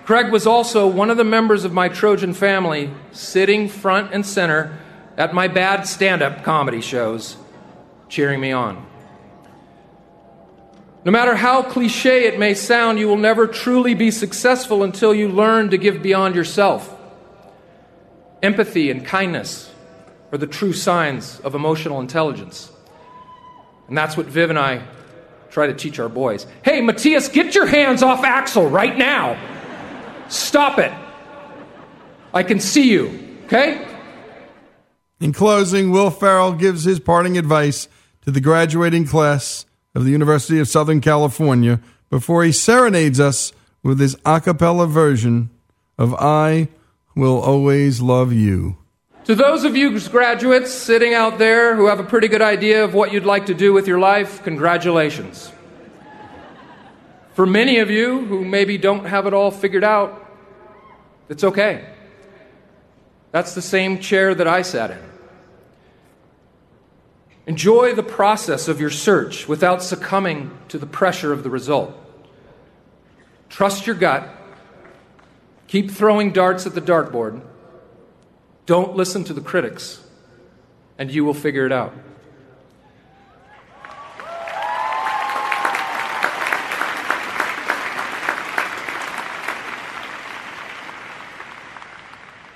Craig 0.05 0.31
was 0.31 0.45
also 0.45 0.87
one 0.87 1.09
of 1.09 1.17
the 1.17 1.23
members 1.23 1.63
of 1.63 1.73
my 1.73 1.87
Trojan 1.87 2.33
family 2.33 2.91
sitting 3.11 3.69
front 3.69 4.13
and 4.13 4.25
center 4.25 4.77
at 5.17 5.33
my 5.33 5.47
bad 5.47 5.87
stand 5.87 6.21
up 6.21 6.43
comedy 6.43 6.81
shows 6.81 7.37
cheering 8.09 8.39
me 8.39 8.51
on. 8.51 8.90
No 11.03 11.11
matter 11.11 11.35
how 11.35 11.63
cliche 11.63 12.25
it 12.27 12.37
may 12.37 12.53
sound, 12.53 12.99
you 12.99 13.07
will 13.07 13.17
never 13.17 13.47
truly 13.47 13.95
be 13.95 14.11
successful 14.11 14.83
until 14.83 15.15
you 15.15 15.29
learn 15.29 15.71
to 15.71 15.77
give 15.77 16.03
beyond 16.03 16.35
yourself. 16.35 16.95
Empathy 18.43 18.91
and 18.91 19.05
kindness 19.05 19.71
are 20.31 20.37
the 20.37 20.47
true 20.47 20.73
signs 20.73 21.39
of 21.39 21.55
emotional 21.55 21.99
intelligence. 21.99 22.71
And 23.87 23.97
that's 23.97 24.15
what 24.15 24.27
Viv 24.27 24.51
and 24.51 24.59
I 24.59 24.83
try 25.49 25.67
to 25.67 25.73
teach 25.73 25.99
our 25.99 26.07
boys. 26.07 26.45
Hey, 26.63 26.81
Mattias, 26.81 27.31
get 27.31 27.55
your 27.55 27.65
hands 27.65 28.03
off 28.03 28.23
Axel 28.23 28.69
right 28.69 28.97
now. 28.97 29.37
Stop 30.29 30.79
it. 30.79 30.93
I 32.33 32.43
can 32.43 32.59
see 32.59 32.89
you, 32.89 33.37
okay? 33.45 33.85
In 35.19 35.33
closing, 35.33 35.91
Will 35.91 36.09
Ferrell 36.09 36.53
gives 36.53 36.83
his 36.83 36.99
parting 36.99 37.37
advice 37.37 37.89
to 38.21 38.31
the 38.31 38.39
graduating 38.39 39.05
class 39.05 39.65
of 39.93 40.05
the 40.05 40.11
University 40.11 40.59
of 40.59 40.67
Southern 40.67 41.01
California 41.01 41.79
before 42.09 42.43
he 42.43 42.51
serenades 42.51 43.19
us 43.19 43.53
with 43.83 43.99
his 43.99 44.15
a 44.25 44.39
cappella 44.39 44.87
version 44.87 45.49
of 45.97 46.13
I 46.15 46.69
Will 47.15 47.39
Always 47.39 48.01
Love 48.01 48.31
You. 48.31 48.77
To 49.25 49.35
those 49.35 49.63
of 49.63 49.75
you 49.75 49.99
graduates 50.09 50.73
sitting 50.73 51.13
out 51.13 51.37
there 51.37 51.75
who 51.75 51.87
have 51.87 51.99
a 51.99 52.03
pretty 52.03 52.27
good 52.27 52.41
idea 52.41 52.83
of 52.83 52.93
what 52.93 53.13
you'd 53.13 53.25
like 53.25 53.45
to 53.47 53.53
do 53.53 53.71
with 53.71 53.87
your 53.87 53.99
life, 53.99 54.43
congratulations. 54.43 55.51
For 57.33 57.45
many 57.45 57.77
of 57.77 57.89
you 57.89 58.25
who 58.25 58.43
maybe 58.43 58.77
don't 58.77 59.05
have 59.05 59.27
it 59.27 59.33
all 59.33 59.51
figured 59.51 59.83
out, 59.83 60.27
it's 61.29 61.43
okay. 61.43 61.87
That's 63.31 63.55
the 63.55 63.61
same 63.61 63.99
chair 63.99 64.35
that 64.35 64.47
I 64.47 64.63
sat 64.63 64.91
in. 64.91 65.10
Enjoy 67.47 67.95
the 67.95 68.03
process 68.03 68.67
of 68.67 68.79
your 68.79 68.91
search 68.91 69.47
without 69.47 69.81
succumbing 69.81 70.55
to 70.67 70.77
the 70.77 70.85
pressure 70.85 71.33
of 71.33 71.43
the 71.43 71.49
result. 71.49 71.95
Trust 73.49 73.87
your 73.87 73.95
gut. 73.95 74.29
Keep 75.67 75.91
throwing 75.91 76.31
darts 76.31 76.67
at 76.67 76.75
the 76.75 76.81
dartboard. 76.81 77.41
Don't 78.65 78.95
listen 78.95 79.23
to 79.23 79.33
the 79.33 79.41
critics, 79.41 80.01
and 80.97 81.09
you 81.09 81.25
will 81.25 81.33
figure 81.33 81.65
it 81.65 81.71
out. 81.71 81.93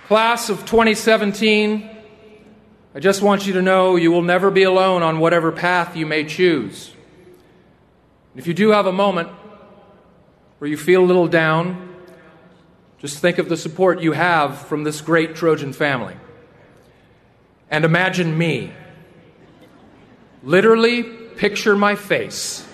Class 0.08 0.50
of 0.50 0.60
2017, 0.66 1.95
I 2.96 3.00
just 3.00 3.22
want 3.22 3.46
you 3.46 3.52
to 3.54 3.62
know 3.62 3.98
you 3.98 4.10
will 4.10 4.22
never 4.22 4.50
be 4.50 4.64
alone 4.64 5.04
on 5.04 5.20
whatever 5.20 5.52
path 5.52 5.98
you 5.98 6.06
may 6.06 6.24
choose. 6.24 6.94
If 8.38 8.48
you 8.48 8.54
do 8.54 8.70
have 8.70 8.86
a 8.86 8.94
moment 8.94 9.28
where 10.60 10.70
you 10.70 10.78
feel 10.78 11.04
a 11.04 11.06
little 11.06 11.28
down, 11.28 11.94
just 13.00 13.20
think 13.20 13.38
of 13.38 13.50
the 13.50 13.58
support 13.58 14.00
you 14.00 14.14
have 14.14 14.60
from 14.60 14.86
this 14.86 15.02
great 15.02 15.36
Trojan 15.36 15.74
family. 15.74 16.16
And 17.70 17.84
imagine 17.84 18.38
me. 18.38 18.72
Literally 20.42 21.04
picture 21.04 21.76
my 21.76 21.96
face 21.96 22.66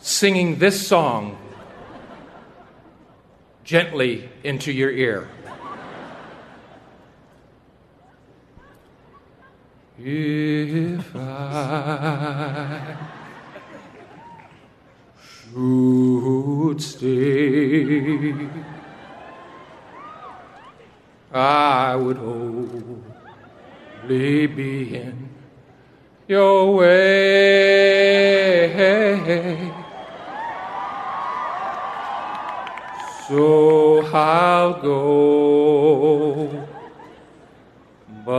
singing 0.00 0.58
this 0.58 0.86
song 0.86 1.38
gently 3.64 4.28
into 4.44 4.72
your 4.72 4.90
ear. 4.90 5.26
If 10.02 11.14
I 11.14 12.96
should 15.20 16.80
stay, 16.80 18.48
I 21.30 21.96
would 21.96 22.16
only 22.16 22.86
be 24.46 24.96
in 24.96 25.28
your 26.26 26.76
way. 26.76 27.60
So 33.28 34.00
I'll 34.14 34.80
go 34.80 36.29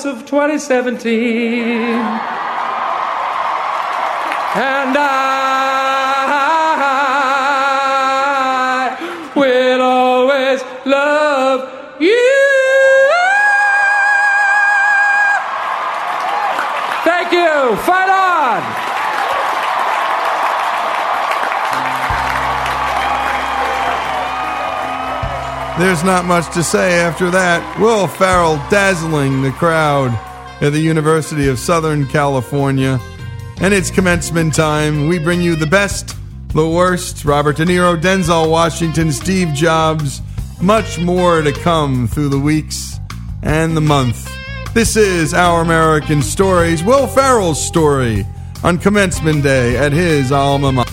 class 0.00 0.04
of 0.04 0.26
2017. 0.26 2.00
And 4.54 4.96
I 4.96 5.79
There's 25.90 26.04
not 26.04 26.24
much 26.24 26.54
to 26.54 26.62
say 26.62 27.00
after 27.00 27.32
that. 27.32 27.80
Will 27.80 28.06
Ferrell 28.06 28.58
dazzling 28.70 29.42
the 29.42 29.50
crowd 29.50 30.12
at 30.62 30.70
the 30.70 30.78
University 30.78 31.48
of 31.48 31.58
Southern 31.58 32.06
California. 32.06 33.00
And 33.60 33.74
it's 33.74 33.90
commencement 33.90 34.54
time. 34.54 35.08
We 35.08 35.18
bring 35.18 35.42
you 35.42 35.56
the 35.56 35.66
best, 35.66 36.16
the 36.50 36.68
worst. 36.68 37.24
Robert 37.24 37.56
De 37.56 37.64
Niro, 37.64 38.00
Denzel 38.00 38.48
Washington, 38.48 39.10
Steve 39.10 39.52
Jobs. 39.52 40.22
Much 40.62 41.00
more 41.00 41.42
to 41.42 41.50
come 41.50 42.06
through 42.06 42.28
the 42.28 42.38
weeks 42.38 43.00
and 43.42 43.76
the 43.76 43.80
month. 43.80 44.32
This 44.72 44.96
is 44.96 45.34
Our 45.34 45.60
American 45.60 46.22
Stories, 46.22 46.84
Will 46.84 47.08
Ferrell's 47.08 47.60
story 47.60 48.24
on 48.62 48.78
commencement 48.78 49.42
day 49.42 49.76
at 49.76 49.90
his 49.90 50.30
alma 50.30 50.70
mater. 50.70 50.89